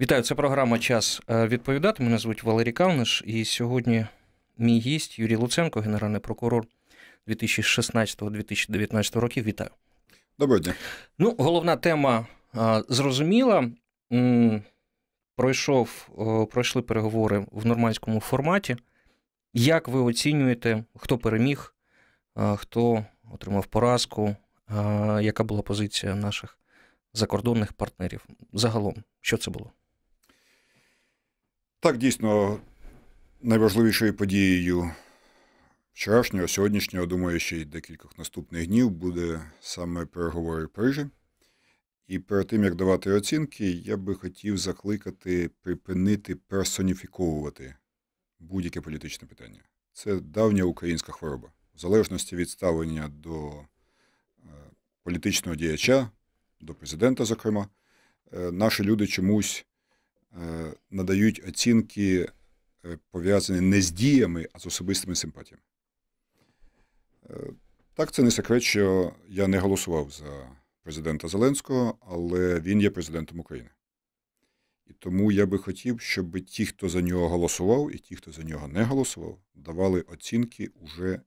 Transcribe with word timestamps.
Вітаю, 0.00 0.22
це 0.22 0.34
програма 0.34 0.78
Час 0.78 1.22
е, 1.30 1.46
відповідати. 1.46 2.02
Мене 2.02 2.18
звуть 2.18 2.42
Валерій 2.42 2.72
Кавниш, 2.72 3.22
і 3.26 3.44
сьогодні 3.44 4.06
мій 4.58 4.78
гість 4.78 5.18
Юрій 5.18 5.36
Луценко, 5.36 5.80
генеральний 5.80 6.20
прокурор 6.20 6.66
2016-2019 7.28 9.18
років. 9.18 9.44
Вітаю. 9.44 9.70
Доброго 10.38 10.60
дня. 10.60 10.74
Ну, 11.18 11.34
головна 11.38 11.76
тема 11.76 12.26
зрозуміла. 12.88 13.70
Пройшов, 15.36 16.08
пройшли 16.50 16.82
переговори 16.82 17.46
в 17.52 17.66
нормандському 17.66 18.20
форматі. 18.20 18.76
Як 19.54 19.88
ви 19.88 20.00
оцінюєте, 20.00 20.84
хто 20.96 21.18
переміг, 21.18 21.74
хто 22.56 23.04
отримав 23.32 23.66
поразку? 23.66 24.36
Яка 25.20 25.44
була 25.44 25.62
позиція 25.62 26.14
наших 26.14 26.58
закордонних 27.14 27.72
партнерів? 27.72 28.26
Загалом, 28.52 28.94
що 29.20 29.36
це 29.36 29.50
було? 29.50 29.72
Так, 31.80 31.98
дійсно, 31.98 32.60
найважливішою 33.42 34.14
подією 34.14 34.90
вчорашнього, 35.92 36.48
сьогоднішнього, 36.48 37.06
думаю, 37.06 37.40
ще 37.40 37.56
й 37.56 37.64
декількох 37.64 38.18
наступних 38.18 38.66
днів 38.66 38.90
буде 38.90 39.50
саме 39.60 40.06
переговори 40.06 40.64
в 40.64 40.68
Парижі. 40.68 41.06
І 42.08 42.18
перед 42.18 42.46
тим, 42.46 42.64
як 42.64 42.74
давати 42.74 43.12
оцінки, 43.12 43.70
я 43.70 43.96
би 43.96 44.14
хотів 44.14 44.58
закликати 44.58 45.50
припинити 45.62 46.36
персоніфіковувати 46.36 47.74
будь-яке 48.38 48.80
політичне 48.80 49.28
питання. 49.28 49.60
Це 49.92 50.20
давня 50.20 50.64
українська 50.64 51.12
хвороба. 51.12 51.52
В 51.74 51.78
залежності 51.78 52.36
від 52.36 52.50
ставлення 52.50 53.08
до 53.08 53.50
е, 53.50 53.64
політичного 55.02 55.56
діяча, 55.56 56.10
до 56.60 56.74
президента, 56.74 57.24
зокрема, 57.24 57.68
е, 58.32 58.52
наші 58.52 58.84
люди 58.84 59.06
чомусь 59.06 59.66
надають 60.90 61.42
оцінки, 61.48 62.28
е, 62.84 62.98
пов'язані 63.10 63.60
не 63.60 63.82
з 63.82 63.90
діями, 63.90 64.48
а 64.52 64.58
з 64.58 64.66
особистими 64.66 65.14
симпатіями. 65.14 65.62
Е, 67.30 67.34
Так, 67.94 68.12
це 68.12 68.22
не 68.22 68.30
секрет, 68.30 68.62
що 68.62 69.12
я 69.28 69.48
не 69.48 69.58
голосував 69.58 70.10
за 70.10 70.50
президента 70.82 71.28
Зеленського, 71.28 71.98
але 72.00 72.60
він 72.60 72.80
є 72.80 72.90
президентом 72.90 73.40
України. 73.40 73.70
І 74.86 74.92
тому 74.92 75.32
я 75.32 75.46
би 75.46 75.58
хотів, 75.58 76.00
щоб 76.00 76.40
ті, 76.40 76.66
хто 76.66 76.88
за 76.88 77.00
нього 77.00 77.28
голосував, 77.28 77.94
і 77.94 77.98
ті, 77.98 78.16
хто 78.16 78.32
за 78.32 78.42
нього 78.42 78.68
не 78.68 78.82
голосував, 78.82 79.38
давали 79.54 80.00
оцінки 80.00 80.70
уже 80.80 81.20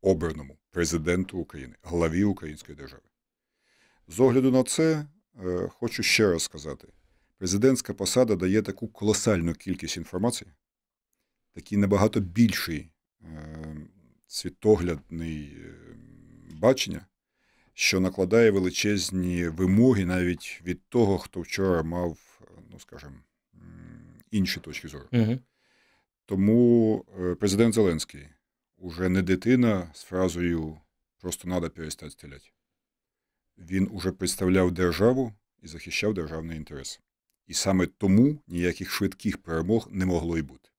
обраному 0.00 0.58
президенту 0.70 1.38
України, 1.38 1.74
главі 1.82 2.24
Української 2.24 2.78
держави. 2.78 3.02
З 4.08 4.20
огляду 4.20 4.50
на 4.50 4.62
це, 4.62 5.06
е, 5.44 5.68
хочу 5.68 6.02
ще 6.02 6.30
раз 6.30 6.42
сказати: 6.42 6.88
президентська 7.38 7.94
посада 7.94 8.36
дає 8.36 8.62
таку 8.62 8.88
колосальну 8.88 9.54
кількість 9.54 9.96
інформації, 9.96 10.50
такий 11.52 11.78
набагато 11.78 12.20
більший 12.20 12.90
е, 13.22 13.76
світоглядний 14.26 15.44
е, 15.44 15.74
бачення, 16.52 17.06
що 17.74 18.00
накладає 18.00 18.50
величезні 18.50 19.48
вимоги 19.48 20.04
навіть 20.04 20.62
від 20.64 20.88
того, 20.88 21.18
хто 21.18 21.40
вчора 21.40 21.82
мав, 21.82 22.40
ну 22.70 22.80
скажімо, 22.80 23.16
інші 24.30 24.60
точки 24.60 24.88
зору. 24.88 25.04
Угу. 25.12 25.38
Тому 26.26 27.04
е, 27.20 27.34
президент 27.34 27.74
Зеленський 27.74 28.28
уже 28.76 29.08
не 29.08 29.22
дитина 29.22 29.90
з 29.94 30.02
фразою 30.02 30.80
просто 31.20 31.48
треба 31.48 31.68
перестати 31.68 32.10
стріляти. 32.10 32.50
Він 33.58 33.88
уже 33.92 34.12
представляв 34.12 34.72
державу 34.72 35.32
і 35.62 35.68
захищав 35.68 36.14
державний 36.14 36.56
інтерес. 36.56 37.00
І 37.48 37.54
саме 37.54 37.86
тому 37.86 38.38
ніяких 38.46 38.90
швидких 38.90 39.38
перемог 39.38 39.88
не 39.90 40.06
могло 40.06 40.38
й 40.38 40.42
бути. 40.42 40.70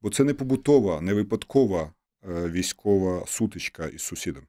Бо 0.00 0.10
це 0.10 0.24
не 0.24 0.34
побутова, 0.34 1.00
не 1.00 1.14
випадкова 1.14 1.92
е, 2.28 2.48
військова 2.50 3.26
сутичка 3.26 3.86
із 3.86 4.02
сусідом. 4.02 4.46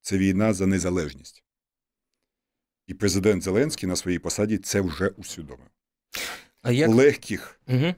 Це 0.00 0.18
війна 0.18 0.52
за 0.52 0.66
незалежність. 0.66 1.44
І 2.86 2.94
президент 2.94 3.42
Зеленський 3.42 3.88
на 3.88 3.96
своїй 3.96 4.18
посаді 4.18 4.58
це 4.58 4.80
вже 4.80 5.08
усвідомив. 5.08 5.68
А 6.62 6.72
як... 6.72 6.90
Легких 6.90 7.60
Угу. 7.68 7.94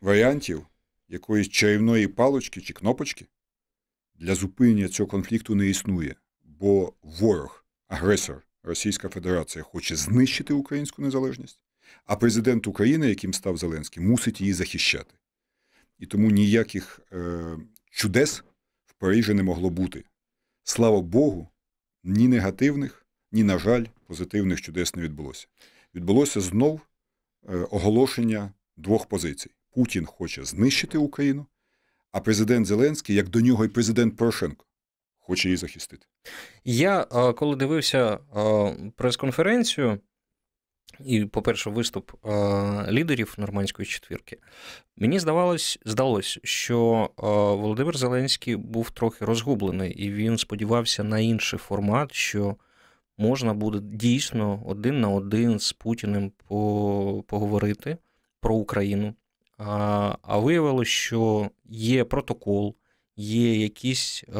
варіантів 0.00 0.66
якоїсь 1.08 1.48
чарівної 1.48 2.08
палочки 2.08 2.60
чи 2.60 2.72
кнопочки 2.72 3.26
для 4.14 4.34
зупинення 4.34 4.88
цього 4.88 5.06
конфлікту 5.06 5.54
не 5.54 5.66
існує, 5.66 6.14
бо 6.42 6.92
ворог, 7.02 7.64
агресор 7.88 8.45
Російська 8.66 9.08
Федерація 9.08 9.64
хоче 9.64 9.96
знищити 9.96 10.54
українську 10.54 11.02
незалежність, 11.02 11.60
а 12.04 12.16
президент 12.16 12.66
України, 12.66 13.08
яким 13.08 13.34
став 13.34 13.56
Зеленський, 13.56 14.02
мусить 14.02 14.40
її 14.40 14.52
захищати. 14.52 15.14
І 15.98 16.06
тому 16.06 16.30
ніяких 16.30 17.00
е, 17.12 17.44
чудес 17.90 18.44
в 18.86 18.92
Парижі 18.92 19.34
не 19.34 19.42
могло 19.42 19.70
бути. 19.70 20.04
Слава 20.64 21.00
Богу, 21.02 21.48
ні 22.04 22.28
негативних, 22.28 23.06
ні, 23.32 23.42
на 23.42 23.58
жаль, 23.58 23.84
позитивних 24.06 24.62
чудес 24.62 24.94
не 24.94 25.02
відбулося. 25.02 25.46
Відбулося 25.94 26.40
знов 26.40 26.80
е, 27.48 27.56
оголошення 27.56 28.52
двох 28.76 29.06
позицій. 29.06 29.50
Путін 29.70 30.06
хоче 30.06 30.44
знищити 30.44 30.98
Україну, 30.98 31.46
а 32.12 32.20
президент 32.20 32.66
Зеленський, 32.66 33.16
як 33.16 33.28
до 33.28 33.40
нього 33.40 33.64
і 33.64 33.68
президент 33.68 34.16
Порошенко, 34.16 34.66
хоче 35.26 35.48
її 35.48 35.56
захистити. 35.56 36.06
Я 36.64 37.06
е, 37.12 37.32
коли 37.32 37.56
дивився 37.56 38.18
е, 38.36 38.76
прес-конференцію, 38.96 39.98
і, 41.00 41.24
по-перше, 41.24 41.70
виступ 41.70 42.10
е, 42.26 42.28
лідерів 42.92 43.34
нормандської 43.38 43.86
четвірки, 43.86 44.38
мені 44.96 45.18
здавалось, 45.18 45.78
здалось, 45.84 46.38
що 46.42 47.10
Володимир 47.60 47.96
Зеленський 47.96 48.56
був 48.56 48.90
трохи 48.90 49.24
розгублений, 49.24 49.92
і 49.92 50.12
він 50.12 50.38
сподівався 50.38 51.04
на 51.04 51.18
інший 51.18 51.58
формат, 51.58 52.14
що 52.14 52.56
можна 53.18 53.54
буде 53.54 53.78
дійсно 53.82 54.62
один 54.66 55.00
на 55.00 55.08
один 55.08 55.58
з 55.58 55.72
Путіним 55.72 56.32
по- 56.48 57.24
поговорити 57.26 57.96
про 58.40 58.54
Україну. 58.54 59.14
А 59.58 60.38
виявилось, 60.38 60.88
що 60.88 61.50
є 61.64 62.04
протокол, 62.04 62.76
є 63.16 63.62
якісь 63.62 64.24
е, 64.28 64.32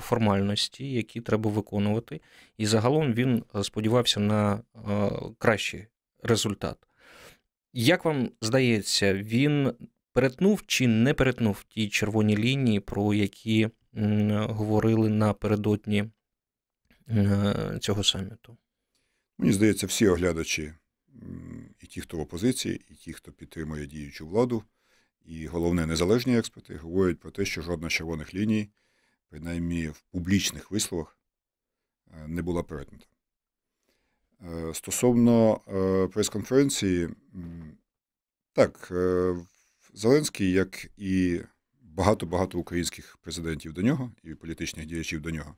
формальності, 0.00 0.92
які 0.92 1.20
треба 1.20 1.50
виконувати, 1.50 2.20
і 2.58 2.66
загалом 2.66 3.12
він 3.12 3.44
е, 3.54 3.64
сподівався 3.64 4.20
на 4.20 4.54
е, 4.54 4.60
кращий 5.38 5.86
результат. 6.22 6.76
Як 7.72 8.04
вам 8.04 8.30
здається, 8.40 9.14
він 9.14 9.72
перетнув 10.12 10.62
чи 10.66 10.88
не 10.88 11.14
перетнув 11.14 11.64
ті 11.68 11.88
червоні 11.88 12.36
лінії, 12.36 12.80
про 12.80 13.14
які 13.14 13.68
говорили 14.48 15.08
напередодні 15.08 16.04
цього 17.80 18.04
саміту? 18.04 18.56
Мені 19.38 19.52
здається, 19.52 19.86
всі 19.86 20.08
оглядачі, 20.08 20.72
і 21.80 21.86
ті, 21.86 22.00
хто 22.00 22.16
в 22.16 22.20
опозиції, 22.20 22.80
і 22.90 22.94
ті, 22.94 23.12
хто 23.12 23.32
підтримує 23.32 23.86
діючу 23.86 24.28
владу, 24.28 24.62
і 25.26 25.46
головне, 25.46 25.86
незалежні 25.86 26.38
експерти, 26.38 26.76
говорять 26.76 27.20
про 27.20 27.30
те, 27.30 27.44
що 27.44 27.62
жодна 27.62 27.88
червоних 27.88 28.34
ліній, 28.34 28.68
принаймні 29.28 29.88
в 29.88 30.00
публічних 30.00 30.70
висловах, 30.70 31.18
е, 32.10 32.28
не 32.28 32.42
була 32.42 32.62
перетнута. 32.62 33.06
Е, 34.42 34.74
Стосовно 34.74 35.60
е, 35.68 36.08
прес-конференції, 36.08 37.08
так, 38.52 38.92
Зеленський, 39.94 40.52
як 40.52 40.86
і 40.96 41.40
багато-багато 41.80 42.58
українських 42.58 43.16
президентів 43.16 43.72
до 43.72 43.82
нього, 43.82 44.12
і 44.22 44.34
політичних 44.34 44.86
діячів 44.86 45.20
до 45.20 45.30
нього, 45.30 45.56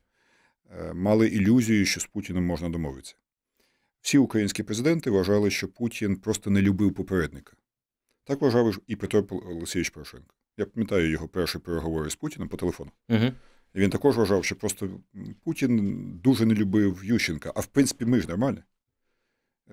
мали 0.95 1.29
ілюзію, 1.29 1.87
що 1.87 2.01
з 2.01 2.07
Путіним 2.07 2.45
можна 2.45 2.69
домовитися. 2.69 3.15
Всі 4.01 4.19
українські 4.19 4.63
президенти 4.63 5.11
вважали, 5.11 5.51
що 5.51 5.69
Путін 5.69 6.17
просто 6.17 6.51
не 6.51 6.63
любив 6.63 6.95
попередника. 6.95 7.57
Так 8.29 8.41
вважав 8.41 8.79
і 8.87 8.97
Петро 8.97 9.25
Олексійович 9.31 9.91
Порошенко. 9.91 10.35
Я 10.57 10.67
пам'ятаю 10.67 11.11
його 11.11 11.29
перші 11.29 11.59
переговори 11.59 12.11
з 12.11 12.17
Путіним 12.17 12.49
по 12.49 12.57
телефону. 12.57 12.91
Угу. 13.09 13.25
І 13.75 13.81
він 13.81 13.91
також 13.91 14.17
вважав, 14.17 14.45
що 14.45 14.57
просто 14.57 14.89
Путін 15.45 16.03
дуже 16.23 16.47
не 16.47 16.55
любив 16.55 17.05
Ющенка. 17.05 17.53
А 17.55 17.61
в 17.61 17.67
принципі, 17.67 18.05
ми 18.05 18.21
ж 18.21 18.29
нормальні. 18.29 18.59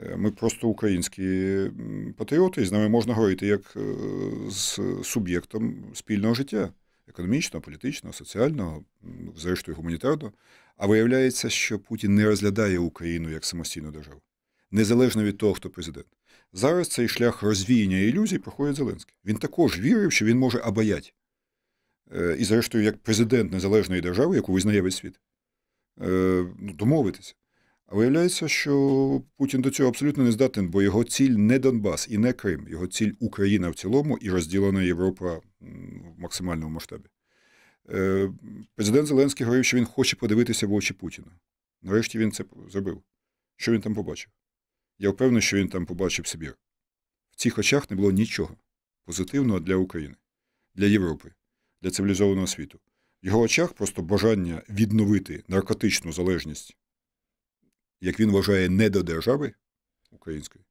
Е, 0.03 0.17
Ми 0.17 0.31
просто 0.31 0.67
українські 0.67 1.57
патріоти, 2.17 2.61
і 2.61 2.65
з 2.65 2.71
нами 2.71 2.89
можна 2.89 3.13
говорити 3.13 3.47
як 3.47 3.61
е, 3.75 3.95
з 4.49 4.79
суб'єктом 5.03 5.85
спільного 5.93 6.33
життя 6.33 6.69
економічного, 7.07 7.61
політичного, 7.61 8.13
соціального, 8.13 8.83
зрештою 9.35 9.77
гуманітарного. 9.77 10.33
А 10.77 10.87
виявляється, 10.87 11.49
що 11.49 11.79
Путін 11.79 12.15
не 12.15 12.25
розглядає 12.25 12.79
Україну 12.79 13.29
як 13.29 13.45
самостійну 13.45 13.91
державу, 13.91 14.21
незалежно 14.71 15.23
від 15.23 15.37
того, 15.37 15.53
хто 15.53 15.69
президент. 15.69 16.07
Зараз 16.57 16.87
цей 16.87 17.07
шлях 17.07 17.43
розвіяння 17.43 17.97
ілюзій 17.97 18.37
проходить 18.37 18.75
Зеленський. 18.75 19.15
Він 19.25 19.37
також 19.37 19.79
вірив, 19.79 20.11
що 20.11 20.25
він 20.25 20.37
може 20.37 20.59
обаять. 20.59 21.13
Е, 22.15 22.35
І, 22.39 22.43
зрештою, 22.43 22.83
як 22.83 22.97
президент 22.97 23.51
незалежної 23.51 24.01
держави, 24.01 24.35
яку 24.35 24.53
визнає 24.53 24.81
весь 24.81 24.95
світ, 24.95 25.19
е, 26.01 26.45
ну, 26.59 26.73
домовитися. 26.73 27.35
А 27.87 27.95
виявляється, 27.95 28.47
що 28.47 29.21
Путін 29.37 29.61
до 29.61 29.69
цього 29.69 29.89
абсолютно 29.89 30.23
не 30.23 30.31
здатен, 30.31 30.69
бо 30.69 30.81
його 30.81 31.03
ціль 31.03 31.31
не 31.31 31.59
Донбас 31.59 32.07
і 32.11 32.17
не 32.17 32.33
Крим, 32.33 32.67
його 32.69 32.87
ціль 32.87 33.11
Україна 33.19 33.69
в 33.69 33.75
цілому 33.75 34.17
і 34.17 34.29
розділена 34.29 34.83
Європа 34.83 35.35
в 35.35 35.41
максимальному 36.17 36.73
масштабі. 36.73 37.09
Е, 37.89 38.31
президент 38.75 39.07
Зеленський 39.07 39.45
говорив, 39.45 39.65
що 39.65 39.77
він 39.77 39.85
хоче 39.85 40.15
подивитися 40.15 40.67
в 40.67 40.73
очі 40.73 40.93
Путіна. 40.93 41.31
Нарешті 41.81 42.19
він 42.19 42.31
це 42.31 42.43
зробив. 42.69 43.01
Що 43.55 43.71
він 43.71 43.81
там 43.81 43.93
побачив? 43.95 44.31
Я 44.97 45.09
впевнений, 45.09 45.41
що 45.41 45.57
він 45.57 45.67
там 45.67 45.85
побачив 45.85 46.27
Сибір. 46.27 46.57
В 47.31 47.35
цих 47.35 47.57
очах 47.57 47.91
не 47.91 47.97
було 47.97 48.11
нічого 48.11 48.55
позитивного 49.05 49.59
для 49.59 49.75
України, 49.75 50.15
для 50.75 50.85
Європи, 50.85 51.31
для 51.81 51.91
цивілізованого 51.91 52.47
світу. 52.47 52.79
В 53.23 53.25
його 53.25 53.39
очах 53.39 53.73
просто 53.73 54.01
бажання 54.01 54.61
відновити 54.69 55.43
наркотичну 55.47 56.11
залежність, 56.11 56.77
як 58.01 58.19
він 58.19 58.31
вважає, 58.31 58.69
не 58.69 58.89
до 58.89 59.03
держави 59.03 59.53
української, 60.11 60.65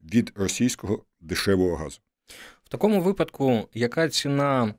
від 0.00 0.32
російського 0.34 1.04
дешевого 1.20 1.76
газу. 1.76 2.00
В 2.64 2.68
такому 2.68 3.02
випадку, 3.02 3.68
яка 3.74 4.08
ціна 4.08 4.74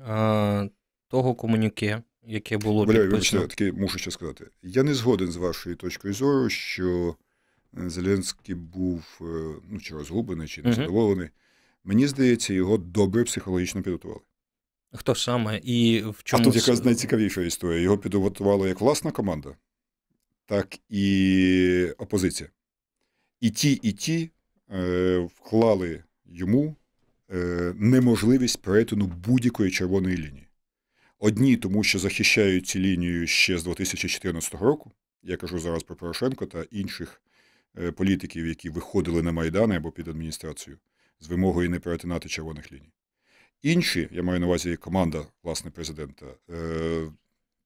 а, 0.00 0.68
того 1.08 1.34
комуніке, 1.34 2.02
яке 2.22 2.58
було 2.58 2.84
Валерій, 2.84 3.08
вибачте, 3.08 3.40
таки 3.40 3.72
мушу 3.72 3.98
ще 3.98 4.10
сказати. 4.10 4.46
Я 4.62 4.82
не 4.82 4.94
згоден 4.94 5.32
з 5.32 5.36
вашою 5.36 5.76
точкою 5.76 6.14
зору, 6.14 6.50
що 6.50 7.16
е, 7.20 7.27
Зеленський 7.72 8.54
був 8.54 9.18
е, 9.20 9.24
ну, 9.70 9.80
чи 9.80 9.94
розгублений, 9.94 10.48
чи 10.48 10.62
незадоволений. 10.62 11.26
Угу. 11.26 11.34
Мені 11.84 12.06
здається, 12.06 12.54
його 12.54 12.78
добре 12.78 13.24
психологічно 13.24 13.82
підготували. 13.82 14.20
Хто 14.92 15.14
саме 15.14 15.60
і 15.62 16.02
в 16.02 16.22
чому? 16.22 16.42
А 16.42 16.44
тут 16.44 16.56
якраз 16.56 16.84
найцікавіша 16.84 17.40
історія. 17.42 17.80
Його 17.80 17.98
підготувала 17.98 18.68
як 18.68 18.80
власна 18.80 19.10
команда, 19.10 19.56
так 20.46 20.78
і 20.88 21.92
опозиція. 21.98 22.50
І 23.40 23.50
ті, 23.50 23.72
і 23.72 23.92
ті 23.92 24.30
е, 24.70 25.18
вклали 25.18 26.02
йому 26.26 26.76
е, 27.30 27.74
неможливість 27.76 28.62
перетину 28.62 29.06
будь-якої 29.06 29.70
червоної 29.70 30.16
лінії. 30.16 30.48
Одні, 31.18 31.56
тому 31.56 31.84
що 31.84 31.98
захищають 31.98 32.66
цю 32.66 32.78
лінію 32.78 33.26
ще 33.26 33.58
з 33.58 33.64
2014 33.64 34.54
року. 34.54 34.92
Я 35.22 35.36
кажу 35.36 35.58
зараз 35.58 35.82
про 35.82 35.96
Порошенко 35.96 36.46
та 36.46 36.62
інших 36.70 37.22
політиків, 37.96 38.46
які 38.46 38.70
виходили 38.70 39.22
на 39.22 39.32
Майдан 39.32 39.72
або 39.72 39.90
під 39.90 40.08
адміністрацію 40.08 40.78
з 41.20 41.28
вимогою 41.28 41.70
не 41.70 41.78
перетинати 41.78 42.28
червоних 42.28 42.72
ліній. 42.72 42.92
Інші, 43.62 44.08
я 44.12 44.22
маю 44.22 44.40
на 44.40 44.46
увазі 44.46 44.76
команда 44.76 45.26
власне 45.42 45.70
президента, 45.70 46.26
е, 46.50 47.10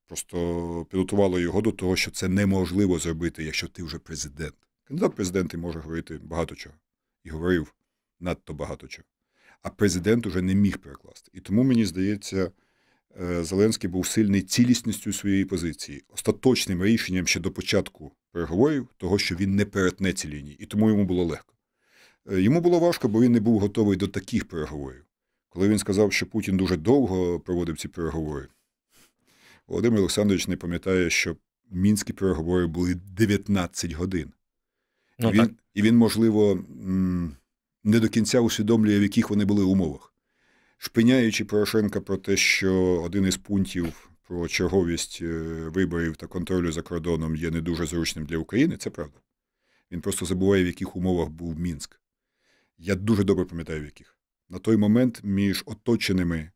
просто 0.06 0.86
підготувала 0.90 1.40
його 1.40 1.60
до 1.60 1.72
того, 1.72 1.96
що 1.96 2.10
це 2.10 2.28
неможливо 2.28 2.98
зробити, 2.98 3.44
якщо 3.44 3.68
ти 3.68 3.82
вже 3.82 3.98
президент. 3.98 4.54
Кандидат 4.84 5.14
президенти 5.14 5.56
може 5.56 5.78
говорити 5.78 6.18
багато 6.22 6.54
чого. 6.54 6.74
І 7.24 7.30
говорив 7.30 7.74
надто 8.20 8.54
багато 8.54 8.88
чого. 8.88 9.06
А 9.62 9.70
президент 9.70 10.26
уже 10.26 10.42
не 10.42 10.54
міг 10.54 10.78
перекласти. 10.78 11.30
І 11.34 11.40
тому, 11.40 11.62
мені 11.62 11.84
здається, 11.84 12.50
е, 13.20 13.44
Зеленський 13.44 13.90
був 13.90 14.06
сильний 14.06 14.42
цілісністю 14.42 15.12
своєї 15.12 15.44
позиції, 15.44 16.04
остаточним 16.08 16.84
рішенням 16.84 17.26
ще 17.26 17.40
до 17.40 17.50
початку 17.50 18.12
переговорів, 18.32 18.88
того, 18.96 19.18
що 19.18 19.34
він 19.34 19.56
не 19.56 19.64
перетне 19.64 20.12
ці 20.12 20.28
лінії. 20.28 20.56
І 20.60 20.66
тому 20.66 20.88
йому 20.88 21.04
було 21.04 21.24
легко. 21.24 21.54
Е, 22.30 22.40
йому 22.40 22.60
було 22.60 22.78
важко, 22.78 23.08
бо 23.08 23.22
він 23.22 23.32
не 23.32 23.40
був 23.40 23.60
готовий 23.60 23.96
до 23.96 24.08
таких 24.08 24.48
переговорів. 24.48 25.04
Коли 25.48 25.68
він 25.68 25.78
сказав, 25.78 26.12
що 26.12 26.26
Путін 26.26 26.56
дуже 26.56 26.76
довго 26.76 27.40
проводив 27.40 27.78
ці 27.78 27.88
переговори, 27.88 28.48
Володимир 29.66 29.98
Олександрович 29.98 30.48
не 30.48 30.56
пам'ятає, 30.56 31.10
що 31.10 31.36
мінські 31.70 32.12
переговори 32.12 32.66
були 32.66 32.94
19 32.94 33.92
годин. 33.92 34.32
Ну, 35.18 35.30
він, 35.30 35.56
і 35.74 35.82
він, 35.82 35.96
можливо, 35.96 36.64
не 37.84 38.00
до 38.00 38.08
кінця 38.08 38.40
усвідомлює, 38.40 38.98
в 38.98 39.02
яких 39.02 39.30
вони 39.30 39.44
були 39.44 39.64
умовах. 39.64 40.14
Шпиняючи 40.78 41.44
Порошенка 41.44 42.00
про 42.00 42.16
те, 42.16 42.36
що 42.36 43.02
один 43.04 43.26
із 43.26 43.36
пунктів 43.36 44.10
про 44.32 44.48
черговість 44.48 45.18
е, 45.22 45.26
виборів 45.68 46.16
та 46.16 46.26
контролю 46.26 46.72
за 46.72 46.82
кордоном 46.82 47.36
є 47.36 47.50
не 47.50 47.60
дуже 47.60 47.86
зручним 47.86 48.26
для 48.26 48.38
України, 48.38 48.76
це 48.76 48.90
правда. 48.90 49.20
Він 49.90 50.00
просто 50.00 50.26
забуває, 50.26 50.64
в 50.64 50.66
яких 50.66 50.96
умовах 50.96 51.28
був 51.28 51.58
Мінськ. 51.58 52.00
Я 52.78 52.94
дуже 52.94 53.24
добре 53.24 53.44
пам'ятаю, 53.44 53.80
в 53.80 53.84
яких. 53.84 54.18
На 54.48 54.58
той 54.58 54.76
момент 54.76 55.20
між 55.24 55.62
оточеними 55.66 56.50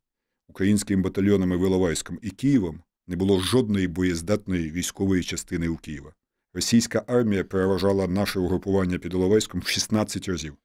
українськими 0.49 1.03
батальйонами 1.03 1.57
Виловайськом 1.57 2.19
і 2.23 2.31
Києвом 2.31 2.83
не 3.07 3.17
було 3.17 3.41
жодної 3.41 3.89
боєздатної 3.89 4.71
військової 4.71 5.23
частини 5.23 5.69
у 5.69 5.77
Києва. 5.77 6.13
Російська 6.55 7.05
армія 7.07 7.45
переважала 7.45 8.07
наше 8.07 8.39
угрупування 8.39 8.99
під 8.99 9.15
Іловайськом 9.15 9.61
в 9.61 9.67
16 9.67 10.29
разів 10.29 10.57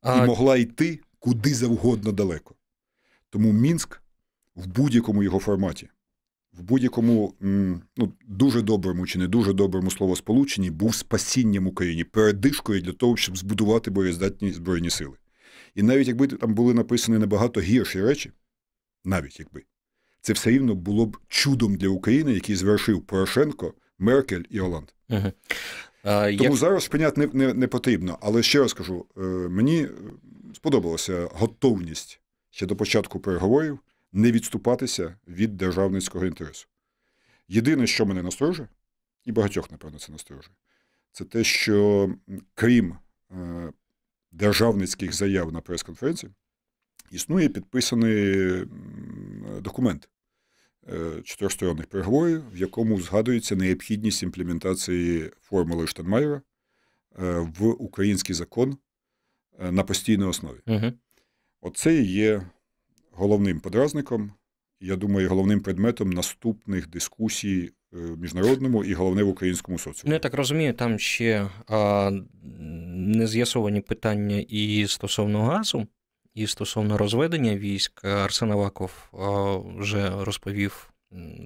а... 0.00 0.24
і 0.24 0.26
могла 0.26 0.56
йти 0.56 1.00
куди 1.18 1.54
завгодно 1.54 2.12
далеко. 2.12 2.54
Тому 3.30 3.52
Мінськ 3.52 4.01
в 4.54 4.66
будь-якому 4.66 5.22
його 5.22 5.38
форматі, 5.38 5.88
в 6.52 6.62
будь-якому 6.62 7.34
ну, 7.96 8.12
дуже 8.26 8.62
доброму 8.62 9.06
чи 9.06 9.18
не 9.18 9.28
дуже 9.28 9.52
доброму 9.52 9.90
словосполученні 9.90 10.70
був 10.70 10.94
спасінням 10.94 11.66
Україні, 11.66 12.04
передишкою 12.04 12.80
для 12.80 12.92
того, 12.92 13.16
щоб 13.16 13.38
збудувати 13.38 13.90
боєздатні 13.90 14.52
Збройні 14.52 14.90
сили. 14.90 15.16
І 15.74 15.82
навіть 15.82 16.08
якби 16.08 16.26
там 16.26 16.54
були 16.54 16.74
написані 16.74 17.18
набагато 17.18 17.60
гірші 17.60 18.02
речі, 18.02 18.32
навіть 19.04 19.40
якби, 19.40 19.62
це 20.20 20.32
все 20.32 20.50
рівно 20.50 20.74
було 20.74 21.06
б 21.06 21.16
чудом 21.28 21.76
для 21.76 21.88
України, 21.88 22.32
який 22.32 22.56
звершив 22.56 23.02
Порошенко, 23.02 23.74
Меркель 23.98 24.42
і 24.50 24.60
Оланд. 24.60 24.88
Угу. 25.10 25.32
А, 26.04 26.32
Тому 26.32 26.42
як... 26.42 26.54
зараз 26.54 26.82
шпиняти 26.82 27.20
не, 27.20 27.46
не, 27.46 27.54
не 27.54 27.66
потрібно. 27.66 28.18
Але 28.22 28.42
ще 28.42 28.58
раз 28.58 28.72
кажу: 28.72 29.06
е, 29.16 29.20
мені 29.48 29.88
сподобалася 30.54 31.28
готовність 31.32 32.20
ще 32.50 32.66
до 32.66 32.76
початку 32.76 33.20
переговорів 33.20 33.78
не 34.12 34.32
відступатися 34.32 35.16
від 35.28 35.56
державницького 35.56 36.26
інтересу. 36.26 36.66
Єдине, 37.48 37.86
що 37.86 38.06
мене 38.06 38.22
насторожує, 38.22 38.68
і 39.24 39.32
багатьох, 39.32 39.70
напевно, 39.70 39.98
це 39.98 40.12
насторожує, 40.12 40.56
це 41.12 41.24
те, 41.24 41.44
що 41.44 42.08
крім 42.54 42.96
е, 43.30 43.72
державницьких 44.32 45.12
заяв 45.12 45.52
на 45.52 45.60
прес-конференції, 45.60 46.32
існує 47.10 47.48
підписаний 47.48 48.64
документ 49.60 50.08
е, 50.88 51.22
чотиристоронних 51.24 51.86
переговорів, 51.86 52.42
в 52.52 52.56
якому 52.56 53.00
згадується 53.00 53.56
необхідність 53.56 54.22
імплементації 54.22 55.30
формули 55.40 55.86
Штанмайера 55.86 56.42
е, 57.18 57.50
в 57.58 57.66
український 57.66 58.34
закон 58.34 58.76
на 59.58 59.82
постійній 59.82 60.24
основі. 60.24 60.58
Угу. 60.66 60.92
Оце 61.60 61.94
є 61.94 62.42
головним 63.12 63.60
подразником, 63.60 64.32
я 64.80 64.96
думаю, 64.96 65.28
головним 65.28 65.60
предметом 65.60 66.10
наступних 66.10 66.90
дискусій 66.90 67.70
в 67.92 68.18
міжнародному 68.18 68.84
і 68.84 68.94
головне 68.94 69.22
в 69.22 69.28
українському 69.28 69.78
соціумі. 69.78 70.08
Ну, 70.08 70.14
я 70.14 70.18
так 70.18 70.34
розумію, 70.34 70.72
там 70.72 70.98
ще 70.98 71.48
а, 71.68 72.10
не 72.42 73.26
з'ясовані 73.26 73.80
питання 73.80 74.44
і 74.48 74.86
стосовно 74.86 75.42
газу, 75.42 75.86
і 76.34 76.46
стосовно 76.46 76.98
розведення 76.98 77.56
військ. 77.56 78.04
Арсен 78.04 78.52
Аваков 78.52 78.92
а, 79.12 79.56
вже 79.80 80.24
розповів 80.24 80.92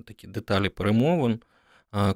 такі 0.06 0.26
деталі 0.26 0.68
перемовин. 0.68 1.40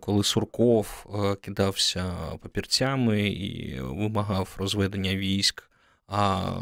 Коли 0.01 0.25
Сурков 0.25 1.07
кидався 1.41 2.15
папірцями 2.43 3.29
і 3.29 3.81
вимагав 3.81 4.55
розведення 4.59 5.17
військ, 5.17 5.71
а 6.07 6.53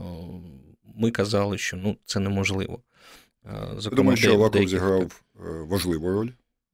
ми 0.95 1.11
казали, 1.11 1.59
що 1.59 1.76
ну, 1.76 1.97
це 2.04 2.21
неможливо. 2.21 2.83
Зокрема, 3.76 3.97
Думаю, 3.97 4.16
що 4.16 4.33
Аваков 4.35 4.68
зіграв 4.68 5.23
е, 5.37 5.50
важливу 5.62 6.12
роль 6.12 6.30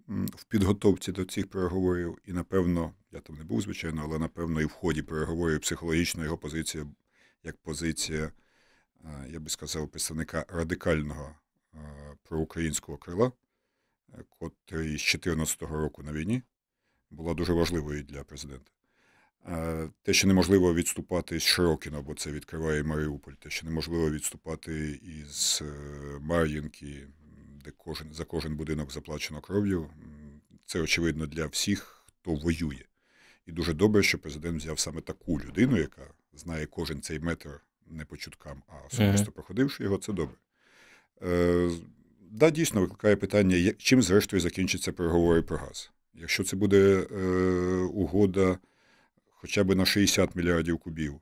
в 0.09 0.45
підготовці 0.45 1.13
до 1.13 1.25
цих 1.25 1.47
переговорів, 1.47 2.19
і, 2.27 2.33
напевно, 2.33 2.93
я 3.13 3.21
там 3.21 3.37
не 3.37 3.45
був, 3.45 3.61
звичайно, 3.61 4.03
але 4.05 4.19
напевно 4.19 4.61
і 4.61 4.65
в 4.65 4.71
ході 4.71 5.03
переговорів 5.03 5.61
психологічно 5.61 6.25
його 6.25 6.39
позиція 6.39 6.87
як 7.45 7.57
позиція, 7.57 8.33
е, 9.05 9.27
я 9.31 9.41
би 9.41 9.51
сказав, 9.51 9.89
представника 9.89 10.47
радикального 10.49 11.35
е, 11.75 11.79
проукраїнського 12.23 12.99
крила, 12.99 13.33
котрий 14.29 14.87
з 14.87 15.13
2014 15.13 15.63
року 15.63 16.03
на 16.03 16.13
війні, 16.13 16.43
була 17.11 17.35
дуже 17.35 17.53
важливою 17.53 18.03
для 18.03 18.25
президента. 18.25 18.71
Те, 20.03 20.13
що 20.13 20.29
неможливо 20.29 20.75
відступати 20.75 21.39
з 21.39 21.43
Широкіна, 21.43 22.01
бо 22.01 22.15
це 22.15 22.33
відкриває 22.33 22.83
Маріуполь, 22.83 23.33
те, 23.33 23.51
що 23.51 23.67
неможливо 23.67 24.11
відступати 24.11 25.01
із 25.03 25.63
е, 25.63 25.75
Мар'їнки, 26.21 27.07
де 27.65 27.71
кожен 27.77 28.13
за 28.13 28.25
кожен 28.25 28.57
будинок 28.57 28.93
заплачено 28.93 29.41
кров'ю, 29.41 29.91
це 30.67 30.81
очевидно 30.81 31.27
для 31.27 31.47
всіх, 31.47 32.05
хто 32.07 32.35
воює. 32.35 32.85
І 33.47 33.53
дуже 33.53 33.75
добре, 33.75 34.03
що 34.03 34.19
президент 34.19 34.63
взяв 34.63 34.79
саме 34.79 35.01
таку 35.01 35.41
людину, 35.41 35.77
яка 35.77 36.07
знає 36.33 36.67
кожен 36.67 37.01
цей 37.01 37.21
метр 37.21 37.61
не 37.87 38.05
по 38.05 38.17
чуткам, 38.17 38.63
а 38.69 38.87
особисто 38.87 39.33
проходивши 39.33 39.85
його, 39.85 39.99
це 39.99 40.13
добре. 40.13 40.37
Е, 41.23 41.71
Да, 42.31 42.51
дійсно 42.51 42.81
викликає 42.81 43.17
питання, 43.17 43.73
чим 43.79 44.03
зрештою 44.03 44.41
закінчаться 44.41 44.93
переговори 44.93 45.43
про 45.43 45.57
газ. 45.57 45.91
Якщо 46.15 46.45
це 46.45 46.57
буде 46.57 47.07
е, 47.13 47.25
угода 47.93 48.59
хоча 49.45 49.65
б 49.65 49.75
на 49.75 49.85
60 49.85 50.37
мільярдів 50.37 50.79
кубів, 50.79 51.21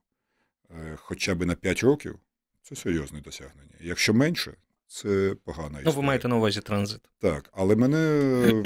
е, 0.71 0.97
хоча 0.97 1.35
б 1.35 1.47
на 1.47 1.55
5 1.55 1.83
років, 1.83 2.19
це 2.62 2.76
серйозне 2.76 3.21
досягнення. 3.21 3.75
Якщо 3.81 4.14
менше, 4.14 4.52
це 4.87 5.37
погана 5.45 5.69
історія. 5.69 5.85
Ну, 5.85 5.93
ви 5.93 6.02
маєте 6.02 6.29
на 6.29 6.37
увазі 6.37 6.61
транзит. 6.61 7.00
Так, 7.19 7.50
але 7.52 7.76
мене 7.76 8.64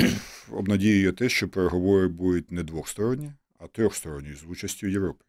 обнадіює 0.50 1.12
те, 1.12 1.28
що 1.28 1.48
переговори 1.48 2.08
будуть 2.08 2.52
не 2.52 2.62
двохсторонні, 2.62 3.32
а 3.58 3.66
трьохсторонні 3.66 4.34
з 4.34 4.44
участю 4.44 4.86
Європи. 4.86 5.24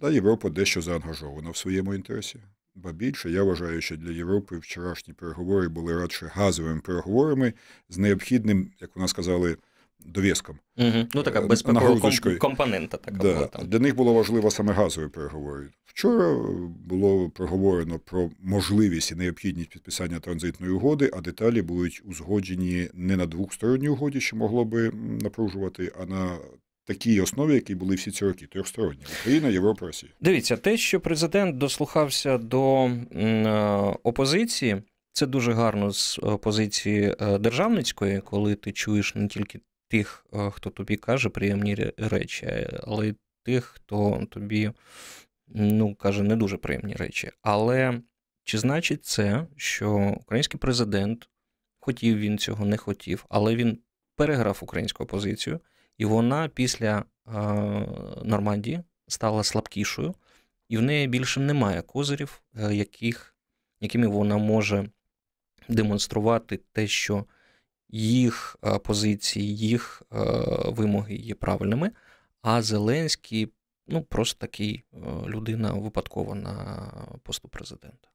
Да, 0.00 0.10
Європа 0.10 0.50
дещо 0.50 0.82
заангажована 0.82 1.50
в 1.50 1.56
своєму 1.56 1.94
інтересі. 1.94 2.38
Ба 2.74 2.92
більше, 2.92 3.30
я 3.30 3.42
вважаю, 3.42 3.80
що 3.80 3.96
для 3.96 4.10
Європи 4.10 4.58
вчорашні 4.58 5.14
переговори 5.14 5.68
були 5.68 5.96
радше 5.96 6.30
газовими 6.34 6.80
переговорами 6.80 7.52
з 7.88 7.98
необхідним, 7.98 8.70
як 8.80 8.96
вона 8.96 9.08
сказали, 9.08 9.56
дов'язком. 10.04 10.58
Угу. 10.76 11.06
Ну, 11.14 11.22
така 11.22 11.40
Е, 11.40 11.46
безпекова 11.46 12.10
компонента 12.38 12.96
така 12.96 13.18
Да. 13.18 13.34
була 13.34 13.46
там. 13.46 13.68
Для 13.68 13.78
них 13.78 13.96
було 13.96 14.12
важливо 14.12 14.50
саме 14.50 14.72
газові 14.72 15.08
переговори. 15.08 15.68
Вчора 15.84 16.36
було 16.86 17.30
проговорено 17.30 17.98
про 17.98 18.30
можливість 18.42 19.12
і 19.12 19.14
необхідність 19.14 19.70
підписання 19.70 20.20
транзитної 20.20 20.72
угоди, 20.72 21.10
а 21.16 21.20
деталі 21.20 21.62
будуть 21.62 22.02
узгоджені 22.04 22.88
не 22.94 23.16
на 23.16 23.26
двохсторонній 23.26 23.88
угоді, 23.88 24.20
що 24.20 24.36
могло 24.36 24.64
би 24.64 24.90
напружувати, 25.22 25.92
а 26.00 26.06
на 26.06 26.38
такій 26.84 27.20
основі, 27.20 27.54
які 27.54 27.74
були 27.74 27.94
всі 27.94 28.10
ці 28.10 28.24
роки, 28.24 28.46
трьохсторонні. 28.46 29.00
Україна, 29.22 29.48
Європа, 29.48 29.86
Росія. 29.86 30.12
Дивіться, 30.20 30.56
те, 30.56 30.76
що 30.76 31.00
президент 31.00 31.58
дослухався 31.58 32.38
до 32.38 32.84
е, 32.84 33.48
опозиції, 34.02 34.82
це 35.12 35.26
дуже 35.26 35.52
гарно 35.52 35.90
з 35.92 36.20
позиції 36.42 37.14
е, 37.20 37.38
державницької, 37.38 38.20
коли 38.20 38.54
ти 38.54 38.72
чуєш 38.72 39.14
не 39.14 39.28
тільки 39.28 39.60
тих, 39.88 40.26
е, 40.34 40.50
хто 40.50 40.70
тобі 40.70 40.96
каже 40.96 41.28
приємні 41.28 41.74
речі, 41.96 42.68
але 42.82 43.08
й 43.08 43.14
тих, 43.42 43.64
хто 43.64 44.26
тобі 44.30 44.72
ну, 45.48 45.94
каже 45.94 46.22
не 46.22 46.36
дуже 46.36 46.56
приємні 46.56 46.94
речі. 46.94 47.30
Але 47.42 48.00
чи 48.44 48.58
значить 48.58 49.04
це, 49.04 49.46
що 49.56 50.16
український 50.20 50.60
президент, 50.60 51.28
хотів 51.78 52.18
він 52.18 52.38
цього, 52.38 52.64
не 52.64 52.76
хотів, 52.76 53.26
але 53.28 53.56
він 53.56 53.78
переграв 54.16 54.58
українську 54.62 55.04
опозицію, 55.04 55.60
і 55.98 56.04
вона 56.04 56.48
після 56.48 56.98
е, 56.98 57.04
Нормандії 58.24 58.82
стала 59.08 59.44
слабкішою, 59.44 60.14
і 60.68 60.78
в 60.78 60.82
неї 60.82 61.06
більше 61.06 61.40
немає 61.40 61.82
козирів, 61.82 62.42
е, 62.56 62.74
яких, 62.74 63.36
якими 63.80 64.06
вона 64.06 64.36
може 64.36 64.88
демонструвати 65.68 66.60
те, 66.72 66.86
що 66.86 67.24
їх 67.88 68.56
е, 68.64 68.78
позиції, 68.78 69.56
їх 69.56 70.02
е, 70.12 70.16
вимоги 70.66 71.14
є 71.14 71.34
правильними, 71.34 71.90
а 72.42 72.62
Зеленський 72.62 73.52
ну, 73.86 74.02
просто 74.02 74.38
такий 74.38 74.84
е, 74.94 74.98
людина 75.26 75.72
випадкова 75.72 76.34
на 76.34 76.92
посту 77.22 77.48
президента. 77.48 78.08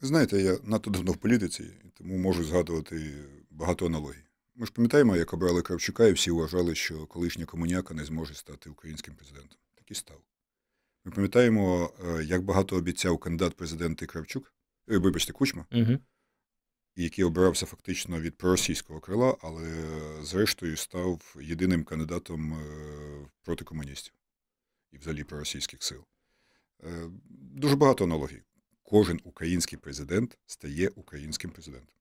Знаєте, 0.00 0.42
я 0.42 0.58
надто 0.64 0.90
давно 0.90 1.12
в 1.12 1.16
політиці, 1.16 1.64
тому 1.94 2.18
можу 2.18 2.44
згадувати 2.44 3.14
багато 3.50 3.86
аналогій. 3.86 4.24
Ми 4.54 4.66
ж 4.66 4.72
пам'ятаємо, 4.72 5.16
як 5.16 5.34
обрали 5.34 5.62
Кравчука, 5.62 6.06
і 6.06 6.12
всі 6.12 6.30
вважали, 6.30 6.74
що 6.74 7.06
колишня 7.06 7.44
комуняка 7.44 7.94
не 7.94 8.04
зможе 8.04 8.34
стати 8.34 8.70
українським 8.70 9.14
президентом. 9.14 9.58
Так 9.74 9.90
і 9.90 9.94
став. 9.94 10.20
Ми 11.04 11.12
пам'ятаємо, 11.12 11.90
як 12.24 12.42
багато 12.42 12.76
обіцяв 12.76 13.18
кандидат 13.18 13.52
в 13.52 13.56
президенти 13.56 14.06
Кравчук, 14.06 14.52
вибачте, 14.86 15.32
Кучма, 15.32 15.66
Угу. 15.72 15.98
Який 17.02 17.24
обирався 17.24 17.66
фактично 17.66 18.20
від 18.20 18.36
проросійського 18.36 19.00
крила, 19.00 19.36
але 19.40 19.84
зрештою 20.22 20.76
став 20.76 21.36
єдиним 21.40 21.84
кандидатом 21.84 22.54
е, 22.54 23.28
проти 23.42 23.64
комуністів 23.64 24.12
і 24.92 24.98
взагалі 24.98 25.24
проросійських 25.24 25.82
сил. 25.82 26.04
Е, 26.84 27.10
Дуже 27.30 27.76
багато 27.76 28.04
аналогій. 28.04 28.42
Кожен 28.82 29.20
український 29.24 29.78
президент 29.78 30.38
стає 30.46 30.88
українським 30.88 31.50
президентом. 31.50 31.94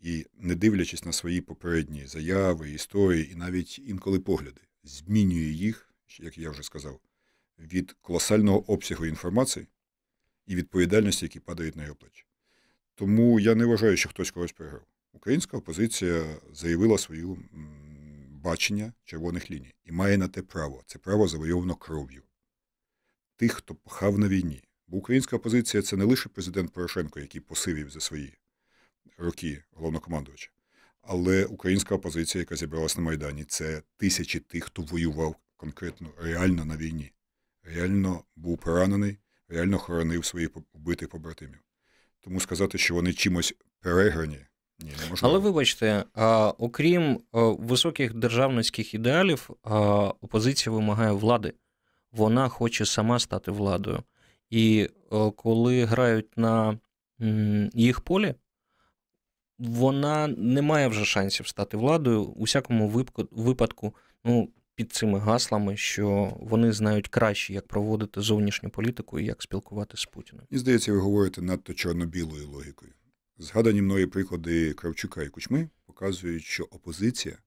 І 0.00 0.26
не 0.34 0.54
дивлячись 0.54 1.04
на 1.04 1.12
свої 1.12 1.40
попередні 1.40 2.06
заяви, 2.06 2.70
історії 2.70 3.32
і 3.32 3.34
навіть 3.34 3.78
інколи 3.78 4.20
погляди, 4.20 4.60
змінює 4.84 5.50
їх, 5.50 5.94
як 6.18 6.38
я 6.38 6.50
вже 6.50 6.62
сказав, 6.62 7.00
від 7.58 7.92
колосального 7.92 8.72
обсягу 8.72 9.06
інформації 9.06 9.66
і 10.46 10.56
відповідальності, 10.56 11.24
які 11.24 11.40
падають 11.40 11.76
на 11.76 11.82
його 11.82 11.94
плечі. 11.94 12.27
Тому 12.98 13.40
я 13.40 13.54
не 13.54 13.64
вважаю, 13.64 13.96
що 13.96 14.08
хтось 14.08 14.30
когось 14.30 14.52
програв. 14.52 14.82
Українська 15.12 15.56
опозиція 15.56 16.36
заявила 16.52 16.98
свою 16.98 17.38
бачення 18.30 18.92
червоних 19.04 19.50
ліній 19.50 19.74
і 19.84 19.92
має 19.92 20.18
на 20.18 20.28
те 20.28 20.42
право. 20.42 20.82
Це 20.86 20.98
право 20.98 21.28
завойовано 21.28 21.74
кров'ю. 21.74 22.22
Тих, 23.36 23.52
хто 23.52 23.74
пахав 23.74 24.18
на 24.18 24.28
війні. 24.28 24.62
Бо 24.86 24.96
українська 24.96 25.36
опозиція 25.36 25.82
це 25.82 25.96
не 25.96 26.04
лише 26.04 26.28
президент 26.28 26.72
Порошенко, 26.72 27.20
який 27.20 27.40
посивів 27.40 27.90
за 27.90 28.00
свої 28.00 28.38
роки 29.18 29.62
головнокомандувача, 29.72 30.50
але 31.02 31.44
українська 31.44 31.94
опозиція, 31.94 32.40
яка 32.40 32.56
зібралась 32.56 32.96
на 32.96 33.02
Майдані, 33.02 33.44
це 33.44 33.82
тисячі 33.96 34.40
тих, 34.40 34.64
хто 34.64 34.82
воював 34.82 35.36
конкретно 35.56 36.10
реально 36.18 36.64
на 36.64 36.76
війні, 36.76 37.12
реально 37.62 38.24
був 38.36 38.58
поранений, 38.58 39.18
реально 39.48 39.78
хоронив 39.78 40.24
своїх 40.24 40.50
вбитих 40.74 41.08
побратимів. 41.08 41.67
Тому 42.20 42.40
сказати, 42.40 42.78
що 42.78 42.94
вони 42.94 43.12
чимось 43.12 43.54
переграні, 43.80 44.38
ні, 44.78 44.90
неможливо. 45.02 45.34
Але 45.34 45.38
вибачте, 45.44 46.04
а, 46.14 46.48
окрім 46.58 47.20
а, 47.32 47.40
високих 47.40 48.14
державницьких 48.14 48.94
ідеалів, 48.94 49.50
а, 49.62 49.78
опозиція 50.20 50.72
вимагає 50.74 51.12
влади. 51.12 51.52
Вона 52.12 52.48
хоче 52.48 52.86
сама 52.86 53.18
стати 53.18 53.50
владою. 53.50 54.02
І 54.50 54.88
коли 55.36 55.84
грають 55.84 56.36
на 56.38 56.78
м, 57.20 57.70
їх 57.74 58.00
полі, 58.00 58.34
вона 59.58 60.26
не 60.26 60.62
має 60.62 60.88
вже 60.88 61.04
шансів 61.04 61.46
стати 61.46 61.76
владою. 61.76 62.22
У 62.22 62.42
всякому 62.44 63.04
випадку, 63.30 63.94
ну, 64.24 64.48
під 64.78 64.92
цими 64.92 65.18
гаслами, 65.18 65.76
що 65.76 66.36
вони 66.40 66.72
знають 66.72 67.08
краще, 67.08 67.52
як 67.52 67.66
проводити 67.66 68.20
зовнішню 68.20 68.70
політику 68.70 69.18
і 69.18 69.24
як 69.24 69.42
спілкуватися 69.42 70.02
з 70.02 70.06
Путіним. 70.06 70.44
Мені 70.50 70.60
здається, 70.60 70.92
ви 70.92 70.98
говорите 70.98 71.42
надто 71.42 71.74
чорно-білою 71.74 72.48
логікою. 72.48 72.92
Згадані 73.38 73.82
мною 73.82 74.10
приклади 74.10 74.72
Кравчука 74.72 75.22
і 75.22 75.28
Кучми 75.28 75.68
показують, 75.86 76.42
що 76.42 76.64
опозиція 76.64 77.38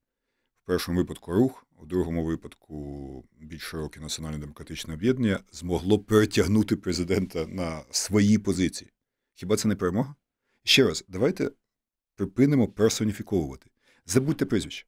в 0.63 0.65
першому 0.65 0.97
випадку 0.97 1.31
рух, 1.31 1.65
у 1.77 1.85
другому 1.85 2.25
випадку 2.25 3.25
більш 3.39 3.61
широке 3.61 3.99
національно-демократичне 3.99 4.93
об'єднання 4.93 5.39
змогло 5.51 5.99
перетягнути 5.99 6.75
президента 6.75 7.47
на 7.47 7.81
свої 7.91 8.37
позиції. 8.37 8.91
Хіба 9.33 9.55
це 9.55 9.67
не 9.67 9.75
перемога? 9.75 10.15
Ще 10.63 10.83
раз, 10.83 11.05
давайте 11.07 11.51
припинимо 12.15 12.67
персоніфіковувати. 12.67 13.69
Забудьте 14.05 14.45
прізвище. 14.45 14.85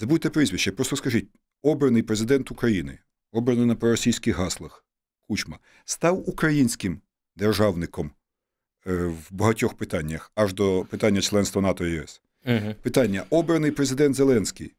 Забудьте 0.00 0.30
прізвище, 0.30 0.72
просто 0.72 0.96
скажіть, 0.96 1.28
обраний 1.62 2.02
президент 2.02 2.50
України, 2.50 2.98
обраний 3.32 3.66
на 3.66 3.74
проросійських 3.74 4.36
гаслах, 4.36 4.84
Кучма, 5.28 5.58
став 5.84 6.28
українським 6.28 7.00
державником 7.36 8.10
е, 8.86 8.94
в 8.94 9.26
багатьох 9.30 9.74
питаннях, 9.74 10.32
аж 10.34 10.54
до 10.54 10.86
питання 10.90 11.20
членства 11.20 11.62
НАТО 11.62 11.86
і 11.86 11.92
ЄС. 11.92 12.22
Угу. 12.46 12.74
Питання: 12.82 13.24
обраний 13.30 13.70
президент 13.70 14.14
Зеленський 14.16 14.72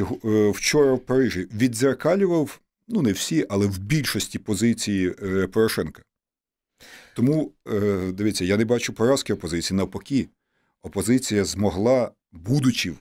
е, 0.00 0.50
вчора 0.50 0.92
в 0.92 1.00
Парижі 1.00 1.48
віддзеркалював, 1.54 2.60
ну 2.88 3.02
не 3.02 3.12
всі, 3.12 3.46
але 3.48 3.66
в 3.66 3.78
більшості 3.78 4.38
позиції 4.38 5.14
е, 5.22 5.46
Порошенка. 5.46 6.02
Тому 7.14 7.52
дивіться, 8.12 8.44
я 8.44 8.56
не 8.56 8.64
бачу 8.64 8.92
поразки 8.92 9.32
опозиції. 9.32 9.76
Навпаки, 9.76 10.28
опозиція 10.82 11.44
змогла, 11.44 12.12
будучи 12.32 12.90
в 12.90 12.98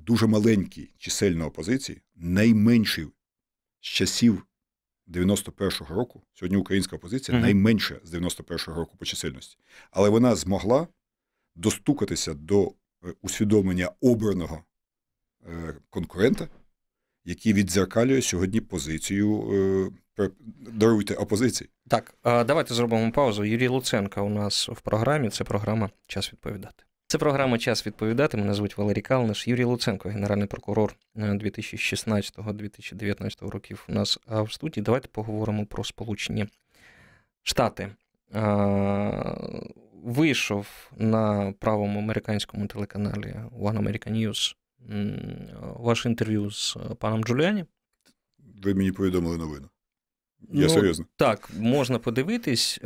дуже 0.00 0.26
маленькій 0.26 0.94
чисельно 0.98 1.46
опозиції, 1.46 2.02
найменшій 2.16 3.06
з 3.80 3.86
часів 3.86 4.46
91-го 5.08 5.94
року, 5.94 6.22
сьогодні 6.34 6.56
українська 6.56 6.96
опозиція 6.96 7.38
Мгм. 7.38 7.46
найменша 7.46 8.00
з 8.04 8.14
91-го 8.14 8.76
року 8.76 8.96
по 8.98 9.04
чисельності, 9.04 9.58
але 9.90 10.08
вона 10.08 10.34
змогла 10.34 10.88
достукатися 11.54 12.34
до 12.34 12.72
е, 13.04 13.14
усвідомлення 13.22 13.90
обраного 14.00 14.64
е, 15.48 15.74
конкурента, 15.90 16.48
який 17.24 17.52
віддзеркалює 17.52 18.22
сьогодні 18.22 18.60
позицію, 18.60 19.52
е, 20.18 20.30
даруйте, 20.60 21.14
опозиції. 21.14 21.70
Так, 21.88 22.14
давайте 22.24 22.74
зробимо 22.74 23.12
паузу. 23.12 23.44
Юрій 23.44 23.68
Луценко 23.68 24.24
у 24.24 24.28
нас 24.28 24.68
в 24.68 24.80
програмі. 24.80 25.28
Це 25.30 25.44
програма 25.44 25.90
Час 26.06 26.32
відповідати. 26.32 26.84
Це 27.10 27.18
програма 27.18 27.58
Час 27.58 27.86
відповідати. 27.86 28.36
Мене 28.36 28.54
звуть 28.54 28.78
Валерій 28.78 29.00
Калниш. 29.00 29.48
Юрій 29.48 29.64
Луценко, 29.64 30.08
генеральний 30.08 30.46
прокурор 30.46 30.96
е, 31.16 31.20
2016-2019 31.20 33.48
років 33.48 33.84
у 33.88 33.92
нас 33.92 34.18
в 34.26 34.52
студії. 34.52 34.84
Давайте 34.84 35.08
поговоримо 35.08 35.66
про 35.66 35.84
Сполучені 35.84 36.46
Штати. 37.42 37.88
Вийшов 40.04 40.90
на 40.96 41.54
правому 41.58 41.98
американському 41.98 42.66
телеканалі 42.66 43.36
One 43.60 43.78
American 43.78 44.12
News 44.12 44.54
ваше 45.80 46.08
інтерв'ю 46.08 46.50
з 46.50 46.76
паном 46.98 47.24
Джуліані. 47.24 47.64
Ви 48.62 48.74
мені 48.74 48.92
повідомили 48.92 49.36
новину. 49.36 49.68
Я 50.52 50.62
ну, 50.62 50.68
серйозно. 50.68 51.06
Так, 51.16 51.50
можна 51.58 51.98
подивитись. 51.98 52.78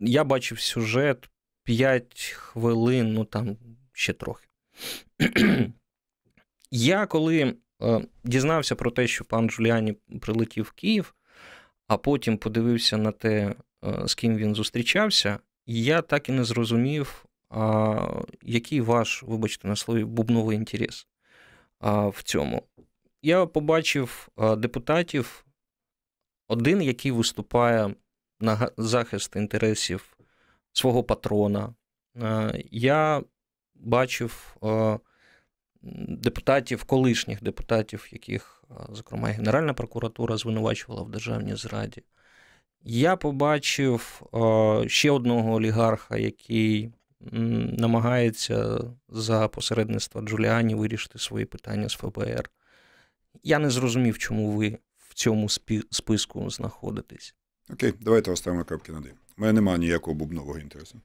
Я 0.00 0.24
бачив 0.24 0.60
сюжет 0.60 1.30
5 1.68 2.22
хвилин, 2.36 3.12
ну 3.12 3.24
там 3.24 3.56
ще 3.92 4.12
трохи. 4.12 4.46
Я 6.70 7.06
коли 7.06 7.54
дізнався 8.24 8.74
про 8.74 8.90
те, 8.90 9.06
що 9.06 9.24
пан 9.24 9.50
Джуліані 9.50 9.92
прилетів 10.20 10.64
в 10.64 10.70
Київ, 10.70 11.14
а 11.86 11.96
потім 11.96 12.38
подивився 12.38 12.96
на 12.96 13.12
те, 13.12 13.54
з 14.04 14.14
ким 14.14 14.36
він 14.36 14.54
зустрічався, 14.54 15.38
я 15.66 16.02
так 16.02 16.28
і 16.28 16.32
не 16.32 16.44
зрозумів, 16.44 17.24
а, 17.50 18.22
який 18.42 18.80
ваш, 18.80 19.22
вибачте, 19.22 19.68
на 19.68 19.76
слові, 19.76 20.04
бубновий 20.04 20.56
інтерес 20.56 21.06
а, 21.80 22.06
в 22.06 22.22
цьому. 22.22 22.62
Я 23.22 23.46
побачив 23.46 24.28
а, 24.36 24.56
депутатів, 24.56 25.44
один, 26.48 26.82
який 26.82 27.10
виступає 27.10 27.94
на 28.40 28.70
захист 28.76 29.36
інтересів 29.36 30.17
свого 30.78 31.04
патрона. 31.04 31.74
Я 32.70 33.22
бачив 33.74 34.56
депутатів, 36.08 36.84
колишніх 36.84 37.42
депутатів, 37.42 38.08
яких, 38.12 38.64
зокрема, 38.92 39.28
Генеральна 39.28 39.74
прокуратура 39.74 40.36
звинувачувала 40.36 41.02
в 41.02 41.10
державній 41.10 41.56
зраді. 41.56 42.02
Я 42.82 43.16
побачив 43.16 44.22
ще 44.86 45.10
одного 45.10 45.52
олігарха, 45.52 46.16
який 46.16 46.92
намагається 47.78 48.80
за 49.08 49.48
посередництва 49.48 50.22
Джуліані 50.22 50.74
вирішити 50.74 51.18
свої 51.18 51.44
питання 51.44 51.88
з 51.88 51.94
ФБР. 51.94 52.50
Я 53.42 53.58
не 53.58 53.70
зрозумів, 53.70 54.18
чому 54.18 54.50
ви 54.50 54.78
в 54.96 55.14
цьому 55.14 55.48
списку 55.90 56.50
знаходитесь. 56.50 57.34
Окей, 57.70 57.94
давайте 58.00 58.30
оставимо 58.30 58.64
крапки 58.64 58.92
над 58.92 59.06
«і». 59.06 59.10
У 59.10 59.14
мене 59.36 59.52
немає 59.52 59.78
ніякого 59.78 60.14
бубнового 60.14 60.58
інтересу. 60.58 61.00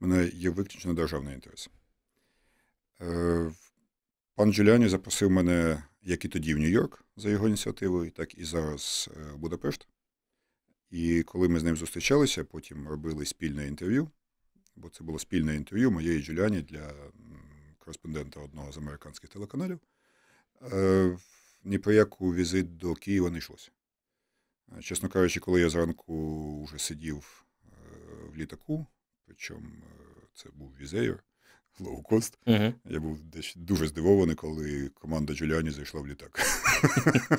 У 0.00 0.06
мене 0.06 0.30
є 0.34 0.50
виключно 0.50 0.94
державний 0.94 1.34
інтерес. 1.34 1.70
Е, 3.00 3.52
пан 4.34 4.52
Джуліані 4.52 4.88
запросив 4.88 5.30
мене 5.30 5.82
як 6.02 6.24
і 6.24 6.28
тоді 6.28 6.54
в 6.54 6.58
Нью-Йорк 6.58 7.04
за 7.16 7.30
його 7.30 7.48
ініціативою, 7.48 8.10
так 8.10 8.38
і 8.38 8.44
зараз 8.44 9.10
е, 9.16 9.32
в 9.32 9.38
Будапешт. 9.38 9.88
І 10.90 11.22
коли 11.22 11.48
ми 11.48 11.60
з 11.60 11.62
ним 11.62 11.76
зустрічалися, 11.76 12.44
потім 12.44 12.88
робили 12.88 13.26
спільне 13.26 13.66
інтерв'ю 13.66 14.10
бо 14.76 14.88
це 14.88 15.04
було 15.04 15.18
спільне 15.18 15.56
інтерв'ю 15.56 15.90
моєї 15.90 16.22
Джуліані 16.22 16.62
для 16.62 16.92
кореспондента 17.78 18.40
одного 18.40 18.72
з 18.72 18.78
американських 18.78 19.30
телеканалів. 19.30 19.78
Е, 20.72 21.18
ні 21.64 21.78
про 21.78 21.92
яку 21.92 22.34
візит 22.34 22.76
до 22.76 22.94
Києва 22.94 23.30
не 23.30 23.38
йшлося. 23.38 23.70
Е, 24.78 24.82
чесно 24.82 25.08
кажучи, 25.08 25.40
коли 25.40 25.60
я 25.60 25.70
зранку 25.70 26.64
вже 26.64 26.78
сидів 26.78 27.44
е, 27.64 27.68
в 28.32 28.36
літаку, 28.36 28.86
причому 29.26 29.68
це 30.34 30.48
був 30.54 30.72
візеєр, 30.80 31.24
лоукост. 31.80 32.38
Угу. 32.46 32.72
Я 32.90 33.00
був 33.00 33.18
дуже 33.56 33.86
здивований, 33.86 34.34
коли 34.34 34.90
команда 34.94 35.34
Джуліані 35.34 35.70
зайшла 35.70 36.00
в 36.00 36.06
літак. 36.06 36.40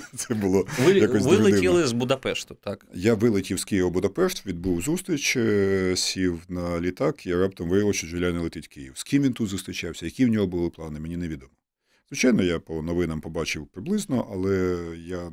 Це 0.15 0.33
було 0.33 0.67
Ви 0.79 0.93
якось 0.93 1.23
Ви 1.23 1.37
летіли 1.37 1.87
з 1.87 1.91
Будапешту, 1.91 2.55
так? 2.55 2.85
Я 2.93 3.13
вилетів 3.13 3.59
з 3.59 3.65
Києва 3.65 3.89
в 3.89 3.91
Будапешт, 3.91 4.45
відбув 4.45 4.81
зустріч, 4.81 5.37
е, 5.37 5.93
сів 5.95 6.43
на 6.49 6.81
літак, 6.81 7.25
і 7.25 7.35
раптом 7.35 7.69
виявилося, 7.69 7.97
що 7.97 8.07
Джуліані 8.07 8.37
летить 8.37 8.65
в 8.65 8.69
Київ. 8.69 8.93
З 8.95 9.03
ким 9.03 9.23
він 9.23 9.33
тут 9.33 9.49
зустрічався, 9.49 10.05
які 10.05 10.25
в 10.25 10.29
нього 10.29 10.47
були 10.47 10.69
плани, 10.69 10.99
мені 10.99 11.17
невідомо. 11.17 11.51
Звичайно, 12.15 12.43
я 12.43 12.59
по 12.59 12.81
новинам 12.81 13.21
побачив 13.21 13.67
приблизно, 13.67 14.27
але 14.31 14.79
я 14.97 15.31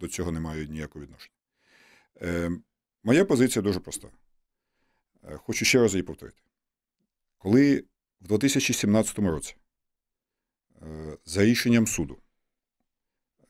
до 0.00 0.08
цього 0.08 0.32
не 0.32 0.40
маю 0.40 0.66
ніякого 0.66 1.04
відношення. 1.04 1.34
Е, 2.22 2.50
Моя 3.02 3.24
позиція 3.24 3.62
дуже 3.62 3.80
проста. 3.80 4.08
Е, 5.24 5.36
хочу 5.36 5.64
ще 5.64 5.80
раз 5.80 5.92
її 5.92 6.02
повторити. 6.02 6.42
Коли 7.38 7.84
в 8.20 8.28
2017 8.28 9.18
році, 9.18 9.56
е, 10.82 11.18
за 11.24 11.44
рішенням 11.44 11.86
суду, 11.86 12.18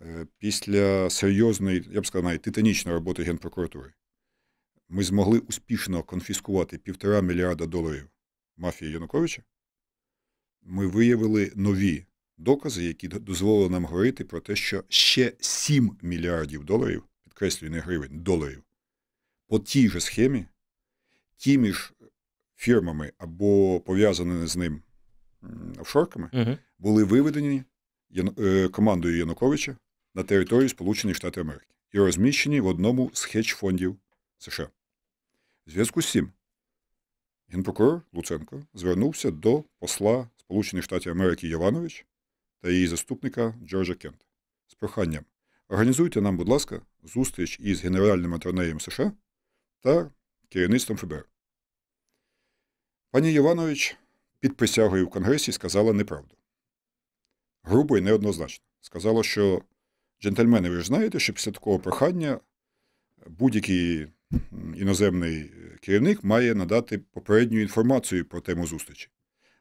е, 0.02 0.26
після 0.38 1.10
серйозної, 1.10 1.88
я 1.90 2.00
б 2.00 2.06
сказав, 2.06 2.24
навіть 2.24 2.42
титанічної 2.42 2.94
роботи 2.94 3.22
Генпрокуратури, 3.22 3.92
ми 4.88 5.02
змогли 5.02 5.38
успішно 5.38 6.02
конфіскувати 6.02 6.78
півтора 6.78 7.20
мільярда 7.20 7.66
доларів 7.66 8.08
мафії 8.56 8.92
Януковича, 8.92 9.42
ми 10.62 10.86
виявили 10.86 11.52
нові 11.56 12.06
докази, 12.40 12.84
які 12.84 13.08
дозволили 13.08 13.70
нам 13.70 13.84
говорити 13.84 14.24
про 14.24 14.40
те, 14.40 14.56
що 14.56 14.84
ще 14.88 15.32
7 15.40 15.96
мільярдів 16.02 16.64
доларів, 16.64 17.04
підкреслюю, 17.24 17.72
не 17.72 17.80
гривень, 17.80 18.20
доларів, 18.20 18.62
по 19.46 19.58
тій 19.58 19.88
же 19.88 20.00
схемі, 20.00 20.46
тими 21.44 21.72
ж 21.72 21.92
фірмами 22.56 23.12
або 23.18 23.80
пов'язаними 23.80 24.46
з 24.46 24.56
ним 24.56 24.82
офшорками, 25.78 26.30
угу. 26.32 26.58
були 26.78 27.04
виведені 27.04 27.62
е, 28.38 28.68
командою 28.68 29.16
Януковича 29.16 29.76
на 30.14 30.22
територію 30.22 30.68
Сполучених 30.68 31.16
Штатів 31.16 31.42
Америки 31.42 31.66
і 31.92 31.98
розміщені 31.98 32.60
в 32.60 32.66
одному 32.66 33.10
з 33.14 33.24
хедж-фондів 33.24 33.96
США. 34.38 34.68
В 35.66 35.70
зв'язку 35.70 36.02
з 36.02 36.10
цим 36.10 36.32
генпрокурор 37.48 38.02
Луценко 38.12 38.62
звернувся 38.74 39.30
до 39.30 39.64
посла 39.78 40.28
Сполучених 40.36 40.84
Штатів 40.84 41.12
Америки 41.12 41.48
Єванович 41.48 42.06
та 42.60 42.70
її 42.70 42.86
заступника 42.86 43.54
Джорджа 43.64 43.94
Кента 43.94 44.24
з 44.66 44.74
проханням. 44.74 45.24
Організуйте 45.68 46.20
нам, 46.20 46.36
будь 46.36 46.48
ласка, 46.48 46.82
зустріч 47.02 47.60
із 47.60 47.84
Генеральним 47.84 48.34
атронеєм 48.34 48.80
США 48.80 49.12
та 49.80 50.10
керівництвом 50.48 50.98
ФБР. 50.98 51.28
Пані 53.10 53.32
Іванович 53.32 53.96
під 54.40 54.56
присягою 54.56 55.06
в 55.06 55.10
Конгресі 55.10 55.52
сказала 55.52 55.92
неправду. 55.92 56.36
Грубо 57.62 57.98
і 57.98 58.00
неоднозначно. 58.00 58.64
Сказала, 58.80 59.22
що 59.22 59.62
джентльмени, 60.22 60.70
ви 60.70 60.76
ж 60.80 60.86
знаєте, 60.86 61.18
що 61.18 61.32
після 61.32 61.52
такого 61.52 61.78
прохання 61.78 62.40
будь-який 63.26 64.06
іноземний 64.76 65.52
керівник 65.80 66.24
має 66.24 66.54
надати 66.54 66.98
попередню 66.98 67.60
інформацію 67.60 68.24
про 68.24 68.40
тему 68.40 68.66
зустрічі. 68.66 69.08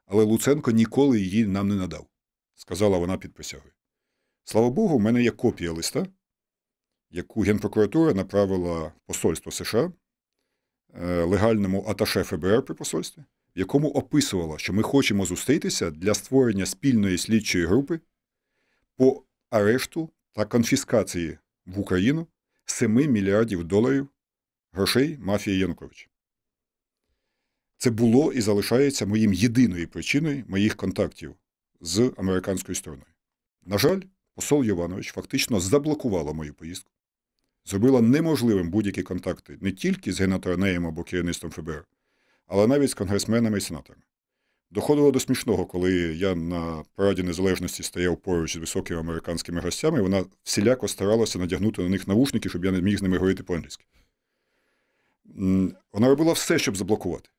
Але 0.05 0.23
Луценко 0.23 0.71
ніколи 0.71 1.19
її 1.19 1.45
нам 1.45 1.67
не 1.67 1.75
надав, 1.75 2.07
сказала 2.59 2.97
вона 2.97 3.17
під 3.17 3.33
присягою. 3.33 3.73
Слава 4.43 4.69
Богу, 4.69 4.97
в 4.97 4.99
мене 4.99 5.23
є 5.23 5.31
копія 5.31 5.71
листа, 5.71 6.07
яку 7.09 7.41
Генпрокуратура 7.41 8.13
направила 8.13 8.93
посольство 9.05 9.51
США 9.51 9.91
е, 10.93 11.23
легальному 11.23 11.85
аташе 11.87 12.23
ФБР 12.23 12.65
при 12.65 12.75
посольстві 12.75 13.23
в 13.55 13.59
якому 13.59 13.89
описувала, 13.89 14.57
що 14.57 14.73
ми 14.73 14.83
хочемо 14.83 15.25
зустрітися 15.25 15.91
для 15.91 16.13
створення 16.13 16.65
спільної 16.65 17.17
слідчої 17.17 17.65
групи 17.65 17.99
по 18.95 19.23
арешту 19.49 20.09
та 20.31 20.45
конфіскації 20.45 21.37
в 21.65 21.79
Україну 21.79 22.27
7 22.65 22.91
мільярдів 22.93 23.63
доларів 23.63 24.07
грошей 24.71 25.17
мафії 25.17 25.57
Януковича. 25.57 26.07
Це 27.77 27.91
було 27.91 28.33
і 28.33 28.41
залишається 28.41 29.05
моїм 29.05 29.33
єдиною 29.33 29.87
причиною 29.87 30.43
моїх 30.47 30.75
контактів 30.75 31.35
з 31.81 32.13
американською 32.17 32.75
стороною. 32.75 33.05
На 33.65 33.77
жаль, 33.77 34.01
посол 34.35 34.63
Йованович 34.63 35.11
фактично 35.11 35.59
заблокувала 35.59 36.33
мою 36.33 36.53
поїздку, 36.53 36.91
зробила 37.65 38.01
неможливим 38.01 38.69
будь-які 38.69 39.03
контакти 39.03 39.57
не 39.61 39.71
тільки 39.71 40.13
з 40.13 40.19
генатронеєм 40.19 40.87
або 40.87 41.03
керівництвом 41.03 41.51
ФБР, 41.51 41.85
але 42.47 42.67
навіть 42.67 42.89
з 42.89 42.93
конгресменами 42.93 43.57
і 43.57 43.61
сенаторами. 43.61 44.03
Доходило 44.71 45.11
до 45.11 45.19
смішного, 45.19 45.65
коли 45.65 45.93
я 46.15 46.35
на 46.35 46.83
параді 46.95 47.23
незалежності 47.23 47.83
стояв 47.83 48.17
поруч 48.17 48.53
з 48.53 48.57
високими 48.57 48.99
американськими 48.99 49.61
гостями, 49.61 50.01
вона 50.01 50.25
всіляко 50.43 50.87
старалася 50.87 51.39
надягнути 51.39 51.81
на 51.81 51.89
них 51.89 52.07
навушники, 52.07 52.49
щоб 52.49 52.65
я 52.65 52.71
не 52.71 52.81
міг 52.81 52.97
з 52.97 53.01
ними 53.01 53.17
говорити 53.17 53.43
по-англійськи. 53.43 53.85
Вона 55.93 56.07
робила 56.07 56.33
все, 56.33 56.59
щоб 56.59 56.77
заблокувати. 56.77 57.29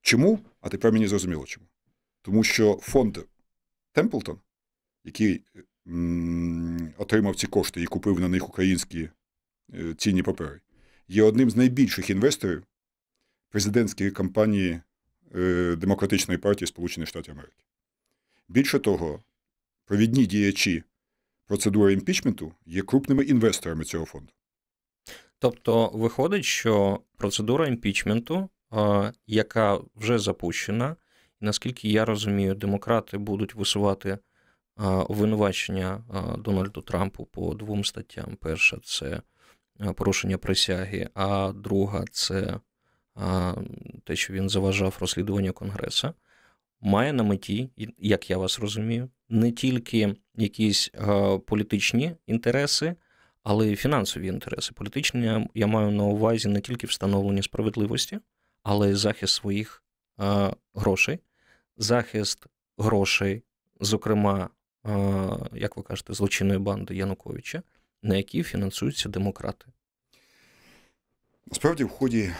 Чому? 0.00 0.38
А 0.60 0.68
тепер 0.68 0.92
мені 0.92 1.08
зрозуміло 1.08 1.44
чому. 1.46 1.66
Тому 2.22 2.44
що 2.44 2.78
фонд 2.82 3.18
Темплтон, 3.98 4.38
який 5.04 5.42
м, 5.86 6.94
отримав 6.98 7.36
ці 7.36 7.46
кошти 7.46 7.82
і 7.82 7.86
купив 7.86 8.20
на 8.20 8.28
них 8.28 8.48
українські 8.48 9.08
е, 9.74 9.94
цінні 9.94 10.22
папери, 10.22 10.60
є 11.08 11.22
одним 11.22 11.50
з 11.50 11.56
найбільших 11.56 12.10
інвесторів 12.10 12.62
президентської 13.50 14.10
кампанії 14.10 14.80
е, 15.34 15.76
Демократичної 15.76 16.38
партії 16.38 16.68
Сполучених 16.68 17.08
Штатів 17.08 17.32
Америки. 17.32 17.62
Більше 18.48 18.78
того, 18.78 19.22
провідні 19.84 20.26
діячі 20.26 20.84
процедури 21.46 21.92
імпічменту 21.92 22.52
є 22.66 22.82
крупними 22.82 23.24
інвесторами 23.24 23.84
цього 23.84 24.04
фонду. 24.04 24.32
Тобто 25.38 25.88
виходить, 25.88 26.44
що 26.44 27.00
процедура 27.16 27.68
імпічменту, 27.68 28.48
яка 29.26 29.80
вже 29.96 30.18
запущена, 30.18 30.96
і 31.40 31.44
наскільки 31.44 31.88
я 31.88 32.04
розумію, 32.04 32.54
демократи 32.54 33.18
будуть 33.18 33.54
висувати 33.54 34.18
обвинувачення 35.08 36.04
Дональду 36.38 36.80
Трампу 36.80 37.24
по 37.24 37.54
двом 37.54 37.84
статтям. 37.84 38.36
Перша 38.40 38.78
це 38.84 39.22
порушення 39.94 40.38
присяги, 40.38 41.08
а 41.14 41.52
друга 41.52 42.04
це 42.12 42.60
те, 44.04 44.16
що 44.16 44.32
він 44.32 44.48
заважав 44.48 44.96
розслідуванню 45.00 45.52
Конгресу, 45.52 46.12
має 46.80 47.12
на 47.12 47.22
меті, 47.22 47.70
як 47.98 48.30
я 48.30 48.38
вас 48.38 48.58
розумію, 48.58 49.08
не 49.28 49.52
тільки 49.52 50.14
якісь 50.36 50.90
політичні 51.46 52.16
інтереси, 52.26 52.94
але 53.42 53.68
й 53.68 53.76
фінансові 53.76 54.26
інтереси. 54.26 54.72
Політичні 54.74 55.46
я 55.54 55.66
маю 55.66 55.90
на 55.90 56.04
увазі 56.04 56.48
не 56.48 56.60
тільки 56.60 56.86
встановлення 56.86 57.42
справедливості, 57.42 58.18
але 58.62 58.90
й 58.90 58.94
захист 58.94 59.34
своїх 59.34 59.82
грошей, 60.74 61.18
захист 61.78 62.46
грошей, 62.78 63.42
зокрема, 63.80 64.50
як 65.52 65.76
ви 65.76 65.82
кажете, 65.82 66.14
злочинної 66.14 66.58
банди 66.58 66.94
Януковича, 66.94 67.62
на 68.02 68.16
які 68.16 68.42
фінансуються 68.42 69.08
демократи. 69.08 69.66
Насправді, 71.46 71.84
в 71.84 71.88
ході 71.88 72.32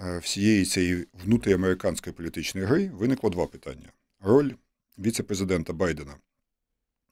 е, 0.00 0.18
всієї 0.18 0.64
цієї 0.64 1.06
внутріамериканської 1.12 2.14
політичної 2.14 2.66
гри 2.66 2.90
виникло 2.94 3.30
два 3.30 3.46
питання: 3.46 3.92
роль 4.20 4.52
віце-президента 4.98 5.72
Байдена 5.72 6.16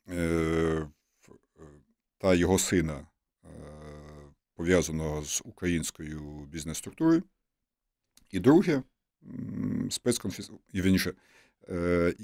е, 0.08 0.88
та 2.18 2.34
його 2.34 2.58
сина, 2.58 3.06
е, 3.44 3.48
пов'язаного 4.54 5.24
з 5.24 5.42
українською 5.44 6.20
бізнес-структурою, 6.52 7.22
і 8.30 8.40
друге 8.40 8.82
спецконфіскація, 9.90 11.14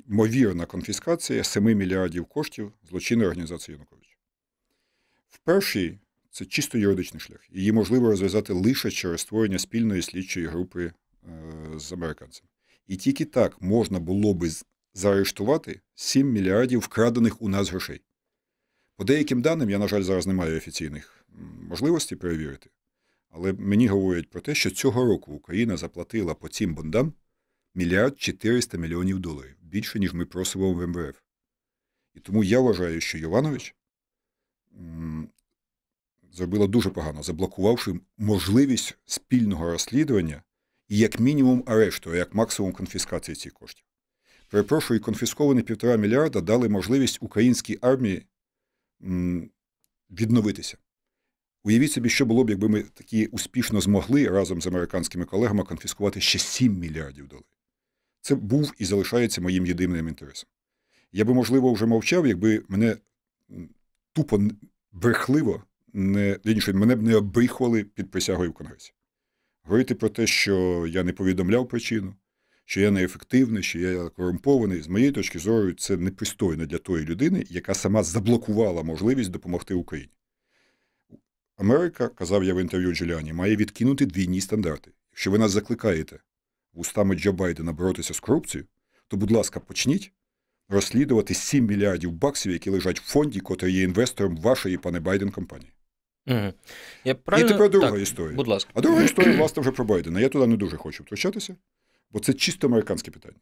ймовірна 0.09 0.67
конфіскація 0.67 1.45
7 1.45 1.65
мільярдів 1.65 2.27
коштів 2.27 2.73
злочинної 2.89 3.29
організації 3.29 3.75
Януковича. 3.75 4.17
В 5.29 5.39
першій 5.39 5.99
це 6.31 6.45
чисто 6.45 6.79
юридичний 6.79 7.21
шлях. 7.21 7.41
Її 7.51 7.73
можливо 7.73 8.11
розв'язати 8.11 8.53
лише 8.53 8.91
через 8.91 9.21
створення 9.21 9.59
спільної 9.59 10.03
слідчої 10.03 10.47
групи 10.47 10.85
е, 10.85 10.93
з 11.77 11.93
американцями. 11.93 12.49
І 12.87 12.97
тільки 12.97 13.25
так 13.25 13.63
можна 13.63 14.01
було 14.01 14.35
би 14.35 14.51
заарештувати 14.95 15.81
7 15.95 16.33
мільярдів 16.33 16.81
вкрадених 16.81 17.43
у 17.43 17.49
нас 17.49 17.71
грошей. 17.71 18.01
По 18.97 19.05
деяким 19.05 19.43
даним, 19.43 19.71
я, 19.71 19.79
на 19.79 19.89
жаль, 19.89 20.03
зараз 20.03 20.27
не 20.27 20.35
маю 20.35 20.57
офіційних 20.57 21.27
можливостей 21.69 22.19
перевірити, 22.19 22.71
але 23.31 23.53
мені 23.53 23.87
говорять 23.87 24.31
про 24.31 24.41
те, 24.41 24.55
що 24.55 24.71
цього 24.71 25.05
року 25.05 25.33
Україна 25.33 25.77
заплатила 25.77 26.35
по 26.35 26.49
цим 26.49 26.75
бондам 26.75 27.13
мільярд 27.75 28.21
400 28.21 28.79
мільйонів 28.79 29.19
доларів 29.19 29.57
більше, 29.63 29.99
ніж 29.99 30.15
ми 30.15 30.25
просимо 30.25 30.73
в 30.73 30.87
МВФ. 30.87 31.21
І 32.15 32.21
тому 32.21 32.45
я 32.45 32.61
вважаю, 32.61 33.01
що 33.01 33.19
Йованович 33.19 33.75
зробила 36.33 36.67
дуже 36.67 36.91
погано, 36.91 37.23
заблокувавши 37.23 38.01
можливість 38.19 38.99
спільного 39.05 39.71
розслідування 39.71 40.43
і, 40.89 40.99
як 40.99 41.21
мінімум, 41.21 41.65
арешту, 41.67 42.11
а 42.11 42.17
як 42.17 42.35
максимум 42.35 42.73
конфіскації 42.73 43.35
цих 43.35 43.53
коштів. 43.53 43.85
Перепрошую, 44.51 45.01
конфісковані 45.01 45.63
півтора 45.63 45.97
мільярда 45.97 46.41
дали 46.41 46.69
можливість 46.69 47.19
українській 47.21 47.79
армії 47.81 48.27
відновитися. 50.11 50.79
Уявіть 51.65 51.93
собі, 51.93 52.09
що 52.09 52.27
було 52.27 52.45
б, 52.45 52.51
якби 52.51 52.69
ми 52.69 52.83
такі 52.83 53.27
успішно 53.27 53.81
змогли 53.81 54.29
разом 54.29 54.63
з 54.63 54.67
американськими 54.67 55.25
колегами 55.25 55.63
конфіскувати 55.63 56.21
ще 56.21 56.39
7 56.39 56.79
мільярдів 56.79 57.29
доларів. 57.29 57.54
Це 58.25 58.35
був 58.35 58.73
і 58.79 58.85
залишається 58.85 59.41
моїм 59.41 59.67
єдиним 59.67 60.09
інтересом. 60.09 60.49
Я 61.13 61.25
би, 61.25 61.35
можливо, 61.35 61.73
вже 61.73 61.87
мовчав, 61.87 62.27
якби 62.27 62.63
мене 62.69 62.97
тупо 64.13 64.41
брехливо 64.93 65.65
не 65.93 66.39
інше, 66.45 66.73
мене 66.73 66.97
б 66.97 67.03
не 67.03 67.17
обрихували 67.17 67.85
під 67.85 68.11
присягою 68.11 68.51
в 68.51 68.55
Конгресі. 68.55 68.93
Говорити 69.63 69.95
про 69.95 70.09
те, 70.09 70.27
що 70.27 70.87
я 70.89 71.05
не 71.05 71.13
повідомляв 71.13 71.69
причину, 71.69 72.15
що 72.65 72.81
я 72.81 72.91
неефективний, 72.91 73.63
що 73.63 73.79
я 73.79 74.09
корумпований, 74.09 74.83
з 74.83 74.89
моєї 74.89 75.13
точки 75.13 75.39
зору, 75.39 75.73
це 75.73 75.97
непристойно 75.97 76.67
для 76.67 76.79
тої 76.79 77.05
людини, 77.05 77.45
яка 77.49 77.75
сама 77.75 78.03
заблокувала 78.03 78.83
можливість 78.83 79.31
допомогти 79.31 79.75
Україні. 79.75 80.13
Америка, 81.57 82.09
казав 82.09 82.45
я 82.45 82.55
в 82.55 82.61
інтерв'ю 82.61 82.95
Джуліані, 82.95 83.33
має 83.33 83.57
відкинути 83.57 84.07
двійні 84.07 84.41
стандарти. 84.41 84.91
Якщо 85.13 85.31
ви 85.31 85.39
нас 85.39 85.53
закликаєте 85.53 86.19
устами 86.75 87.15
Джо 87.15 87.33
Байдена 87.33 87.73
боротися 87.73 88.15
з 88.15 88.21
корупцією, 88.21 88.69
то, 89.09 89.17
будь 89.17 89.31
ласка, 89.31 89.61
почніть 89.61 90.13
розслідувати 90.69 91.35
7 91.35 91.67
мільярдів 91.67 92.13
баксів, 92.13 92.53
які 92.53 92.71
лежать 92.71 93.01
в 93.01 93.03
фонді, 93.03 93.41
котрий 93.41 93.75
є 93.75 93.83
інвестором 93.83 94.37
вашої, 94.37 94.77
пане 94.77 95.01
Байден, 95.01 95.31
компанії. 95.31 95.73
Угу. 96.27 96.53
Я 97.05 97.15
правильно... 97.15 97.49
І 97.49 97.53
тепер 97.53 97.71
друга 97.71 97.91
так, 97.91 98.01
історія. 98.01 98.37
Будь 98.37 98.49
ласка. 98.49 98.71
А 98.75 98.81
друга 98.81 99.03
історія, 99.05 99.37
власне, 99.37 99.61
вже 99.61 99.71
про 99.71 99.85
Байдена. 99.85 100.21
Я 100.21 100.29
туди 100.29 100.47
не 100.47 100.57
дуже 100.57 100.77
хочу 100.77 101.03
втручатися, 101.03 101.57
бо 102.11 102.21
це 102.21 102.33
чисто 102.35 102.67
американське 102.67 103.11
питання. 103.11 103.39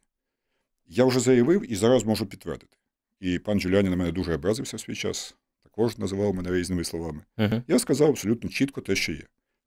Я 0.87 1.05
вже 1.05 1.19
заявив 1.19 1.71
і 1.71 1.75
зараз 1.75 2.03
можу 2.03 2.25
підтвердити. 2.25 2.77
І 3.19 3.39
пан 3.39 3.59
Джуліані 3.59 3.89
на 3.89 3.95
мене 3.95 4.11
дуже 4.11 4.35
образився 4.35 4.77
в 4.77 4.79
свій 4.79 4.95
час, 4.95 5.35
також 5.63 5.97
називав 5.97 6.33
мене 6.33 6.51
різними 6.51 6.83
словами. 6.83 7.21
Угу. 7.37 7.61
Я 7.67 7.79
сказав 7.79 8.09
абсолютно 8.09 8.49
чітко 8.49 8.81
те, 8.81 8.95
що 8.95 9.11
є. 9.11 9.23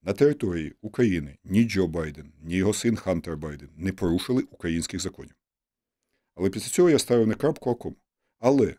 На 0.07 0.13
території 0.13 0.75
України 0.81 1.39
ні 1.45 1.65
Джо 1.65 1.87
Байден, 1.87 2.33
ні 2.43 2.55
його 2.55 2.75
син 2.75 2.97
Хантер 2.97 3.37
Байден 3.37 3.69
не 3.77 3.93
порушили 3.93 4.43
українських 4.43 5.01
законів. 5.01 5.35
Але 6.35 6.51
після 6.51 6.69
цього 6.69 6.91
я 6.91 6.99
ставив 6.99 7.27
не 7.27 7.35
крапку 7.35 7.71
а 7.71 7.75
кому. 7.75 7.97
Але 8.39 8.75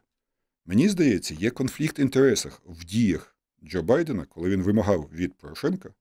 мені 0.66 0.90
здається, 0.90 1.34
є 1.34 1.50
конфлікт 1.50 2.00
інтересах 2.00 2.62
в 2.66 2.86
діях 2.86 3.38
Джо 3.64 3.84
Байдена, 3.84 4.26
коли 4.26 4.50
він 4.50 4.62
вимагав 4.62 5.10
від 5.14 5.34
Порошенка 5.34 5.94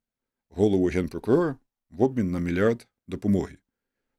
голову 0.49 0.87
генпрокурора 0.87 1.57
в 1.91 2.03
обмін 2.03 2.31
на 2.31 2.41
мільярд 2.41 2.89
допомоги, 3.07 3.59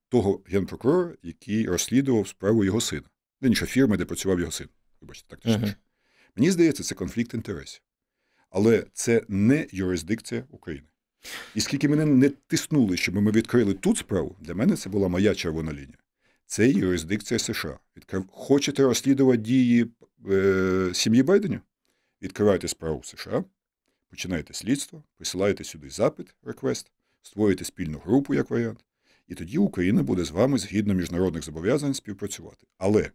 того 0.10 0.42
генпрокурора, 0.46 1.16
який 1.24 1.68
розслідував 1.68 2.28
справу 2.28 2.64
його 2.64 2.82
сина, 2.82 3.10
інша 3.42 3.66
фірма, 3.66 3.98
де 3.98 4.06
працював 4.06 4.40
його 4.40 4.52
син. 4.52 4.68
Вибачте, 5.02 5.28
так 5.30 5.40
точніше. 5.40 5.66
Uh 5.66 5.70
-huh. 5.70 5.76
Мені 6.36 6.52
здається, 6.52 6.84
це 6.84 6.96
конфлікт 6.96 7.34
інтересів. 7.34 7.82
Але 8.50 8.86
це 8.94 9.26
не 9.28 9.68
юрисдикція 9.72 10.44
України. 10.50 10.88
І 11.56 11.62
скільки 11.62 11.90
мене 11.90 12.06
не 12.06 12.30
тиснули, 12.30 12.98
щоб 12.98 13.16
ми 13.16 13.32
відкрили 13.32 13.74
тут 13.74 13.98
справу, 13.98 14.36
для 14.40 14.54
мене 14.56 14.76
це 14.76 14.90
була 14.90 15.08
моя 15.08 15.36
червона 15.36 15.72
лінія. 15.72 15.98
Це 16.46 16.70
юрисдикція 16.70 17.40
США. 17.40 17.80
Відкрив... 17.98 18.26
Хочете 18.28 18.84
розслідувати 18.84 19.38
дії 19.38 19.88
е... 20.30 20.90
сім'ї 20.94 21.24
Байденів? 21.24 21.62
Відкривайте 22.22 22.68
справу 22.68 23.00
в 23.00 23.06
США, 23.06 23.44
починайте 24.10 24.54
слідство, 24.54 25.04
присилаєте 25.16 25.64
сюди 25.64 25.90
запит, 25.90 26.36
реквест, 26.44 26.92
створюєте 27.22 27.66
спільну 27.66 28.00
групу 28.00 28.34
як 28.34 28.50
варіант, 28.50 28.86
і 29.28 29.36
тоді 29.36 29.58
Україна 29.58 30.04
буде 30.04 30.24
з 30.24 30.32
вами 30.32 30.58
згідно 30.58 30.94
міжнародних 30.94 31.44
зобов'язань 31.44 31.94
співпрацювати. 31.94 32.68
Але 32.78 33.12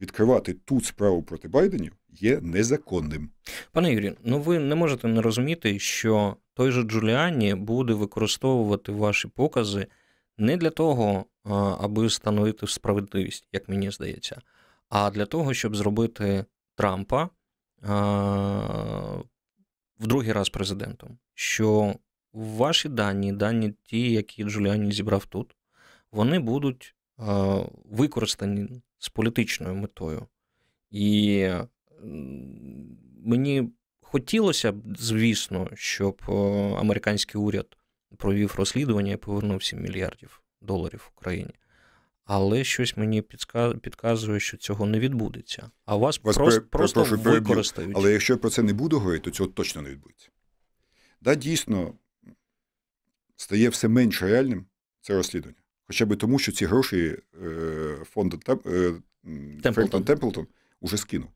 відкривати 0.00 0.54
тут 0.54 0.84
справу 0.84 1.22
проти 1.22 1.48
Байденів 1.48 1.92
є 2.10 2.40
незаконним. 2.42 3.30
Пане 3.72 3.92
Юрію, 3.92 4.16
ну 4.24 4.40
ви 4.40 4.58
не 4.58 4.74
можете 4.74 5.08
не 5.08 5.22
розуміти, 5.22 5.78
що 5.78 6.36
той 6.54 6.70
же 6.70 6.82
Джуліані 6.82 7.54
буде 7.54 7.92
використовувати 7.92 8.92
ваші 8.92 9.28
покази 9.28 9.86
не 10.38 10.56
для 10.56 10.70
того, 10.70 11.24
аби 11.80 12.06
встановити 12.06 12.66
справедливість, 12.66 13.48
як 13.52 13.68
мені 13.68 13.90
здається, 13.90 14.40
а 14.88 15.10
для 15.10 15.26
того, 15.26 15.54
щоб 15.54 15.76
зробити 15.76 16.44
Трампа 16.74 17.28
в 20.00 20.06
другий 20.06 20.32
раз 20.32 20.48
президентом, 20.48 21.18
що 21.34 21.94
ваші 22.32 22.88
дані, 22.88 23.32
дані 23.32 23.74
ті, 23.82 24.12
які 24.12 24.44
Джуліані 24.44 24.92
зібрав 24.92 25.26
тут, 25.26 25.56
вони 26.12 26.38
будуть 26.38 26.95
використані 27.84 28.82
з 28.98 29.08
політичною 29.08 29.74
метою. 29.74 30.26
І 30.90 31.48
мені 33.24 33.70
хотілося 34.00 34.72
б, 34.72 34.76
звісно, 34.98 35.70
щоб 35.74 36.22
американський 36.78 37.40
уряд 37.40 37.76
провів 38.16 38.54
розслідування 38.56 39.12
і 39.12 39.16
повернув 39.16 39.62
7 39.64 39.82
мільярдів 39.82 40.42
доларів 40.60 41.10
Україні 41.16 41.54
але 42.26 42.64
щось 42.64 42.96
мені 42.96 43.22
підказує, 43.80 44.40
що 44.40 44.56
цього 44.56 44.86
не 44.86 44.98
відбудеться. 44.98 45.70
А 45.84 45.96
вас, 45.96 46.20
вас 46.22 46.36
просто, 46.36 46.60
при, 46.60 46.68
просто 46.68 47.04
використають. 47.04 47.92
Але 47.94 48.12
якщо 48.12 48.32
я 48.32 48.36
про 48.36 48.50
це 48.50 48.62
не 48.62 48.72
буду 48.72 48.98
говорити, 48.98 49.24
то 49.24 49.30
цього 49.30 49.48
точно 49.50 49.82
не 49.82 49.90
відбудеться. 49.90 50.28
Да, 51.20 51.34
дійсно 51.34 51.94
стає 53.36 53.68
все 53.68 53.88
менш 53.88 54.22
реальним 54.22 54.66
це 55.00 55.14
розслідування. 55.14 55.58
Хоча 55.86 56.06
б 56.06 56.16
тому, 56.16 56.38
що 56.38 56.52
ці 56.52 56.66
гроші 56.66 57.18
е, 57.42 57.96
фонду 58.04 58.40
е, 58.48 58.92
Френклон 59.72 60.04
Темплтон 60.04 60.46
уже 60.80 60.96
скинув. 60.96 61.28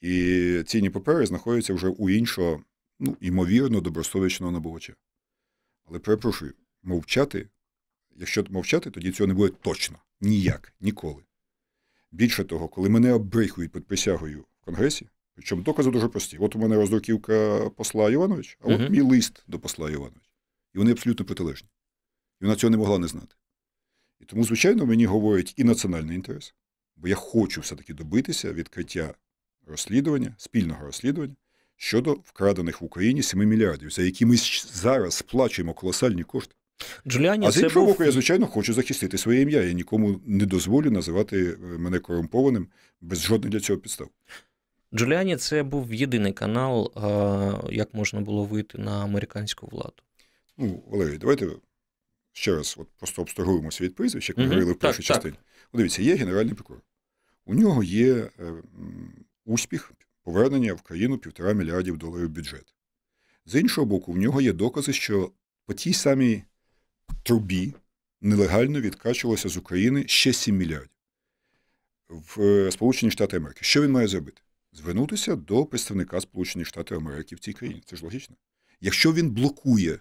І 0.00 0.62
цінні 0.66 0.90
папери 0.90 1.26
знаходяться 1.26 1.74
вже 1.74 1.88
у 1.88 2.10
іншого, 2.10 2.64
ну, 3.00 3.16
ймовірно, 3.20 3.80
добросовічного 3.80 4.52
набувача. 4.52 4.94
Але 5.86 5.98
перепрошую, 5.98 6.54
мовчати 6.82 7.48
Якщо 8.16 8.44
мовчати, 8.50 8.90
тоді 8.90 9.12
цього 9.12 9.28
не 9.28 9.34
буде 9.34 9.54
точно. 9.60 9.98
Ніяк, 10.20 10.72
ніколи. 10.80 11.22
Більше 12.12 12.44
того, 12.44 12.68
коли 12.68 12.88
мене 12.88 13.12
обрихують 13.12 13.72
під 13.72 13.86
присягою 13.86 14.44
в 14.60 14.64
Конгресі, 14.64 15.08
причому 15.34 15.62
докази 15.62 15.90
дуже 15.90 16.08
прості. 16.08 16.38
От 16.40 16.56
у 16.56 16.58
мене 16.58 16.76
роздруківка 16.76 17.70
посла 17.76 18.10
Іванович, 18.10 18.58
а 18.60 18.68
от 18.68 18.80
Мгм. 18.80 18.92
мій 18.92 19.00
лист 19.00 19.44
до 19.46 19.58
посла 19.58 19.90
Івановича. 19.90 20.30
І 20.74 20.78
вони 20.78 20.90
абсолютно 20.90 21.26
протилежні. 21.26 21.68
І 22.40 22.44
вона 22.44 22.56
цього 22.56 22.70
не 22.70 22.76
могла 22.76 22.98
не 22.98 23.08
знати. 23.08 23.36
І 24.24 24.26
тому, 24.26 24.44
звичайно, 24.44 24.86
мені 24.86 25.06
говорить 25.06 25.54
і 25.56 25.64
національний 25.64 26.16
інтерес, 26.16 26.54
бо 26.96 27.08
я 27.08 27.14
хочу 27.14 27.60
все-таки 27.60 27.94
добитися 27.94 28.52
відкриття 28.52 29.14
розслідування, 29.66 30.34
спільного 30.38 30.86
розслідування 30.86 31.34
щодо 31.76 32.12
вкрадених 32.12 32.80
в 32.80 32.84
Україні 32.84 33.22
7 33.22 33.38
мільярдів, 33.38 33.90
за 33.90 34.02
які 34.02 34.26
ми 34.26 34.36
зараз 34.72 35.14
сплачуємо 35.14 35.74
колосальні 35.74 36.22
кошти. 36.22 36.54
Джуліані 37.06 37.46
А 37.46 37.50
з 37.50 37.56
іншого 37.56 37.86
був 37.86 37.94
боку, 37.94 38.04
я, 38.04 38.12
звичайно, 38.12 38.46
хочу 38.46 38.74
захистити 38.74 39.18
своє 39.18 39.40
ім'я. 39.40 39.62
Я 39.62 39.72
нікому 39.72 40.20
не 40.26 40.46
дозволю 40.46 40.90
називати 40.90 41.44
е, 41.50 41.78
мене 41.78 41.98
корумпованим 41.98 42.68
без 43.00 43.22
жодних 43.22 43.52
для 43.52 43.60
цього 43.60 43.78
підстав. 43.78 44.08
Джуліані 44.94 45.36
це 45.36 45.62
був 45.62 45.94
єдиний 45.94 46.32
канал, 46.32 46.92
як 47.70 47.94
можна 47.94 48.20
було 48.20 48.44
вийти 48.44 48.78
на 48.78 49.04
американську 49.04 49.66
владу. 49.66 50.02
Ну, 50.58 50.82
Валерій, 50.90 51.18
давайте 51.18 51.46
ще 52.34 52.56
раз 52.56 52.74
от 52.78 52.88
просто 52.96 53.22
обстрагуємося 53.22 53.84
від 53.84 53.94
прізвищ, 53.94 54.28
як 54.28 54.38
ми 54.38 54.44
говорили 54.44 54.72
в 54.72 54.78
першій 54.78 55.02
так. 55.02 55.06
частині. 55.06 55.36
От 55.72 55.78
дивіться, 55.78 56.02
є 56.02 56.14
генеральний 56.14 56.54
прокурор. 56.54 56.82
У 57.44 57.54
нього 57.54 57.82
є 57.82 58.14
е, 58.14 58.30
успіх 59.44 59.92
повернення 60.22 60.74
в 60.74 60.82
країну 60.82 61.18
півтора 61.18 61.52
мільярдів 61.52 61.98
доларів 61.98 62.28
бюджет. 62.28 62.74
З 63.46 63.60
іншого 63.60 63.86
боку, 63.86 64.12
в 64.12 64.18
нього 64.18 64.40
є 64.40 64.52
докази, 64.52 64.92
що 64.92 65.32
по 65.66 65.74
тій 65.74 65.92
самій 65.92 66.44
трубі 67.22 67.74
нелегально 68.20 68.80
відкачувалося 68.80 69.48
з 69.48 69.56
України 69.56 70.04
ще 70.06 70.32
7 70.32 70.56
мільярдів 70.56 70.90
в 72.08 72.40
е, 72.42 72.70
Сполучені 72.70 73.12
Штати 73.12 73.36
Америки. 73.36 73.60
Що 73.62 73.82
він 73.82 73.90
має 73.90 74.08
зробити? 74.08 74.42
Звернутися 74.72 75.36
до 75.36 75.66
представника 75.66 76.20
Сполучених 76.20 76.66
Штатів 76.66 76.96
Америки 76.96 77.36
в 77.36 77.38
цій 77.38 77.52
країні. 77.52 77.82
Це 77.86 77.96
ж 77.96 78.04
логічно. 78.04 78.36
Якщо 78.80 79.12
він 79.12 79.30
блокує 79.30 79.98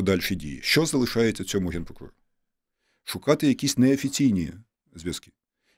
подальші 0.00 0.34
дії, 0.34 0.60
що 0.62 0.86
залишається 0.86 1.44
цьому 1.44 1.68
генпрокурору? 1.68 2.14
Шукати 3.04 3.46
якісь 3.46 3.78
неофіційні 3.78 4.52
зв'язки. 4.94 5.30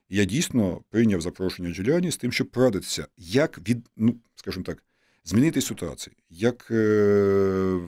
Я 0.09 0.25
дійсно 0.25 0.81
прийняв 0.91 1.21
запрошення 1.21 1.75
Джуліані 1.75 2.11
з 2.11 2.17
тим, 2.17 2.33
щоб 2.33 2.47
порадитися, 2.51 3.07
як 3.17 3.69
від, 3.69 3.87
ну, 3.97 4.17
скажімо 4.35 4.65
так, 4.65 4.83
змінити 5.25 5.61
ситуацію, 5.61 6.15
як 6.31 6.69
е, 6.71 7.79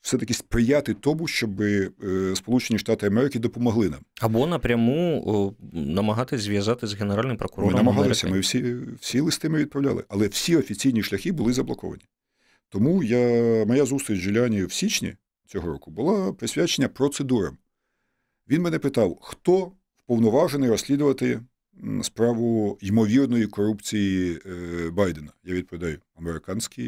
все-таки 0.00 0.34
сприяти 0.34 0.94
тому, 0.94 1.28
щоб 1.28 1.60
е, 1.60 1.90
Сполучені 2.34 2.78
Штати 2.78 3.06
Америки 3.06 3.38
допомогли 3.38 3.88
нам. 3.88 4.00
Або 4.20 4.46
напряму 4.46 5.24
о, 5.26 5.54
намагатись 5.72 6.40
зв'язати 6.40 6.86
з 6.86 6.94
генеральним 6.94 7.38
Ми 7.56 7.72
намагалися, 7.72 8.26
Америки. 8.26 8.30
ми 8.36 8.40
всі, 8.40 8.76
всі 9.00 9.20
листи 9.20 9.48
ми 9.48 9.58
відправляли, 9.58 10.04
але 10.08 10.28
всі 10.28 10.56
офіційні 10.56 11.02
шляхи 11.02 11.32
були 11.32 11.52
заблоковані. 11.52 12.04
Тому 12.68 13.02
я, 13.02 13.18
моя 13.66 13.84
зустріч 13.84 14.20
з 14.20 14.22
Джуліані 14.22 14.64
в 14.64 14.72
січні 14.72 15.14
цього 15.48 15.68
року 15.68 15.90
була 15.90 16.32
присвячена 16.32 16.88
процедурам. 16.88 17.58
Він 18.48 18.62
мене 18.62 18.78
питав, 18.78 19.18
хто 19.20 19.72
вповноважений 20.04 20.70
розслідувати 20.70 21.40
справу 22.02 22.78
ймовірної 22.80 23.46
корупції 23.46 24.40
е, 24.46 24.90
Байдена. 24.90 25.32
Я 25.44 25.54
відповідаю: 25.54 25.98
американська 26.16 26.82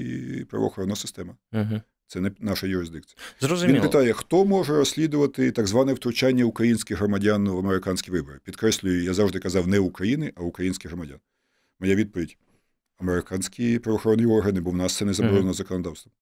правоохоронна 0.51 0.97
система. 0.97 1.37
Угу. 1.53 1.81
Це 2.07 2.21
не 2.21 2.31
наша 2.39 2.67
юрисдикція. 2.67 3.17
Він 3.43 3.83
питає, 3.83 4.13
хто 4.13 4.45
може 4.45 4.73
розслідувати 4.73 5.51
так 5.51 5.67
зване 5.67 5.93
втручання 5.93 6.45
українських 6.45 6.99
громадян 6.99 7.49
в 7.49 7.59
американські 7.59 8.11
вибори. 8.11 8.41
Підкреслюю, 8.45 9.03
я 9.03 9.15
завжди 9.15 9.39
казав 9.39 9.69
не 9.69 9.79
України, 9.79 10.33
а 10.35 10.43
українських 10.43 10.91
громадян. 10.91 11.19
Моя 11.81 11.95
відповідь: 11.95 12.37
американські 12.99 13.79
правоохоронні 13.79 14.27
органи, 14.27 14.61
бо 14.61 14.71
в 14.71 14.77
нас 14.77 14.97
це 14.97 15.05
не 15.05 15.15
заборонено 15.15 15.45
Мгм. 15.45 15.55
законодавством. 15.55 16.13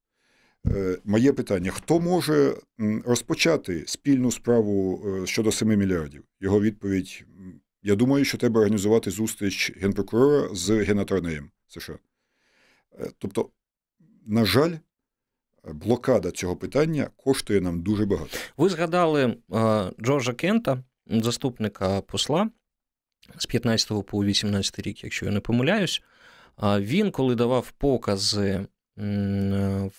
Е, 0.67 0.99
Моє 1.05 1.33
питання: 1.33 1.71
хто 1.71 2.01
може 2.01 2.57
розпочати 3.05 3.85
спільну 3.87 4.31
справу 4.31 5.03
е, 5.23 5.27
щодо 5.27 5.53
7 5.53 5.69
мільярдів? 5.69 6.25
Його 6.41 6.61
відповідь: 6.61 7.25
я 7.83 7.95
думаю, 7.95 8.25
що 8.25 8.39
треба 8.39 8.61
організувати 8.61 9.11
зустріч 9.11 9.73
генпрокурора 9.77 10.55
з 10.55 10.71
генаторнеєм 10.71 11.51
США. 11.67 11.99
Е, 13.01 13.11
Тобто, 13.19 13.51
на 14.27 14.45
жаль, 14.45 14.75
блокада 15.73 16.31
цього 16.31 16.57
питання 16.57 17.11
коштує 17.17 17.61
нам 17.61 17.83
дуже 17.83 18.07
багато. 18.07 18.39
Ви 18.57 18.69
згадали 18.69 19.37
Джорджа 20.01 20.33
Кента, 20.33 20.85
заступника 21.07 22.01
посла 22.01 22.51
з 23.39 23.47
15 23.47 24.07
по 24.07 24.25
18 24.25 24.79
рік, 24.79 25.05
якщо 25.05 25.27
я 25.27 25.33
не 25.33 25.41
помиляюсь. 25.41 26.03
Він, 26.63 27.11
коли 27.11 27.35
давав 27.35 27.71
покази 27.71 28.67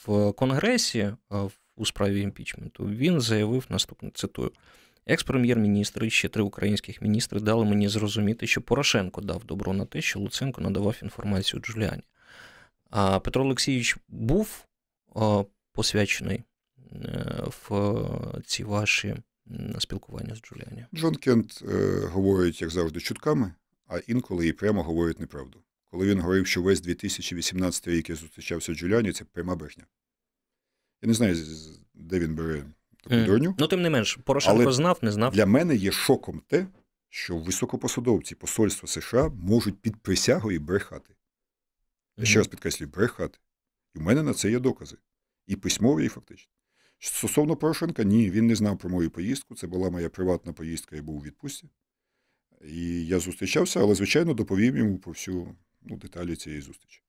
в 0.06 0.32
Конгресі 0.32 1.00
е, 1.00 1.16
у 1.76 1.86
справі 1.86 2.22
імпічменту, 2.22 2.86
він 2.86 3.22
заявив 3.22 3.66
наступне: 3.70 4.12
цитую. 4.14 4.52
Екс-прем'єр-міністр 5.06 6.04
і 6.04 6.10
ще 6.10 6.30
три 6.30 6.44
українських 6.44 7.02
міністри 7.02 7.40
дали 7.40 7.66
мені 7.66 7.88
зрозуміти, 7.88 8.48
що 8.48 8.62
Порошенко 8.62 9.22
дав 9.22 9.46
добро 9.46 9.74
на 9.74 9.86
те, 9.86 10.02
що 10.02 10.20
Луценко 10.20 10.62
надавав 10.62 11.00
інформацію 11.04 11.62
Джуліані. 11.62 12.04
А 12.90 13.20
Петро 13.20 13.44
Олексійович 13.44 13.98
був 14.08 14.66
е, 15.16 15.46
посвячений 15.74 16.44
е, 16.94 17.44
в 17.46 17.76
е, 17.76 18.42
ці 18.46 18.64
ваші 18.64 19.16
спілкування 19.80 20.36
з 20.36 20.42
Джуліані. 20.42 20.86
Джон 20.96 21.16
Кент 21.16 21.64
е, 21.70 22.00
говорить, 22.06 22.62
як 22.62 22.70
завжди, 22.70 23.00
чутками, 23.00 23.54
а 23.88 23.98
інколи 24.08 24.48
і 24.48 24.54
прямо 24.54 24.84
говорить 24.84 25.20
неправду. 25.20 25.60
Коли 25.92 26.08
він 26.08 26.20
говорив, 26.20 26.48
що 26.48 26.62
весь 26.62 26.82
2018 26.82 27.88
рік 27.88 28.10
я 28.10 28.16
зустрічався 28.16 28.74
з 28.74 28.78
Джуліані, 28.78 29.12
це 29.12 29.26
пряма 29.26 29.56
брехня. 29.56 29.86
Я 31.02 31.08
не 31.08 31.14
знаю, 31.14 31.36
де 31.94 32.20
він 32.20 32.36
бере 32.36 32.64
таку 33.04 33.16
Мгм. 33.16 33.26
дурню. 33.26 33.56
Ну, 33.60 33.68
тим 33.68 33.82
не 33.82 33.90
менш, 33.90 34.16
Порошенко 34.16 34.62
Але 34.64 34.72
знав, 34.72 35.00
не 35.02 35.12
знав. 35.12 35.34
Для 35.34 35.46
мене 35.46 35.76
є 35.76 35.92
шоком 35.92 36.42
те, 36.48 36.68
що 37.10 37.38
високопосадовці 37.38 38.36
посольства 38.36 38.88
США 38.88 39.30
можуть 39.30 39.82
під 39.82 39.96
присягою 40.02 40.60
брехати. 40.60 41.16
Я 42.18 42.26
ще 42.26 42.40
раз 42.40 42.48
підкреслюю, 42.48 42.92
брехати. 42.92 43.40
І 43.96 44.00
в 44.00 44.02
мене 44.02 44.24
на 44.24 44.34
це 44.34 44.52
є 44.52 44.60
докази. 44.60 44.98
І 45.48 45.56
письмові, 45.56 46.06
і 46.06 46.10
фактичні. 46.10 46.52
Стосовно 47.00 47.56
Порошенка, 47.56 48.04
ні, 48.04 48.30
він 48.32 48.48
не 48.48 48.56
знав 48.56 48.78
про 48.78 48.90
мою 48.90 49.10
поїздку. 49.10 49.56
Це 49.56 49.68
була 49.68 49.90
моя 49.90 50.10
приватна 50.10 50.54
поїздка, 50.54 50.96
я 50.96 51.02
був 51.02 51.18
у 51.18 51.22
відпустці. 51.24 51.70
І 52.66 53.06
я 53.06 53.20
зустрічався, 53.20 53.80
але, 53.80 53.96
звичайно, 53.96 54.34
доповів 54.34 54.78
йому 54.78 54.98
про 54.98 55.12
всю 55.12 55.56
ну, 55.90 55.98
деталі 55.98 56.36
цієї 56.36 56.62
зустрічі. 56.62 57.02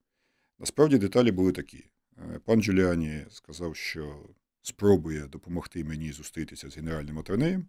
Насправді 0.59 0.97
деталі 0.97 1.31
були 1.31 1.51
такі. 1.51 1.85
Е, 2.17 2.39
Пан 2.45 2.63
Джуліані 2.63 3.25
сказав, 3.29 3.75
що 3.75 4.15
спробує 4.61 5.27
допомогти 5.27 5.83
мені 5.83 6.11
зустрітися 6.11 6.69
з 6.69 6.77
генеральним 6.77 7.19
аторнеєм, 7.19 7.65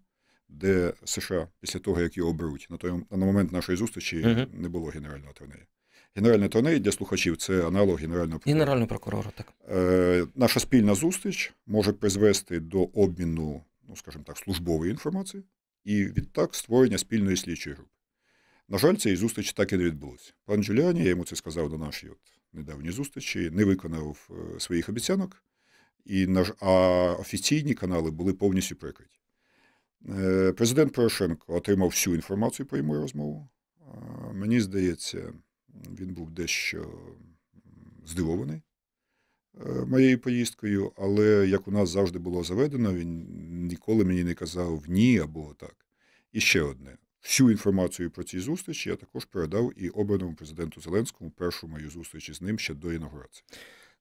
де 0.49 0.93
США, 1.05 1.49
після 1.61 1.81
того, 1.81 2.01
як 2.01 2.17
його 2.17 2.31
оберуть, 2.31 2.67
на 2.71 2.77
той 2.77 2.93
на 3.11 3.17
момент 3.17 3.53
нашої 3.53 3.79
зустрічі 3.79 4.17
Мгм. 4.17 4.47
не 4.53 4.69
було 4.69 4.87
генерального 4.89 5.31
аторнея. 5.31 5.67
Генеральний 6.15 6.47
аторней 6.47 6.81
для 6.81 6.93
слухачів 6.93 7.37
це 7.37 7.67
аналог 7.67 8.01
генерального 8.01 8.39
прокурора. 8.39 8.59
Генерального 8.59 8.87
прокурора, 8.89 9.31
так. 9.35 9.53
Е, 9.71 10.27
наша 10.35 10.61
спільна 10.61 10.95
зустріч 10.95 11.53
може 11.67 11.93
призвести 11.93 12.61
до 12.61 12.83
обміну, 12.83 13.65
ну 13.89 13.97
скажімо 13.97 14.25
так, 14.27 14.39
службової 14.39 14.91
інформації 14.91 15.43
і 15.85 16.05
відтак 16.05 16.55
створення 16.55 16.99
спільної 16.99 17.37
слідчої 17.37 17.77
групи. 17.77 17.91
На 18.73 18.79
жаль, 18.79 18.95
цієї 18.95 19.17
зустрічі 19.17 19.53
так 19.57 19.73
і 19.73 19.77
не 19.77 19.85
відбулося. 19.85 20.33
Пан 20.45 20.65
Джуліані, 20.65 21.03
я 21.03 21.09
йому 21.09 21.25
це 21.25 21.37
сказав 21.37 21.71
на 21.71 21.79
нашій 21.79 22.09
от 22.09 22.19
недавній 22.53 22.91
зустрічі, 22.91 23.51
не 23.53 23.65
виконав 23.65 24.31
е, 24.31 24.61
своїх 24.61 24.89
обіцянок, 24.89 25.45
і 26.05 26.27
на 26.27 26.47
а 26.61 26.71
офіційні 27.21 27.75
канали 27.75 28.11
були 28.11 28.33
повністю 28.33 28.77
прикриті. 28.77 29.21
Е, 30.09 30.53
Президент 30.53 30.93
Порошенко 30.93 31.55
отримав 31.55 31.89
всю 31.89 32.17
інформацію 32.17 32.67
про 32.67 32.83
мою 32.83 33.01
розмову. 33.01 33.49
Мені 34.33 34.61
здається, 34.61 35.33
він 36.01 36.15
був 36.15 36.31
дещо 36.31 36.87
здивований 38.07 38.63
е, 39.61 39.85
моєю 39.87 40.19
поїздкою, 40.19 40.93
але 40.97 41.49
як 41.49 41.69
у 41.69 41.71
нас 41.71 41.91
завжди 41.91 42.19
було 42.19 42.45
заведено, 42.45 42.95
він 42.95 43.27
ніколи 43.67 44.05
мені 44.05 44.25
не 44.25 44.35
казав 44.35 44.85
ні 44.89 45.19
або 45.19 45.55
так. 45.59 45.77
І 46.33 46.41
ще 46.41 46.63
одне. 46.63 46.97
Всю 47.23 47.51
інформацію 47.51 48.11
про 48.11 48.25
ці 48.25 48.41
зустрічі 48.41 48.91
я 48.91 48.97
також 48.97 49.25
передав 49.25 49.73
і 49.77 49.89
обраному 49.89 50.35
президенту 50.35 50.81
Зеленському 50.81 51.31
першу 51.31 51.69
мою 51.69 51.91
зустріч 51.91 52.29
із 52.29 52.43
ним 52.43 52.59
ще 52.59 52.75
до 52.75 52.93
інаугурації. 52.93 53.45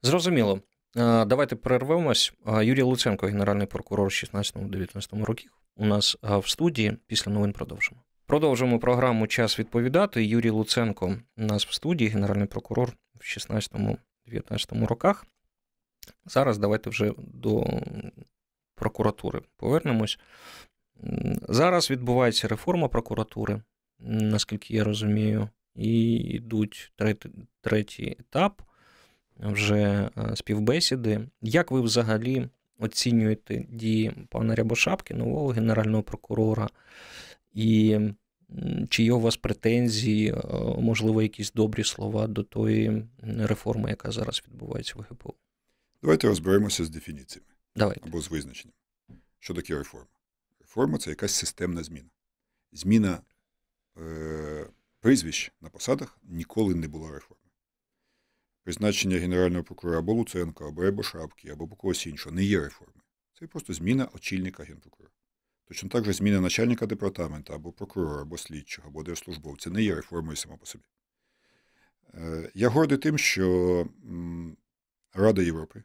Зрозуміло. 0.02 0.62
Е, 0.98 1.26
Давайте 1.26 1.56
перервемось. 1.56 2.34
Е, 2.48 2.66
Юрій 2.66 2.82
Луценко, 2.82 3.28
генеральний 3.28 3.68
прокурор 3.68 4.08
16-19 4.08 5.26
років. 5.26 5.52
У 5.76 5.86
нас 5.86 6.18
е, 6.24 6.38
в 6.38 6.48
студії 6.48 6.98
після 7.08 7.32
новин 7.32 7.54
продовжимо. 7.54 8.02
Продовжуємо 8.26 8.80
програму 8.80 9.28
Час 9.28 9.60
відповідати. 9.60 10.26
Юрій 10.26 10.50
Луценко 10.50 11.18
у 11.38 11.42
нас 11.42 11.66
в 11.66 11.74
студії, 11.74 12.10
генеральний 12.10 12.48
прокурор 12.48 12.94
в 13.16 13.24
16-19 13.24 14.86
роках. 14.86 15.26
Зараз 16.26 16.58
давайте 16.58 16.90
вже 16.90 17.14
до 17.18 17.82
прокуратури 18.76 19.42
повернемось. 19.58 20.20
Зараз 21.50 21.92
відбувається 21.92 22.48
реформа 22.48 22.88
прокуратури. 22.88 23.62
наскільки 24.00 24.74
я 24.74 24.84
розумію, 24.84 25.50
і 25.76 26.14
йдуть 26.16 26.92
третій, 26.96 27.30
третій 27.62 28.16
етап 28.20 28.62
вже 29.40 30.10
е, 30.18 30.36
співбесіди. 30.36 31.28
Як 31.42 31.72
ви 31.72 31.82
взагалі 31.82 32.48
оцінюєте 32.80 33.66
дії 33.70 34.14
пана 34.30 34.56
Рябошапки, 34.56 35.14
нового 35.14 35.48
генерального 35.48 36.04
прокурора? 36.04 36.70
І 37.54 38.00
чи 38.90 39.04
є 39.04 39.14
у 39.14 39.20
вас 39.20 39.38
претензії, 39.38 40.32
е, 40.32 40.38
можливо, 40.80 41.22
якісь 41.22 41.52
добрі 41.52 41.84
слова 41.84 42.28
до 42.28 42.44
тої 42.44 43.04
реформи, 43.22 43.90
яка 43.90 44.12
зараз 44.12 44.44
відбувається 44.48 44.94
в 44.98 45.02
ГПУ? 45.02 45.34
Давайте 46.02 46.28
розберемося 46.28 46.86
з 46.86 46.90
дефініціями 46.90 47.48
Давайте. 47.76 48.02
або 48.10 48.22
з 48.22 48.32
визначенням. 48.32 48.74
Що 49.40 49.54
таке 49.54 49.76
реформа? 49.76 50.08
Реформа 50.72 50.98
це 50.98 51.10
якась 51.10 51.36
системна 51.36 51.84
зміна. 51.84 52.10
Зміна 52.72 53.22
е, 53.98 54.68
прізвищ 55.00 55.52
на 55.62 55.70
посадах 55.70 56.20
ніколи 56.24 56.76
не 56.76 56.88
була 56.88 57.12
реформою. 57.12 57.52
Призначення 58.64 59.18
Генерального 59.18 59.64
прокурора 59.64 60.00
або 60.00 60.14
Луценка, 60.14 60.68
або 60.68 60.84
Рябошапки, 60.84 61.50
або 61.50 61.68
когось 61.68 62.08
іншого 62.08 62.36
не 62.36 62.44
є 62.44 62.60
реформою. 62.62 63.02
Це 63.40 63.48
просто 63.48 63.74
зміна 63.74 64.10
очільника 64.14 64.64
генпрокурора. 64.64 65.14
Точно 65.66 65.90
так 65.90 66.06
же 66.06 66.14
зміна 66.14 66.42
начальника 66.42 66.86
департаменту, 66.86 67.54
або 67.54 67.72
прокурора, 67.72 68.22
або 68.22 68.38
слідчого, 68.38 68.88
або 68.88 69.04
держслужбовця 69.04 69.70
не 69.70 69.84
є 69.84 69.96
реформою 69.96 70.36
сама 70.36 70.58
по 70.58 70.66
собі. 70.66 70.84
Е, 72.14 72.52
я 72.54 72.70
гордий 72.70 72.98
тим, 72.98 73.18
що 73.18 73.88
Рада 75.14 75.42
Європи 75.42 75.84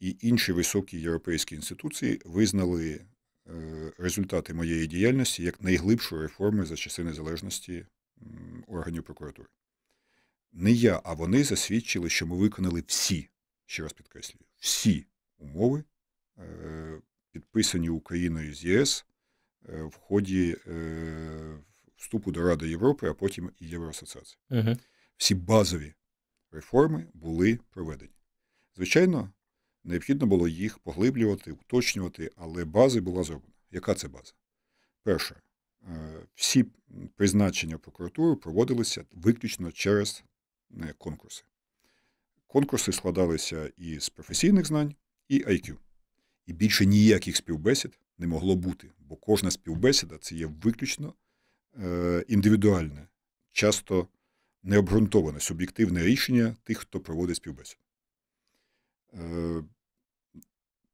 і 0.00 0.16
інші 0.20 0.52
високі 0.52 1.00
європейські 1.00 1.54
інституції 1.54 2.22
визнали 2.24 3.06
результати 3.98 4.54
моєї 4.54 4.86
діяльності 4.86 5.42
як 5.42 5.60
найглибшу 5.60 6.18
реформу 6.18 6.64
за 6.64 6.76
часи 6.76 7.04
незалежності 7.04 7.86
органів 8.66 9.02
прокуратури. 9.02 9.48
Не 10.52 10.72
я, 10.72 11.00
а 11.04 11.14
вони 11.14 11.44
засвідчили, 11.44 12.08
що 12.08 12.26
ми 12.26 12.36
виконали 12.36 12.84
всі, 12.86 13.30
ще 13.66 13.82
раз 13.82 13.92
підкреслюю, 13.92 14.44
всі 14.56 15.06
умови, 15.38 15.84
е, 16.38 17.00
підписані 17.30 17.88
Україною 17.88 18.54
з 18.54 18.64
ЄС 18.64 19.06
е, 19.68 19.82
в 19.82 19.94
ході 19.94 20.56
вступу 21.96 22.32
до 22.32 22.42
Ради 22.42 22.68
Європи, 22.68 23.08
а 23.08 23.14
потім 23.14 23.50
і 23.58 23.66
Євроасоціації. 23.66 24.38
Угу. 24.50 24.76
Всі 25.16 25.34
базові 25.34 25.94
реформи 26.50 27.06
були 27.14 27.58
проведені. 27.70 28.12
Звичайно, 28.76 29.32
необхідно 29.86 30.26
було 30.26 30.48
їх 30.48 30.78
поглиблювати, 30.78 31.52
уточнювати, 31.52 32.30
але 32.36 32.64
база 32.64 33.00
була 33.00 33.22
зроблена. 33.22 33.54
Яка 33.70 33.94
це 33.94 34.08
база? 34.08 34.32
Перше, 35.02 35.36
е, 35.82 36.26
всі 36.34 36.64
призначення 37.16 37.78
прокуратури 37.78 38.36
проводилися 38.36 39.04
виключно 39.12 39.72
через 39.72 40.24
е, 40.80 40.94
конкурси. 40.98 41.44
Конкурси 42.46 42.92
складалися 42.92 43.70
із 43.76 44.08
професійних 44.08 44.66
знань 44.66 44.94
і 45.28 45.44
IQ. 45.44 45.76
І 46.46 46.52
більше 46.52 46.86
ніяких 46.86 47.36
співбесід 47.36 47.98
не 48.18 48.26
могло 48.26 48.56
бути, 48.56 48.90
бо 48.98 49.16
кожна 49.16 49.50
співбесіда 49.50 50.18
це 50.18 50.34
є 50.34 50.46
виключно 50.46 51.14
е, 51.82 52.24
індивідуальне, 52.28 53.08
часто 53.52 54.08
необґрунтоване 54.62 55.40
суб'єктивне 55.40 56.02
рішення 56.02 56.56
тих, 56.64 56.78
хто 56.78 57.00
проводить 57.00 57.36
співбесіду. 57.36 57.80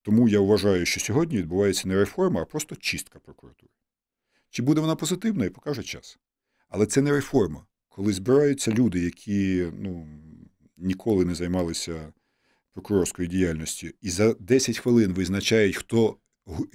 Тому 0.02 0.28
я 0.28 0.40
вважаю, 0.40 0.86
що 0.86 1.00
сьогодні 1.00 1.38
відбувається 1.38 1.88
не 1.88 1.94
реформа, 1.94 2.42
а 2.42 2.44
просто 2.44 2.76
чистка 2.76 3.18
прокуратури. 3.18 3.72
Чи 4.50 4.62
буде 4.62 4.80
вона 4.80 4.96
позитивною, 4.96 5.52
покаже 5.52 5.82
час. 5.82 6.18
Але 6.68 6.86
це 6.86 7.02
не 7.02 7.10
реформа. 7.10 7.66
Коли 7.88 8.12
збираються 8.12 8.70
люди, 8.70 9.00
які 9.00 9.70
ну, 9.78 10.08
ніколи 10.76 11.24
не 11.24 11.34
займалися 11.34 12.12
прокурорською 12.72 13.28
діяльністю, 13.28 13.88
і 14.00 14.10
за 14.10 14.34
10 14.34 14.78
хвилин 14.78 15.12
визначають, 15.12 15.76
хто 15.76 16.16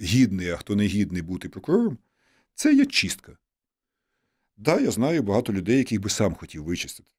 гідний, 0.00 0.50
а 0.50 0.56
хто 0.56 0.76
не 0.76 0.84
гідний 0.84 1.22
бути 1.22 1.48
прокурором, 1.48 1.98
це 2.54 2.74
є 2.74 2.86
чистка. 2.86 3.32
Так, 3.32 3.40
да, 4.56 4.80
я 4.80 4.90
знаю 4.90 5.22
багато 5.22 5.52
людей, 5.52 5.78
яких 5.78 6.00
би 6.00 6.10
сам 6.10 6.34
хотів 6.34 6.64
вичистити. 6.64 7.10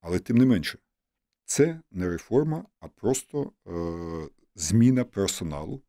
Але 0.00 0.18
тим 0.18 0.36
не 0.36 0.46
менше, 0.46 0.78
це 1.44 1.80
не 1.90 2.08
реформа, 2.08 2.64
а 2.80 2.88
просто 2.88 3.52
е, 3.66 4.28
зміна 4.58 5.04
персоналу 5.04 5.82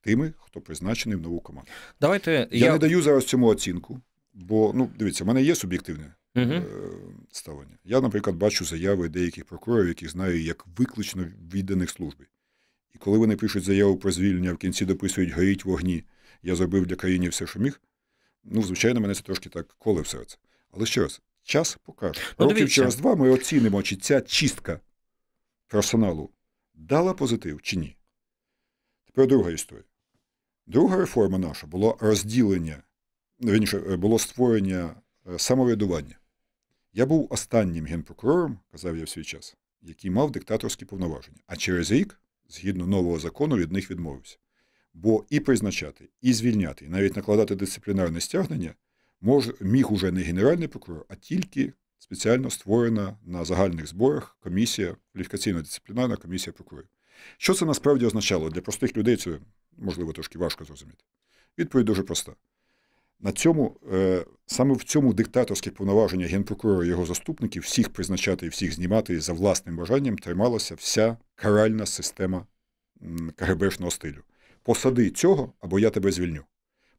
тими, 0.00 0.32
хто 0.38 0.60
призначений 0.60 1.18
в 1.18 1.20
нову 1.20 1.40
команду. 1.40 1.70
Давайте 2.00 2.48
Я, 2.50 2.66
я 2.66 2.72
не 2.72 2.78
даю 2.78 3.02
зараз 3.02 3.24
цьому 3.24 3.46
оцінку, 3.46 4.00
бо 4.34 4.72
ну 4.74 4.90
дивіться, 4.98 5.24
в 5.24 5.26
мене 5.26 5.42
є 5.42 5.54
суб'єктивне 5.54 6.14
угу. 6.36 6.52
е, 6.52 6.62
ставлення. 7.32 7.78
Я, 7.84 8.00
наприклад, 8.00 8.36
бачу 8.36 8.64
заяви 8.64 9.08
деяких 9.08 9.44
прокурорів, 9.44 9.88
яких 9.88 10.10
знаю 10.10 10.42
як 10.42 10.66
виключно 10.76 11.26
відданих 11.52 11.90
служби. 11.90 12.26
І 12.94 12.98
коли 12.98 13.18
вони 13.18 13.36
пишуть 13.36 13.64
заяву 13.64 13.96
про 13.96 14.12
звільнення, 14.12 14.52
в 14.52 14.56
кінці 14.56 14.84
дописують 14.84 15.30
горіть 15.30 15.64
вогні, 15.64 16.04
я 16.42 16.56
зробив 16.56 16.86
для 16.86 16.96
країни 16.96 17.28
все, 17.28 17.46
що 17.46 17.60
міг. 17.60 17.80
Ну, 18.44 18.62
звичайно, 18.62 19.00
мене 19.00 19.14
це 19.14 19.22
трошки 19.22 19.48
так 19.48 19.74
коле 19.78 20.00
в 20.00 20.06
серце. 20.06 20.38
Але 20.70 20.86
ще 20.86 21.00
раз, 21.00 21.20
час 21.42 21.78
покаже. 21.84 22.20
Ну, 22.38 22.48
Років 22.48 22.70
через 22.70 22.96
два 22.96 23.14
ми 23.14 23.30
оцінимо, 23.30 23.82
чи 23.82 23.96
ця 23.96 24.20
чистка 24.20 24.80
персоналу 25.68 26.30
дала 26.76 27.14
позитив 27.14 27.62
чи 27.62 27.76
ні. 27.76 27.96
Тепер 29.04 29.26
друга 29.26 29.50
історія. 29.50 29.84
Друга 30.66 30.96
реформа 30.96 31.38
наша 31.38 31.66
було 31.66 31.98
розділення, 32.00 32.82
верніше, 33.38 33.78
було 33.78 34.18
створення 34.18 34.94
е, 35.26 35.38
самоврядування. 35.38 36.18
Я 36.92 37.06
був 37.06 37.26
останнім 37.30 37.86
генпрокурором, 37.86 38.58
казав 38.72 38.96
я 38.96 39.04
в 39.04 39.08
свій 39.08 39.24
час, 39.24 39.56
який 39.82 40.10
мав 40.10 40.30
диктаторські 40.30 40.84
повноваження. 40.84 41.38
А 41.46 41.56
через 41.56 41.90
рік, 41.90 42.20
згідно 42.48 42.86
нового 42.86 43.18
закону, 43.18 43.56
від 43.56 43.72
них 43.72 43.90
відмовився. 43.90 44.38
Бо 44.94 45.24
і 45.30 45.40
призначати, 45.40 46.08
і 46.20 46.32
звільняти, 46.32 46.84
і 46.84 46.88
навіть 46.88 47.16
накладати 47.16 47.54
дисциплінарне 47.54 48.20
стягнення 48.20 48.74
мож, 49.20 49.50
міг 49.60 49.92
уже 49.92 50.12
не 50.12 50.22
генеральний 50.22 50.68
прокурор, 50.68 51.04
а 51.08 51.14
тільки 51.14 51.72
спеціально 51.98 52.50
створена 52.50 53.16
на 53.24 53.44
загальних 53.44 53.86
зборах 53.86 54.36
комісія, 54.40 54.96
кваліфікаційно-дисциплінарна 55.14 56.16
комісія 56.16 56.52
прокурорів. 56.52 56.88
Що 57.38 57.54
це 57.54 57.64
насправді 57.64 58.06
означало? 58.06 58.50
Для 58.50 58.60
простих 58.60 58.96
людей 58.96 59.16
це 59.16 59.38
можливо 59.78 60.12
трошки 60.12 60.38
важко 60.38 60.64
зрозуміти. 60.64 61.04
Відповідь 61.58 61.86
дуже 61.86 62.02
проста. 62.02 62.32
На 63.20 63.32
цьому, 63.32 63.76
е, 63.92 64.24
Саме 64.48 64.74
в 64.74 64.84
цьому 64.84 65.14
диктаторське 65.14 65.70
повноваження 65.70 66.26
генпрокурора 66.26 66.84
і 66.84 66.88
його 66.88 67.06
заступників 67.06 67.62
всіх 67.62 67.88
призначати 67.88 68.46
і 68.46 68.48
всіх 68.48 68.72
знімати 68.72 69.20
за 69.20 69.32
власним 69.32 69.76
бажанням 69.76 70.18
трималася 70.18 70.74
вся 70.74 71.16
каральна 71.34 71.86
система 71.86 72.46
КГБшного 73.36 73.90
стилю. 73.90 74.22
Посади 74.62 75.10
цього, 75.10 75.52
або 75.60 75.78
я 75.78 75.90
тебе 75.90 76.12
звільню. 76.12 76.42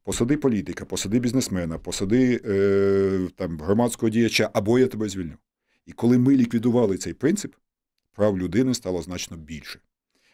Посади 0.08 0.36
політика, 0.36 0.84
посади 0.84 1.18
бізнесмена, 1.18 1.78
посади 1.78 2.40
е, 2.44 3.28
там, 3.36 3.60
громадського 3.60 4.10
діяча, 4.10 4.50
або 4.52 4.78
я 4.78 4.86
тебе 4.86 5.08
звільню. 5.08 5.36
І 5.86 5.92
коли 5.92 6.18
ми 6.18 6.36
ліквідували 6.36 6.96
цей 6.96 7.12
принцип, 7.12 7.54
прав 8.12 8.38
людини 8.38 8.74
стало 8.74 9.02
значно 9.02 9.36
більше. 9.36 9.80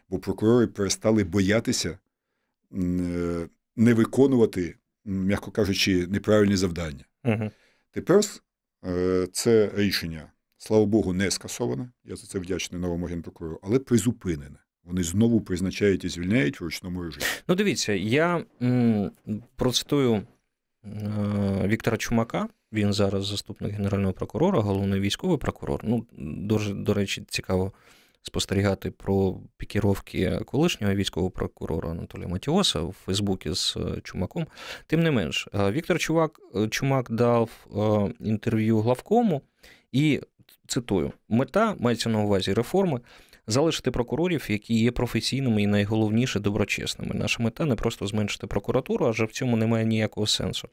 Бо 0.08 0.18
прокурори 0.18 0.66
перестали 0.66 1.24
боятися 1.24 1.98
е, 2.72 3.48
не 3.76 3.94
виконувати, 3.94 4.76
м'яко 5.04 5.50
кажучи, 5.50 6.06
неправильні 6.06 6.56
завдання. 6.56 7.04
Угу. 7.24 7.50
Тепер 7.90 8.20
е, 8.86 9.28
це 9.32 9.70
рішення, 9.74 10.32
слава 10.56 10.86
Богу, 10.86 11.12
не 11.12 11.30
скасоване. 11.30 11.90
Я 12.04 12.16
за 12.16 12.26
це 12.26 12.38
вдячний 12.38 12.80
новому 12.80 13.06
генпрокурору, 13.06 13.60
але 13.62 13.78
призупинене. 13.78 14.63
Вони 14.84 15.02
знову 15.02 15.40
призначають 15.40 16.04
і 16.04 16.08
звільняють 16.08 16.60
в 16.60 16.64
ручному 16.64 17.02
режимі. 17.02 17.24
Ну, 17.48 17.54
дивіться, 17.54 17.92
я 17.92 18.44
м, 18.62 19.10
процитую 19.56 20.22
е, 20.84 21.68
Віктора 21.68 21.96
Чумака. 21.96 22.48
Він 22.72 22.92
зараз 22.92 23.26
заступник 23.26 23.72
генерального 23.72 24.12
прокурора, 24.12 24.60
головний 24.60 25.00
військовий 25.00 25.38
прокурор. 25.38 25.80
Ну, 25.84 26.06
дуже, 26.18 26.74
до 26.74 26.94
речі, 26.94 27.24
цікаво 27.28 27.72
спостерігати 28.22 28.90
про 28.90 29.40
пікіровки 29.56 30.40
колишнього 30.46 30.94
військового 30.94 31.30
прокурора 31.30 31.90
Анатолія 31.90 32.28
Матіоса 32.28 32.80
в 32.80 32.92
Фейсбуці 32.92 33.54
з 33.54 33.76
е, 33.76 34.00
Чумаком. 34.02 34.46
Тим 34.86 35.02
не 35.02 35.10
менш, 35.10 35.48
е, 35.54 35.70
Віктор 35.70 35.98
Чувак, 35.98 36.40
е, 36.56 36.68
Чумак 36.68 37.10
дав 37.10 37.50
інтерв'ю 38.20 38.80
главкому 38.80 39.42
і 39.92 40.20
цитую: 40.66 41.12
мета 41.28 41.76
мається 41.78 42.08
на 42.08 42.20
увазі 42.20 42.54
реформи 42.54 43.00
залишити 43.46 43.90
прокурорів, 43.90 44.46
які 44.48 44.74
є 44.74 44.90
професійними 44.90 45.62
і 45.62 45.66
найголовніше 45.66 46.40
доброчесними. 46.40 47.14
Наша 47.14 47.42
мета 47.42 47.64
не 47.64 47.74
просто 47.74 48.06
зменшити 48.06 48.46
прокуратуру, 48.46 49.06
адже 49.06 49.24
в 49.24 49.32
цьому 49.32 49.56
немає 49.56 49.84
ніякого 49.84 50.26
сенсу. 50.26 50.68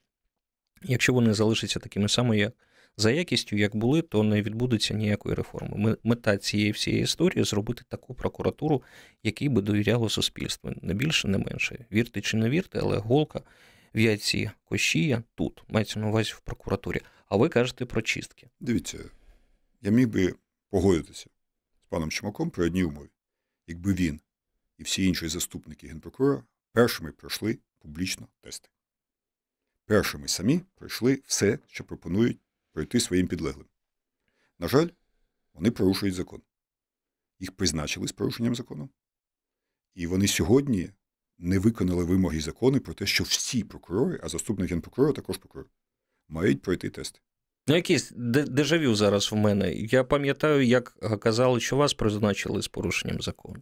Якщо 0.83 1.13
вони 1.13 1.33
залишаться 1.33 1.79
такими 1.79 2.09
самими, 2.09 2.51
за 2.97 3.11
якістю, 3.11 3.55
як 3.55 3.75
були, 3.75 4.01
то 4.01 4.23
не 4.23 4.41
відбудеться 4.41 4.93
ніякої 4.93 5.35
реформи. 5.35 5.97
Мета 6.03 6.37
цієї 6.37 6.71
всієї 6.71 7.03
історії 7.03 7.43
зробити 7.43 7.83
таку 7.89 8.13
прокуратуру, 8.13 8.83
якій 9.23 9.49
би 9.49 9.61
довіряло 9.61 10.09
суспільство. 10.09 10.71
Не 10.81 10.93
більше, 10.93 11.27
не 11.27 11.37
менше. 11.37 11.85
Вірте 11.91 12.21
чи 12.21 12.37
не 12.37 12.49
вірте, 12.49 12.79
але 12.81 12.97
голка 12.97 13.41
в 13.95 13.99
яйці 13.99 14.51
Кощія 14.65 15.23
тут, 15.35 15.63
мається 15.67 15.99
на 15.99 16.07
увазі 16.07 16.33
в 16.33 16.39
прокуратурі. 16.39 17.01
А 17.27 17.35
ви 17.35 17.49
кажете 17.49 17.85
про 17.85 18.01
чистки. 18.01 18.47
Дивіться, 18.59 18.97
я 19.81 19.91
міг 19.91 20.07
би 20.07 20.33
погодитися 20.69 21.27
паном 21.91 22.11
Чумаком 22.11 22.49
при 22.49 22.65
одній 22.65 22.83
умові, 22.83 23.09
якби 23.67 23.93
він 23.93 24.21
і 24.77 24.83
всі 24.83 25.05
інші 25.05 25.27
заступники 25.27 25.87
генпрокурора 25.87 26.43
першими 26.71 27.11
пройшли 27.11 27.59
публічно 27.79 28.27
тести. 28.41 28.69
Першими 29.85 30.27
самі 30.27 30.61
пройшли 30.75 31.21
все, 31.25 31.59
що 31.67 31.83
пропонують 31.83 32.39
пройти 32.71 32.99
своїм 32.99 33.27
підлеглим. 33.27 33.67
На 34.59 34.67
жаль, 34.67 34.87
вони 35.53 35.71
порушують 35.71 36.15
закон. 36.15 36.41
Їх 37.39 37.51
призначили 37.51 38.07
з 38.07 38.11
порушенням 38.11 38.55
закону. 38.55 38.89
І 39.93 40.07
вони 40.07 40.27
сьогодні 40.27 40.89
не 41.37 41.59
виконали 41.59 42.03
вимоги 42.03 42.41
закону 42.41 42.79
про 42.79 42.93
те, 42.93 43.05
що 43.05 43.23
всі 43.23 43.63
прокурори, 43.63 44.19
а 44.23 44.29
заступник 44.29 44.69
генпрокурора 44.69 45.13
також 45.13 45.37
прокурор, 45.37 45.69
мають 46.27 46.61
пройти 46.61 46.89
тести. 46.89 47.19
Ну, 47.67 47.75
якийсь 47.75 48.11
дежавю 48.15 48.95
зараз 48.95 49.31
в 49.31 49.35
мене. 49.35 49.73
Я 49.73 50.03
пам'ятаю, 50.03 50.65
як 50.65 51.19
казали, 51.19 51.59
що 51.59 51.75
вас 51.75 51.93
призначили 51.93 52.61
з 52.61 52.67
порушенням 52.67 53.21
закону. 53.21 53.61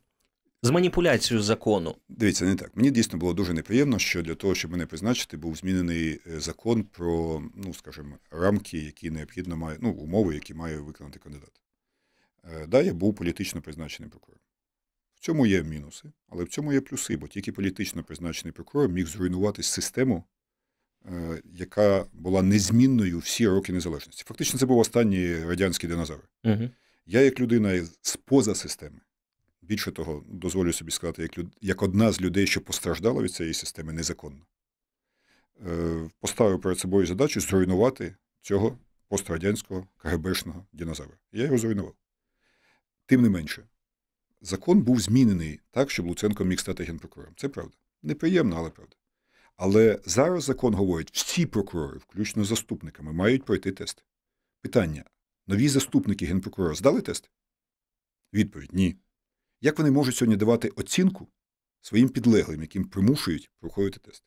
З 0.63 0.69
маніпуляцією 0.69 1.43
закону. 1.43 1.95
Дивіться, 2.09 2.45
не 2.45 2.55
так. 2.55 2.71
Мені 2.75 2.91
дійсно 2.91 3.19
було 3.19 3.33
дуже 3.33 3.53
неприємно, 3.53 3.99
що 3.99 4.21
для 4.21 4.35
того, 4.35 4.55
щоб 4.55 4.71
мене 4.71 4.85
призначити, 4.85 5.37
був 5.37 5.55
змінений 5.55 6.19
е, 6.27 6.39
закон 6.39 6.83
про, 6.83 7.43
ну 7.55 7.73
скажімо, 7.73 8.17
рамки, 8.31 8.77
які 8.77 9.11
необхідно 9.11 9.57
має, 9.57 9.77
ну, 9.81 9.91
умови, 9.91 10.33
які 10.33 10.53
має 10.53 10.77
виконати 10.77 11.19
кандидат. 11.19 11.51
Е, 12.43 12.67
да, 12.67 12.81
я 12.81 12.93
був 12.93 13.15
політично 13.15 13.61
призначений 13.61 14.09
прокурором. 14.09 14.41
В 15.15 15.19
цьому 15.19 15.45
є 15.45 15.63
мінуси, 15.63 16.11
але 16.29 16.43
в 16.43 16.49
цьому 16.49 16.73
є 16.73 16.81
плюси, 16.81 17.17
бо 17.17 17.27
тільки 17.27 17.51
політично 17.51 18.03
призначений 18.03 18.51
прокурор 18.51 18.89
міг 18.89 19.07
зруйнувати 19.07 19.63
систему, 19.63 20.23
яка 21.53 22.05
була 22.13 22.41
незмінною 22.41 23.19
всі 23.19 23.47
роки 23.47 23.73
незалежності. 23.73 24.23
Фактично, 24.27 24.59
це 24.59 24.65
був 24.65 24.77
останній 24.77 25.45
радянський 25.45 25.89
динозавр. 25.89 26.29
Угу. 26.43 26.69
Я, 27.05 27.21
як 27.21 27.39
людина 27.39 27.85
з 28.01 28.15
поза 28.15 28.55
системи, 28.55 29.01
більше 29.61 29.91
того, 29.91 30.23
дозволю 30.27 30.73
собі 30.73 30.91
сказати, 30.91 31.21
як 31.21 31.37
люд... 31.37 31.47
як 31.61 31.83
одна 31.83 32.11
з 32.11 32.21
людей, 32.21 32.47
що 32.47 32.61
постраждала 32.61 33.23
від 33.23 33.31
цієї 33.31 33.53
системи 33.53 33.93
незаконно, 33.93 34.45
е, 35.67 36.09
поставив 36.19 36.61
перед 36.61 36.79
собою 36.79 37.05
задачу 37.05 37.41
зруйнувати 37.41 38.15
цього 38.41 38.77
пострадянського 39.07 39.87
КГБшного 39.97 40.65
динозавра. 40.73 41.17
Я 41.31 41.43
його 41.43 41.57
зруйнував. 41.57 41.93
Тим 43.05 43.21
не 43.21 43.29
менше, 43.29 43.63
закон 44.41 44.81
був 44.81 44.99
змінений 44.99 45.59
так, 45.71 45.91
щоб 45.91 46.05
Луценко 46.05 46.45
міг 46.45 46.59
стати 46.59 46.83
генпрокурором. 46.83 47.33
Це 47.37 47.49
правда. 47.49 47.73
Неприємно, 48.03 48.55
але 48.57 48.69
правда. 48.69 48.95
Але 49.59 49.99
зараз 50.05 50.43
закон 50.43 50.73
говорить, 50.73 51.09
всі 51.13 51.45
прокурори, 51.45 51.97
включно 51.97 52.43
заступниками, 52.43 53.13
мають 53.13 53.45
пройти 53.45 53.71
тест. 53.71 54.03
Питання: 54.61 55.03
нові 55.47 55.69
заступники 55.69 56.25
генпрокурора 56.25 56.75
здали 56.75 57.01
тест? 57.01 57.29
Відповідь 58.33 58.73
ні. 58.73 58.95
Як 59.61 59.77
вони 59.77 59.91
можуть 59.91 60.15
сьогодні 60.15 60.35
давати 60.35 60.69
оцінку 60.69 61.27
своїм 61.81 62.09
підлеглим, 62.09 62.61
яким 62.61 62.83
примушують 62.83 63.51
проходити 63.59 63.99
тест? 63.99 64.23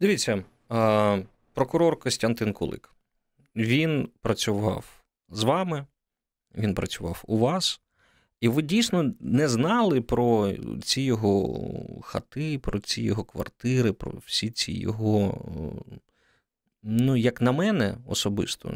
Дивіться, 0.00 0.44
прокурор 1.52 1.98
Костянтин 1.98 2.52
Кулик. 2.52 2.94
Він 3.56 4.08
працював 4.20 5.04
з 5.28 5.42
вами, 5.42 5.86
він 6.54 6.74
працював 6.74 7.24
у 7.26 7.38
вас. 7.38 7.80
І 8.40 8.48
ви 8.48 8.62
дійсно 8.62 9.14
не 9.20 9.48
знали 9.48 10.00
про 10.00 10.54
ці 10.82 11.02
його 11.02 12.00
хати, 12.02 12.58
про 12.58 12.78
ці 12.78 13.02
його 13.02 13.24
квартири, 13.24 13.92
про 13.92 14.12
всі 14.26 14.50
ці 14.50 14.72
його, 14.72 15.44
ну, 16.82 17.16
як 17.16 17.40
на 17.40 17.52
мене 17.52 17.96
особисто, 18.06 18.74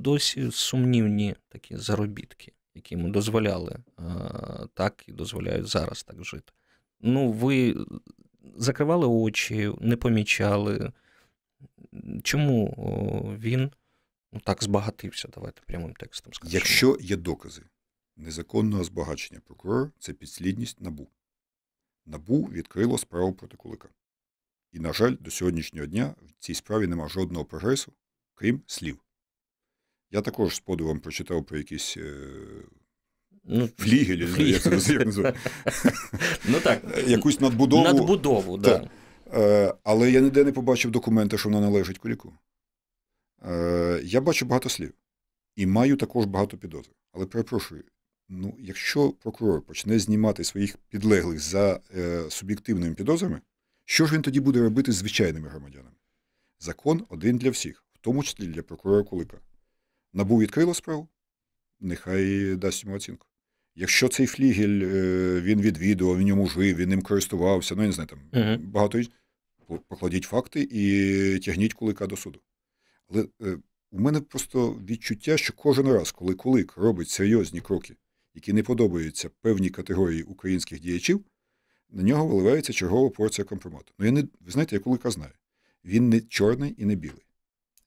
досі 0.00 0.50
сумнівні 0.50 1.34
такі 1.48 1.76
заробітки, 1.76 2.52
які 2.74 2.94
йому 2.94 3.08
дозволяли 3.08 3.76
так 4.74 5.04
і 5.06 5.12
дозволяють 5.12 5.66
зараз 5.66 6.02
так 6.02 6.24
жити. 6.24 6.52
Ну, 7.00 7.32
ви 7.32 7.76
закривали 8.56 9.06
очі, 9.06 9.72
не 9.80 9.96
помічали. 9.96 10.92
Чому 12.22 12.66
він 13.40 13.70
ну, 14.32 14.40
так 14.44 14.64
збагатився? 14.64 15.28
Давайте 15.34 15.62
прямим 15.66 15.94
текстом 15.94 16.32
скажемо. 16.32 16.54
Якщо 16.54 16.96
є 17.00 17.16
докази 17.16 17.62
незаконного 18.22 18.84
збагачення 18.84 19.40
прокурора 19.40 19.90
це 19.98 20.12
підслідність 20.12 20.80
набу. 20.80 21.08
Набу 22.06 22.42
відкрило 22.42 22.98
справу 22.98 23.32
проти 23.32 23.56
Кулика. 23.56 23.88
І, 24.72 24.78
на 24.78 24.92
жаль, 24.92 25.16
до 25.20 25.30
сьогоднішнього 25.30 25.86
дня 25.86 26.14
в 26.22 26.32
цій 26.38 26.54
справі 26.54 26.86
нема 26.86 27.08
жодного 27.08 27.44
прогресу, 27.44 27.92
крім 28.34 28.62
слів. 28.66 28.98
Я 30.10 30.20
також 30.20 30.54
з 30.54 30.60
подивом 30.60 31.00
прочитав 31.00 31.44
про 31.44 31.58
якісь 31.58 31.96
е... 31.96 32.26
ну, 33.44 33.68
флігелі, 33.78 34.26
флігелі. 34.26 34.50
як 34.50 34.82
це 34.82 34.92
як. 34.92 35.08
Ну 36.48 36.60
так. 36.60 37.08
Якусь 37.08 37.40
надбудову. 37.40 37.84
Надбудову, 37.84 38.58
так. 38.58 38.84
Е, 39.32 39.74
але 39.82 40.10
я 40.10 40.20
ніде 40.20 40.44
не 40.44 40.52
побачив 40.52 40.90
документи, 40.90 41.38
що 41.38 41.48
вона 41.48 41.60
належить 41.60 41.98
Куліку. 41.98 42.34
Е, 43.44 44.00
я 44.04 44.20
бачу 44.20 44.46
багато 44.46 44.68
слів. 44.68 44.94
І 45.56 45.66
маю 45.66 45.96
також 45.96 46.26
багато 46.26 46.58
підозр. 46.58 46.90
Але 47.12 47.26
перепрошую, 47.26 47.84
ну, 48.32 48.56
якщо 48.58 49.10
прокурор 49.10 49.62
почне 49.62 49.98
знімати 49.98 50.44
своїх 50.44 50.76
підлеглих 50.88 51.40
за 51.40 51.80
е, 51.96 52.24
суб'єктивними 52.30 52.94
підозрами, 52.94 53.40
що 53.84 54.06
ж 54.06 54.14
він 54.14 54.22
тоді 54.22 54.40
буде 54.40 54.60
робити 54.60 54.92
з 54.92 54.94
звичайними 54.94 55.48
громадянами? 55.48 55.96
Закон 56.60 57.04
один 57.08 57.38
для 57.38 57.50
всіх, 57.50 57.84
в 57.94 57.98
тому 57.98 58.22
числі 58.22 58.46
для 58.46 58.62
прокурора 58.62 59.02
Кулика. 59.02 59.36
Набу 60.12 60.38
відкрило 60.38 60.74
справу, 60.74 61.08
нехай 61.80 62.54
дасть 62.56 62.84
йому 62.84 62.96
оцінку. 62.96 63.26
Якщо 63.74 64.08
цей 64.08 64.26
флігель 64.26 64.82
е, 64.82 65.40
він 65.40 65.60
відвідував, 65.60 66.18
він 66.18 66.28
йому 66.28 66.48
жив, 66.48 66.76
він 66.76 66.88
ним 66.88 67.02
користувався, 67.02 67.74
ну 67.74 67.82
я 67.82 67.88
не 67.88 67.92
знаю, 67.92 68.08
там 68.08 68.20
uh 68.32 68.58
багато 68.58 69.02
покладіть 69.88 70.24
факти 70.24 70.68
і 70.70 71.38
тягніть 71.38 71.74
кулика 71.74 72.06
до 72.06 72.16
суду. 72.16 72.40
Але 73.08 73.26
е, 73.42 73.56
у 73.90 74.00
мене 74.00 74.20
просто 74.20 74.70
відчуття, 74.70 75.36
що 75.36 75.52
кожен 75.52 75.88
раз, 75.88 76.12
коли 76.12 76.34
кулик 76.34 76.76
робить 76.76 77.08
серйозні 77.08 77.60
кроки 77.60 77.96
які 78.34 78.52
не 78.52 78.62
подобаються 78.62 79.30
певній 79.40 79.70
категорії 79.70 80.22
українських 80.22 80.80
діячів, 80.80 81.24
на 81.90 82.02
нього 82.02 82.26
виливається 82.26 82.72
чергова 82.72 83.10
порція 83.10 83.44
компромату. 83.44 83.92
Ну, 83.98 84.06
я 84.06 84.12
не, 84.12 84.20
ви 84.20 84.50
знаєте, 84.50 84.76
я 84.76 84.80
кулика 84.80 85.10
знаю. 85.10 85.32
Він 85.84 86.08
не 86.08 86.20
чорний 86.20 86.74
і 86.78 86.84
не 86.84 86.94
білий. 86.94 87.26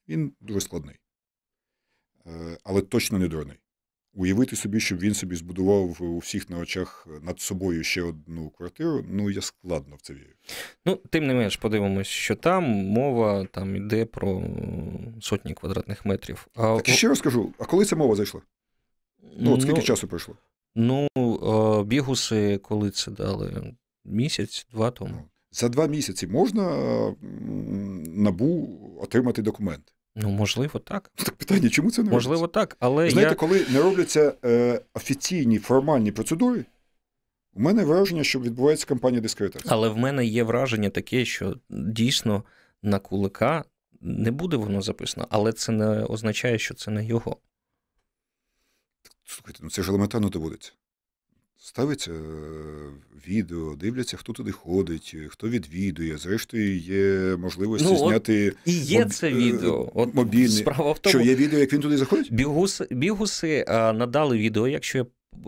Він 0.07 0.33
дуже 0.39 0.61
складний. 0.61 0.95
Е, 2.27 2.57
але 2.63 2.81
точно 2.81 3.19
не 3.19 3.27
дурний. 3.27 3.57
Уявити 4.13 4.55
собі, 4.55 4.79
щоб 4.79 4.99
він 4.99 5.13
собі 5.13 5.35
збудував 5.35 6.03
у 6.03 6.17
всіх 6.17 6.49
на 6.49 6.57
очах 6.57 7.07
над 7.21 7.39
собою 7.39 7.83
ще 7.83 8.01
одну 8.01 8.49
квартиру, 8.49 9.05
ну 9.09 9.29
я 9.29 9.41
складно 9.41 9.95
в 9.95 10.01
це 10.01 10.13
вірю. 10.13 10.33
Ну, 10.85 10.95
тим 11.09 11.27
не 11.27 11.33
менш, 11.33 11.55
подивимось, 11.55 12.07
що 12.07 12.35
там 12.35 12.63
мова 12.63 13.45
там 13.45 13.75
йде 13.75 14.05
про 14.05 14.43
сотні 15.21 15.53
квадратних 15.53 16.05
метрів. 16.05 16.47
А... 16.55 16.75
Так 16.75 16.87
ще 16.87 17.07
раз 17.07 17.19
скажу, 17.19 17.53
а 17.59 17.65
коли 17.65 17.85
ця 17.85 17.95
мова 17.95 18.15
зайшла? 18.15 18.41
Ну, 19.39 19.53
от 19.53 19.61
скільки 19.61 19.79
ну, 19.79 19.85
часу 19.85 20.07
пройшло? 20.07 20.35
Ну, 20.75 21.07
бігуси, 21.83 22.57
коли 22.57 22.89
це 22.89 23.11
дали? 23.11 23.73
Місяць, 24.05 24.67
два 24.71 24.91
тому. 24.91 25.11
Ну, 25.13 25.23
за 25.51 25.69
два 25.69 25.87
місяці 25.87 26.27
можна 26.27 26.71
набу 28.07 28.69
отримати 29.01 29.41
документ? 29.41 29.93
Ну, 30.15 30.29
можливо, 30.29 30.79
так. 30.79 31.11
Так 31.15 31.35
питання, 31.35 31.69
чому 31.69 31.91
це 31.91 32.03
не 32.03 32.11
Можливо, 32.11 32.47
так. 32.47 32.77
але 32.79 33.09
Знаєте, 33.09 33.31
я... 33.31 33.35
коли 33.35 33.65
не 33.69 33.81
робляться 33.81 34.33
е, 34.45 34.81
офіційні 34.93 35.59
формальні 35.59 36.11
процедури, 36.11 36.65
у 37.53 37.61
мене 37.61 37.83
враження, 37.83 38.23
що 38.23 38.39
відбувається 38.39 38.85
кампанія 38.85 39.21
дискредитації. 39.21 39.69
Але 39.73 39.89
в 39.89 39.97
мене 39.97 40.25
є 40.25 40.43
враження 40.43 40.89
таке, 40.89 41.25
що 41.25 41.55
дійсно 41.69 42.43
на 42.83 42.99
кулика 42.99 43.63
не 44.01 44.31
буде 44.31 44.57
воно 44.57 44.81
записано, 44.81 45.27
але 45.29 45.53
це 45.53 45.71
не 45.71 46.03
означає, 46.03 46.59
що 46.59 46.73
це 46.73 46.91
не 46.91 47.05
його. 47.05 47.37
Слухайте, 49.25 49.59
ну 49.63 49.69
це 49.69 49.83
ж 49.83 49.89
елементарно 49.89 50.29
доводиться. 50.29 50.71
Ставиться 51.57 52.11
е, 52.11 52.15
відео, 53.27 53.75
дивляться, 53.75 54.17
хто 54.17 54.33
туди 54.33 54.51
ходить, 54.51 55.15
хто 55.29 55.49
відвідує. 55.49 56.17
Зрештою, 56.17 56.77
є 56.77 57.35
можливості 57.35 57.87
ну, 57.91 57.97
зняти 57.97 58.53
і 58.65 58.79
є 58.79 58.99
моб... 58.99 59.13
це 59.13 59.31
відео. 59.31 59.91
От 59.93 60.13
мобільне. 60.13 60.47
Справа 60.47 60.91
в 60.91 60.99
тому, 60.99 61.11
Що 61.11 61.21
є 61.21 61.35
відео, 61.35 61.59
як 61.59 61.73
він 61.73 61.81
туди 61.81 61.97
заходить? 61.97 62.33
Бігуси, 62.33 62.87
бігуси 62.91 63.65
а, 63.67 63.93
надали 63.93 64.37
відео, 64.37 64.67
якщо 64.67 64.97
я 64.97 65.05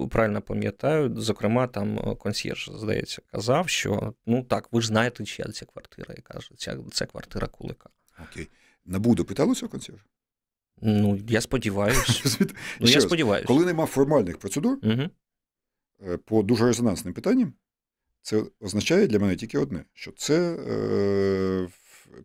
правильно 0.09 0.41
пам'ятаю. 0.41 1.15
Зокрема, 1.17 1.67
там 1.67 2.15
консьєрж, 2.15 2.71
здається, 2.75 3.21
казав, 3.31 3.69
що 3.69 4.13
ну 4.25 4.43
так, 4.43 4.67
ви 4.71 4.81
ж 4.81 4.87
знаєте, 4.87 5.25
чия 5.25 5.47
ця 5.47 5.65
квартира, 5.65 6.15
і 6.17 6.21
каже, 6.21 6.49
ця 6.57 6.77
це 6.91 7.05
квартира 7.05 7.47
Кулика. 7.47 7.89
Окей. 8.31 8.47
Набу 8.85 9.15
допитало 9.15 9.55
цього 9.55 9.69
консьєржа? 9.69 10.03
Ну, 10.81 11.19
я 11.27 11.41
сподіваюся. 11.41 12.29
ну, 12.79 12.87
я 12.87 13.01
сподіваюся. 13.01 13.47
Коли 13.47 13.65
нема 13.65 13.85
формальних 13.85 14.37
процедур 14.37 14.77
угу. 14.83 15.09
по 16.25 16.43
дуже 16.43 16.65
резонансним 16.65 17.13
питанням, 17.13 17.53
це 18.21 18.43
означає 18.59 19.07
для 19.07 19.19
мене 19.19 19.35
тільки 19.35 19.57
одне: 19.57 19.83
що 19.93 20.11
це 20.11 20.55
е, 20.55 21.67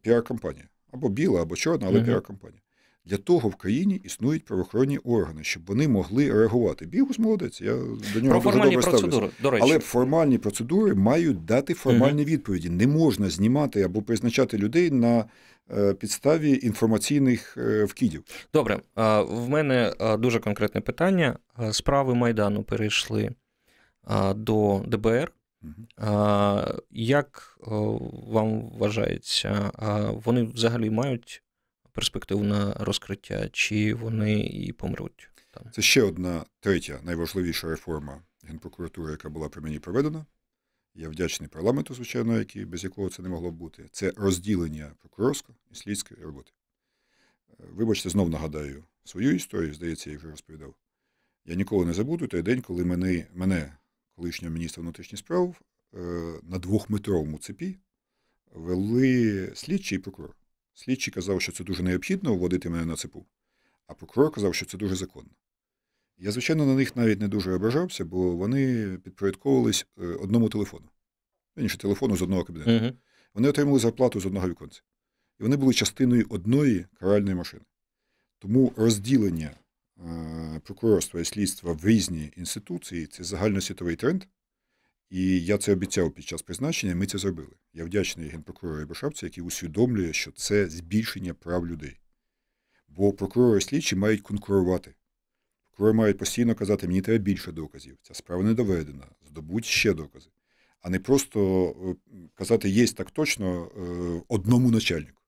піар-кампанія. 0.03 0.64
Або 0.92 1.09
біла, 1.09 1.42
або 1.42 1.57
чорна, 1.57 1.86
але 1.86 1.98
Мгм. 1.98 2.07
піар-кампанія. 2.07 2.62
Для 3.05 3.16
того 3.16 3.48
в 3.48 3.55
країні 3.55 4.00
існують 4.05 4.44
правоохоронні 4.44 4.98
органи, 4.98 5.44
щоб 5.44 5.62
вони 5.66 5.88
могли 5.88 6.32
реагувати. 6.32 6.86
Бігус 6.86 7.18
молодець, 7.18 7.61
я 7.61 7.76
до 8.14 8.20
нього 8.20 8.40
Про 8.40 8.53
дуже 8.53 8.64
добре 8.64 8.82
ставлюся. 8.82 8.90
процедури, 8.90 9.28
до 9.42 9.50
речі. 9.50 9.64
Але 9.68 9.78
формальні 9.78 10.38
процедури 10.38 10.94
мають 10.94 11.44
дати 11.44 11.74
формальні 11.74 12.24
відповіді. 12.24 12.70
Не 12.70 12.86
можна 12.86 13.30
знімати 13.30 13.82
або 13.82 14.03
призначати 14.03 14.59
людей 14.59 14.90
на 14.90 15.18
е, 15.18 15.24
підставі 15.98 16.58
інформаційних 16.62 17.56
е, 17.56 17.84
вкидів. 17.84 18.24
Добре, 18.52 18.80
в 19.26 19.48
мене 19.48 19.92
дуже 20.18 20.38
конкретне 20.38 20.80
питання. 20.80 21.38
Справи 21.72 22.14
Майдану 22.14 22.62
перейшли 22.62 23.30
до 24.34 24.84
ДБР. 24.86 25.32
Як 26.90 27.58
вам 28.26 28.70
вважається, 28.70 29.70
вони 30.24 30.42
взагалі 30.42 30.90
мають 30.90 31.42
перспективу 31.92 32.44
на 32.44 32.74
розкриття, 32.74 33.48
чи 33.52 33.94
вони 33.94 34.40
і 34.40 34.72
помруть 34.72 35.30
там? 35.50 35.62
Це 35.72 35.82
ще 35.82 36.02
одна 36.02 36.44
третя 36.60 36.98
найважливіша 37.02 37.68
реформа 37.68 38.22
Генпрокуратури, 38.48 39.10
яка 39.10 39.28
була 39.28 39.48
при 39.48 39.62
мені 39.62 39.78
проведена. 39.78 40.26
Я 40.95 41.09
вдячний 41.09 41.49
парламенту, 41.49 41.95
звичайно, 41.95 42.38
який, 42.38 42.64
без 42.64 42.84
якого 42.84 43.11
це 43.11 43.22
не 43.22 43.28
могло 43.28 43.51
б 43.51 43.55
бути. 43.55 43.88
Це 43.93 44.12
розділення 44.16 44.93
прокурорської 44.99 45.59
і 45.70 45.74
слідської 45.74 46.22
роботи. 46.22 46.53
Е, 47.51 47.55
Вибачте, 47.70 48.11
знов 48.11 48.30
нагадаю 48.30 48.84
свою 49.05 49.34
історію, 49.34 49.74
здається, 49.74 50.11
я 50.11 50.18
вже 50.18 50.30
розповідав. 50.30 50.74
Я 51.45 51.55
ніколи 51.55 51.86
не 51.86 51.93
забуду 51.93 52.26
той 52.26 52.43
день, 52.43 52.61
коли 52.61 52.84
мене, 52.84 53.26
мене 53.34 53.76
колишнього 54.16 54.55
міністра 54.55 54.80
внутрішніх 54.80 55.18
справ, 55.18 55.61
е, 55.95 55.99
на 56.43 56.59
двохметровому 56.59 57.38
цепі 57.38 57.78
вели 58.55 59.53
слідчий 59.55 59.99
і 59.99 60.01
прокурор. 60.01 60.36
Слідчий 60.74 61.12
казав, 61.12 61.43
що 61.43 61.53
це 61.53 61.64
дуже 61.64 61.82
необхідно 61.82 62.34
вводити 62.34 62.70
мене 62.70 62.84
на 62.84 62.97
цепу, 62.97 63.26
а 63.86 63.95
прокурор 63.95 64.32
казав, 64.32 64.55
що 64.55 64.66
це 64.66 64.78
дуже 64.78 64.97
законно. 64.97 65.30
Я, 66.24 66.32
звичайно, 66.32 66.66
на 66.66 66.74
них 66.74 66.96
навіть 66.96 67.20
не 67.20 67.28
дуже 67.28 67.52
ображався, 67.52 68.04
бо 68.04 68.36
вони 68.36 68.86
підпорядковувались 69.04 69.86
е, 70.02 70.06
одному 70.06 70.48
телефону. 70.48 70.88
Інше 71.56 71.78
телефону 71.78 72.16
з 72.16 72.22
одного 72.22 72.44
кабінету. 72.44 72.86
Угу. 72.86 72.96
Вони 73.34 73.48
отримали 73.48 73.78
зарплату 73.78 74.20
з 74.20 74.26
одного 74.26 74.48
віконця. 74.48 74.82
І 75.40 75.42
вони 75.42 75.56
були 75.56 75.74
частиною 75.74 76.26
одної 76.28 76.86
каральної 77.00 77.34
машини. 77.34 77.62
Тому 78.38 78.72
розділення 78.76 79.50
е, 79.98 80.60
прокурорства 80.64 81.20
і 81.20 81.24
слідства 81.24 81.72
в 81.72 81.86
різні 81.86 82.32
інституції 82.36 83.06
це 83.06 83.24
загальносвітовий 83.24 83.96
тренд. 83.96 84.24
І 85.10 85.44
я 85.44 85.58
це 85.58 85.72
обіцяв 85.72 86.10
під 86.10 86.24
час 86.24 86.42
призначення, 86.42 86.94
ми 86.94 87.06
це 87.06 87.18
зробили. 87.18 87.56
Я 87.72 87.84
вдячний 87.84 88.28
генпрокурору 88.28 88.80
Ібашапці, 88.80 89.26
який 89.26 89.44
усвідомлює, 89.44 90.12
що 90.12 90.32
це 90.32 90.68
збільшення 90.68 91.34
прав 91.34 91.66
людей. 91.66 92.00
Бо 92.88 93.12
прокурори 93.12 93.58
і 93.58 93.62
слідчі 93.62 93.96
мають 93.96 94.20
конкурувати. 94.20 94.94
Прокурори 95.72 95.98
мають 95.98 96.18
постійно 96.18 96.54
казати, 96.54 96.86
мені 96.86 97.00
треба 97.00 97.24
більше 97.24 97.52
доказів. 97.52 97.98
Ця 98.02 98.14
справа 98.14 98.42
не 98.42 98.54
доведена, 98.54 99.06
здобудь 99.28 99.64
ще 99.64 99.94
докази. 99.94 100.30
А 100.80 100.90
не 100.90 100.98
просто 100.98 101.68
е, 101.88 101.94
казати 102.34 102.68
є 102.68 102.86
так 102.86 103.10
точно 103.10 103.64
е, 103.64 104.22
одному 104.28 104.70
начальнику. 104.70 105.22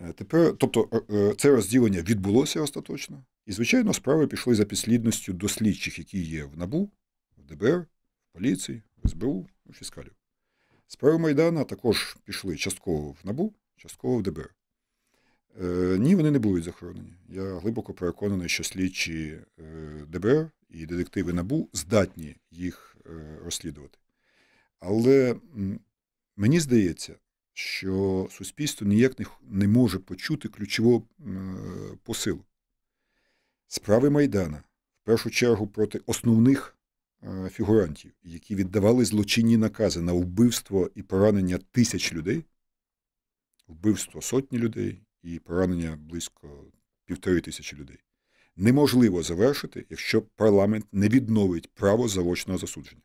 Е, 0.00 0.12
Тепер, 0.12 0.56
тобто, 0.58 1.02
це 1.38 1.50
розділення 1.50 2.02
відбулося 2.02 2.60
остаточно, 2.60 3.24
і, 3.46 3.52
звичайно, 3.52 3.92
справи 3.92 4.26
пішли 4.26 4.54
за 4.54 4.64
підслідністю 4.64 5.32
до 5.32 5.48
слідчих, 5.48 5.98
які 5.98 6.22
є 6.22 6.44
в 6.44 6.58
НАБУ, 6.58 6.90
в 7.38 7.44
ДБР, 7.44 7.78
в 7.78 8.32
поліції, 8.32 8.82
в 9.04 9.08
СБУ, 9.08 9.46
у 9.66 9.72
фіскалів. 9.72 10.12
Справи 10.86 11.18
Майдана 11.18 11.64
також 11.64 12.16
пішли 12.24 12.56
частково 12.56 13.10
в 13.10 13.18
НАБУ, 13.24 13.54
частково 13.76 14.16
в 14.16 14.22
ДБР. 14.22 14.54
Е, 15.60 15.96
ні, 15.98 16.14
вони 16.14 16.30
не 16.30 16.38
будуть 16.38 16.64
захоронені. 16.64 17.14
Я 17.28 17.58
глибоко 17.58 17.94
переконаний, 17.94 18.48
що 18.48 18.64
слідчі 18.64 19.38
е, 19.58 19.62
ДБР 20.08 20.50
і 20.70 20.86
детективи 20.86 21.32
НАБУ 21.32 21.68
здатні 21.72 22.36
їх 22.50 22.96
е, 23.06 23.38
розслідувати. 23.44 23.98
Але 24.80 25.36
мені 26.36 26.60
здається, 26.60 27.14
що 27.52 28.28
суспільство 28.30 28.86
ніяк 28.86 29.12
не, 29.42 29.68
може 29.68 29.98
почути 29.98 30.48
ключового 30.48 31.02
посилу. 32.02 32.44
Справи 33.66 34.10
Майдана 34.10 34.62
в 35.02 35.04
першу 35.04 35.30
чергу 35.30 35.66
проти 35.66 36.00
основних 36.06 36.76
фігурантів, 37.50 38.12
які 38.22 38.54
віддавали 38.54 39.04
злочинні 39.04 39.56
накази 39.56 40.00
на 40.00 40.12
вбивство 40.12 40.90
і 40.94 41.02
поранення 41.02 41.58
тисяч 41.70 42.12
людей, 42.12 42.44
вбивство 43.68 44.22
сотні 44.22 44.58
людей 44.58 45.02
і 45.22 45.38
поранення 45.38 45.98
близько 46.00 46.64
півтори 47.04 47.40
тисячі 47.40 47.76
людей, 47.76 47.98
неможливо 48.56 49.22
завершити, 49.22 49.86
якщо 49.90 50.22
парламент 50.22 50.86
не 50.92 51.08
відновить 51.08 51.70
право 51.74 52.08
заочного 52.08 52.58
засудження. 52.58 53.02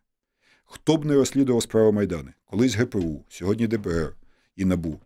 Хто 0.65 0.97
б 0.97 1.05
не 1.05 1.13
розслідував 1.13 1.63
справу 1.63 1.91
Майдани, 1.91 2.33
колись 2.45 2.75
ГПУ, 2.75 3.25
сьогодні 3.29 3.67
ДБР 3.67 4.15
і 4.55 4.65
НАБУ, 4.65 4.99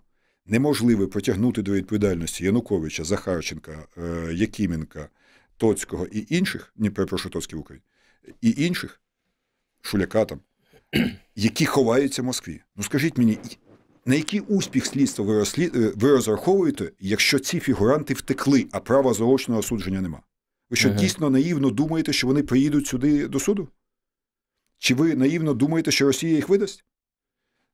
неможливо 0.46 1.08
притягнути 1.08 1.62
до 1.62 1.72
відповідальності 1.72 2.46
Януковича, 2.46 3.04
Захарченка, 3.04 3.88
е, 3.98 4.34
Якименка, 4.34 5.10
Тоцького 5.58 6.06
і 6.06 6.26
інших, 6.30 6.74
не 6.76 6.92
перепрошую 6.92 7.32
Тоцький 7.32 7.58
в 7.58 7.62
Україні, 7.62 7.84
і 8.42 8.66
інших, 8.66 9.02
Шуляка 9.82 10.26
там, 10.26 10.40
які 11.36 11.66
ховаються 11.66 12.22
в 12.22 12.26
Москві. 12.26 12.62
Ну 12.76 12.84
скажіть 12.84 13.18
мені, 13.18 13.38
на 14.06 14.16
який 14.16 14.40
успіх 14.40 14.86
слідства 14.86 15.26
ви, 15.26 15.38
розслід... 15.38 15.76
е, 15.76 15.94
ви 15.96 16.12
розраховуєте, 16.12 16.92
якщо 17.00 17.40
ці 17.40 17.60
фігуранти 17.60 18.14
втекли, 18.14 18.68
а 18.72 18.80
права 18.80 19.14
заочного 19.14 19.60
осудження 19.60 20.02
нема? 20.02 20.22
Ви 20.70 20.78
що 20.78 20.90
Ага. 20.90 20.98
дійсно 20.98 21.30
наївно 21.30 21.70
думаєте, 21.70 22.14
що 22.14 22.28
вони 22.28 22.44
приїдуть 22.44 22.88
сюди 22.88 23.28
до 23.28 23.40
суду? 23.40 23.70
Чи 24.78 24.96
ви 24.96 25.16
наївно 25.16 25.54
думаєте, 25.54 25.92
що 25.92 26.06
Росія 26.06 26.36
їх 26.36 26.50
видасть? 26.50 26.86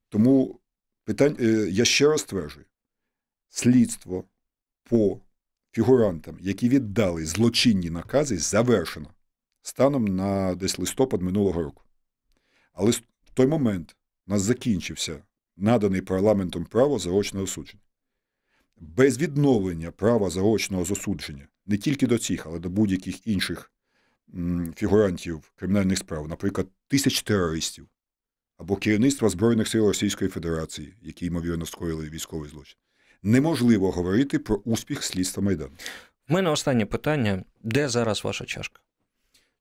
Тому 0.09 0.59
питань... 1.03 1.37
е, 1.39 1.67
я 1.69 1.85
ще 1.85 2.07
раз 2.07 2.21
стверджую: 2.21 2.65
слідство 3.49 4.23
по 4.83 5.19
фігурантам, 5.71 6.37
які 6.41 6.69
віддали 6.69 7.25
злочинні 7.25 7.89
накази, 7.89 8.37
завершено 8.37 9.09
станом 9.61 10.05
на 10.05 10.55
десь 10.55 10.79
листопад 10.79 11.21
минулого 11.21 11.63
року. 11.63 11.83
Але 12.73 12.91
в 12.91 13.29
той 13.33 13.47
момент 13.47 13.95
у 14.27 14.31
нас 14.31 14.41
закінчився 14.41 15.23
наданий 15.57 16.01
парламентом 16.01 16.65
право 16.65 16.99
заочного 16.99 17.43
осудження. 17.43 17.83
Без 18.77 19.17
відновлення 19.17 19.91
права 19.91 20.29
заочного 20.29 20.85
засудження 20.85 21.47
не 21.65 21.77
тільки 21.77 22.07
до 22.07 22.17
цих, 22.17 22.45
але 22.45 22.59
до 22.59 22.69
будь-яких 22.69 23.27
інших 23.27 23.71
фігурантів 24.75 25.51
кримінальних 25.55 25.97
справ, 25.97 26.27
наприклад, 26.27 26.67
тисяч 26.87 27.21
терористів 27.21 27.87
або 28.57 28.75
керівництва 28.75 29.29
Збройних 29.29 29.67
сил 29.67 29.87
Російської 29.87 30.29
Федерації, 30.29 30.93
які 31.01 31.25
ймовірно 31.25 31.65
скоїли 31.65 32.09
військовий 32.09 32.49
злочин, 32.49 32.77
неможливо 33.23 33.91
говорити 33.91 34.39
про 34.39 34.55
успіх 34.55 35.03
слідства 35.03 35.43
Майдану. 35.43 35.71
В 36.29 36.33
мене 36.33 36.49
останнє 36.49 36.85
питання: 36.85 37.43
де 37.63 37.89
зараз 37.89 38.23
ваша 38.23 38.45
чашка? 38.45 38.81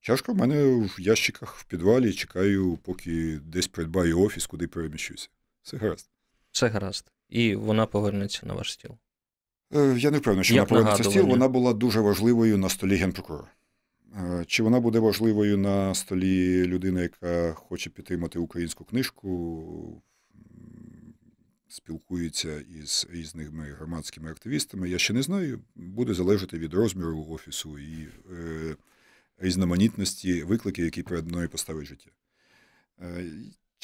Чашка 0.01 0.33
в 0.33 0.37
мене 0.37 0.65
в 0.65 1.01
ящиках 1.01 1.57
в 1.57 1.65
підвалі, 1.65 2.13
чекаю, 2.13 2.79
поки 2.83 3.41
десь 3.45 3.69
придбаю 3.69 4.21
офіс, 4.21 4.47
куди 4.47 4.67
переміщуся. 4.67 5.29
Все 5.67 5.77
гаразд. 5.77 6.11
Все 6.53 6.69
гаразд. 6.69 7.13
І 7.29 7.55
вона 7.55 7.87
повернеться 7.87 8.47
на 8.47 8.55
ваш 8.55 8.73
стіл. 8.73 8.91
Е, 9.75 9.97
Я 9.99 10.11
не 10.11 10.19
впевнений, 10.19 10.45
що 10.45 10.55
Як 10.55 10.71
вона 10.71 10.83
повернеться 10.83 11.11
стіл. 11.11 11.27
Вона 11.27 11.49
була 11.49 11.73
дуже 11.73 12.01
важливою 12.01 12.59
на 12.59 12.69
столі 12.69 12.97
генпрокурора. 12.97 13.51
Е, 14.17 14.45
Чи 14.47 14.63
вона 14.63 14.81
буде 14.81 14.99
важливою 14.99 15.59
на 15.59 15.95
столі 15.95 16.67
людини, 16.67 17.01
яка 17.03 17.55
хоче 17.55 17.91
підтримати 17.91 18.39
українську 18.39 18.85
книжку, 18.85 20.03
спілкується 21.69 22.61
із 22.61 23.07
різними 23.11 23.73
громадськими 23.73 24.31
активістами? 24.31 24.91
Я 24.91 24.99
ще 24.99 25.13
не 25.13 25.23
знаю. 25.23 25.61
Буде 25.75 26.15
залежати 26.15 26.59
від 26.59 26.75
розміру 26.75 27.27
офісу 27.31 27.79
і 27.79 28.09
е, 28.33 28.77
різноманітності 29.39 30.43
викликів, 30.43 30.85
які 30.85 31.03
перед 31.03 31.27
мною 31.29 31.49
поставить 31.49 31.87
життя. 31.87 32.11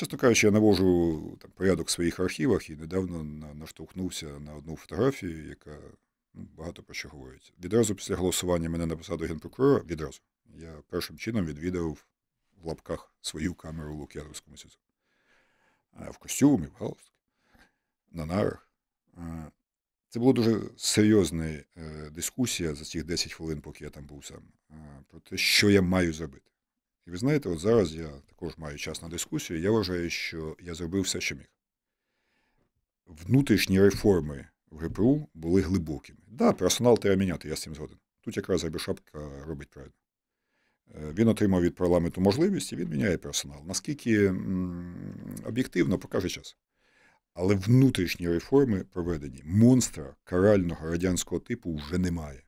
Чесно 0.02 0.18
кажучи, 0.18 0.46
я 0.46 0.50
навожу 0.50 1.38
там, 1.40 1.50
порядок 1.50 1.88
в 1.88 1.90
своїх 1.90 2.20
архівах 2.20 2.70
і 2.70 2.76
недавно 2.76 3.22
на- 3.22 3.54
наштовхнувся 3.54 4.26
на 4.26 4.54
одну 4.54 4.76
фотографію, 4.76 5.48
яка 5.48 5.78
ну, 6.34 6.48
багато 6.56 6.82
про 6.82 6.94
що 6.94 7.08
говорить. 7.08 7.52
Відразу 7.64 7.94
після 7.94 8.16
голосування 8.16 8.70
мене 8.70 8.86
на 8.86 8.96
посаду 8.96 9.24
генпрокурора, 9.24 9.84
відразу, 9.86 10.20
я 10.58 10.74
першим 10.88 11.18
чином 11.18 11.46
відвідав 11.46 12.04
в 12.62 12.66
лапках 12.66 13.14
свою 13.20 13.54
камеру 13.54 13.94
в 13.94 13.98
Лук'яновському 13.98 14.56
СІЗО. 14.56 14.78
В 16.10 16.18
костюмі, 16.18 16.66
в 16.66 16.74
галстуку, 16.80 17.16
на 18.12 18.26
нарах. 18.26 18.68
Це 20.08 20.20
була 20.20 20.32
дуже 20.32 20.60
серйозна 20.76 21.46
е, 21.46 21.64
дискусія 22.10 22.74
за 22.74 22.84
ці 22.84 23.02
10 23.02 23.32
хвилин, 23.32 23.60
поки 23.60 23.84
я 23.84 23.90
там 23.90 24.06
був 24.06 24.24
сам, 24.24 24.42
про 25.08 25.20
те, 25.20 25.36
що 25.36 25.70
я 25.70 25.82
маю 25.82 26.12
зробити. 26.12 26.51
І 27.06 27.10
ви 27.10 27.16
знаєте, 27.16 27.48
от 27.48 27.58
зараз 27.58 27.94
я 27.94 28.08
також 28.26 28.58
маю 28.58 28.78
час 28.78 29.02
на 29.02 29.08
дискусію. 29.08 29.60
Я 29.60 29.70
вважаю, 29.70 30.10
що 30.10 30.56
я 30.60 30.74
зробив 30.74 31.02
все, 31.02 31.20
що 31.20 31.34
міг. 31.34 31.46
внутрішні 33.06 33.80
реформи 33.80 34.46
в 34.70 34.78
ГПУ 34.78 35.28
були 35.34 35.60
глибокими. 35.60 36.18
Так, 36.18 36.34
да, 36.36 36.52
персонал 36.52 36.98
треба 36.98 37.16
міняти, 37.16 37.48
я 37.48 37.56
з 37.56 37.62
цим 37.62 37.74
згоден. 37.74 37.98
Тут 38.20 38.36
якраз 38.36 38.64
Рябошапка 38.64 39.44
робить 39.46 39.70
правильно. 39.70 39.94
Е, 40.94 41.12
він 41.14 41.28
отримав 41.28 41.62
від 41.62 41.74
парламенту 41.74 42.20
можливість 42.20 42.72
і 42.72 42.76
він 42.76 42.88
міняє 42.88 43.18
персонал. 43.18 43.62
Наскільки 43.66 44.28
об'єктивно 45.44 45.98
покаже 45.98 46.28
час. 46.28 46.56
Але 47.34 47.54
внутрішні 47.54 48.28
реформи 48.28 48.84
проведені. 48.84 49.42
Монстра 49.44 50.14
карального 50.24 50.90
радянського 50.90 51.40
типу 51.40 51.74
вже 51.74 51.98
немає. 51.98 52.42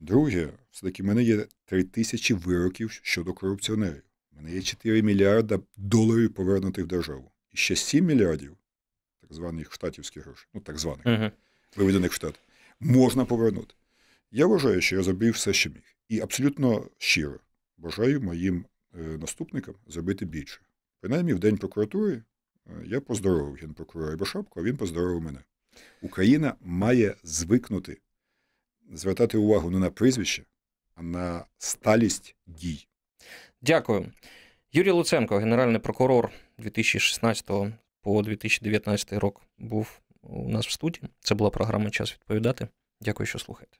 Друге, 0.00 0.48
все-таки 0.70 1.02
в 1.02 1.06
мене 1.06 1.22
є 1.22 1.46
3 1.64 1.84
тисячі 1.84 2.34
вироків 2.34 2.90
щодо 3.02 3.32
корупціонерів. 3.32 4.02
У 4.32 4.36
мене 4.36 4.54
є 4.54 4.62
4 4.62 5.02
мільярда 5.02 5.60
доларів 5.76 6.34
повернутих 6.34 6.84
в 6.84 6.88
державу. 6.88 7.30
І 7.52 7.56
ще 7.56 7.76
7 7.76 8.04
мільярдів 8.04 8.56
так 9.20 9.34
званих 9.34 9.72
штатівських 9.72 10.24
грошей, 10.24 10.48
ну 10.54 10.60
так 10.60 10.78
званих, 10.78 11.06
uh-huh. 11.06 11.30
виведених 11.76 12.12
в 12.12 12.14
штат, 12.14 12.40
можна 12.80 13.24
повернути. 13.24 13.74
Я 14.30 14.46
вважаю, 14.46 14.80
що 14.80 14.96
я 14.96 15.02
зробив 15.02 15.32
все, 15.32 15.52
що 15.52 15.70
міг. 15.70 15.82
І 16.08 16.20
абсолютно 16.20 16.86
щиро 16.98 17.40
бажаю 17.78 18.20
моїм 18.20 18.64
е, 18.94 18.98
наступникам 19.02 19.74
зробити 19.86 20.24
більше. 20.24 20.60
Принаймні, 21.00 21.34
в 21.34 21.38
День 21.38 21.58
прокуратури 21.58 22.12
е, 22.66 22.70
я 22.86 23.00
поздоровив 23.00 23.54
генпрокурора 23.54 24.16
Башапку, 24.16 24.60
а 24.60 24.62
він 24.62 24.76
поздоровив 24.76 25.22
мене. 25.22 25.38
Україна 26.02 26.54
має 26.60 27.14
звикнути 27.22 27.98
звертати 28.92 29.38
увагу 29.38 29.70
не 29.70 29.78
на 29.78 29.90
прізвище, 29.90 30.44
а 30.94 31.02
на 31.02 31.44
сталість 31.58 32.36
дій. 32.46 32.88
Дякую. 33.62 34.12
Юрій 34.72 34.90
Луценко, 34.90 35.38
генеральний 35.38 35.80
прокурор 35.80 36.30
2016 36.58 37.46
по 38.02 38.22
2019 38.22 39.12
рік, 39.12 39.34
був 39.58 40.00
у 40.22 40.48
нас 40.48 40.66
в 40.66 40.70
студії. 40.70 41.08
Це 41.20 41.34
була 41.34 41.50
програма 41.50 41.90
Час 41.90 42.12
відповідати. 42.12 42.68
Дякую, 43.00 43.26
що 43.26 43.38
слухаєте. 43.38 43.78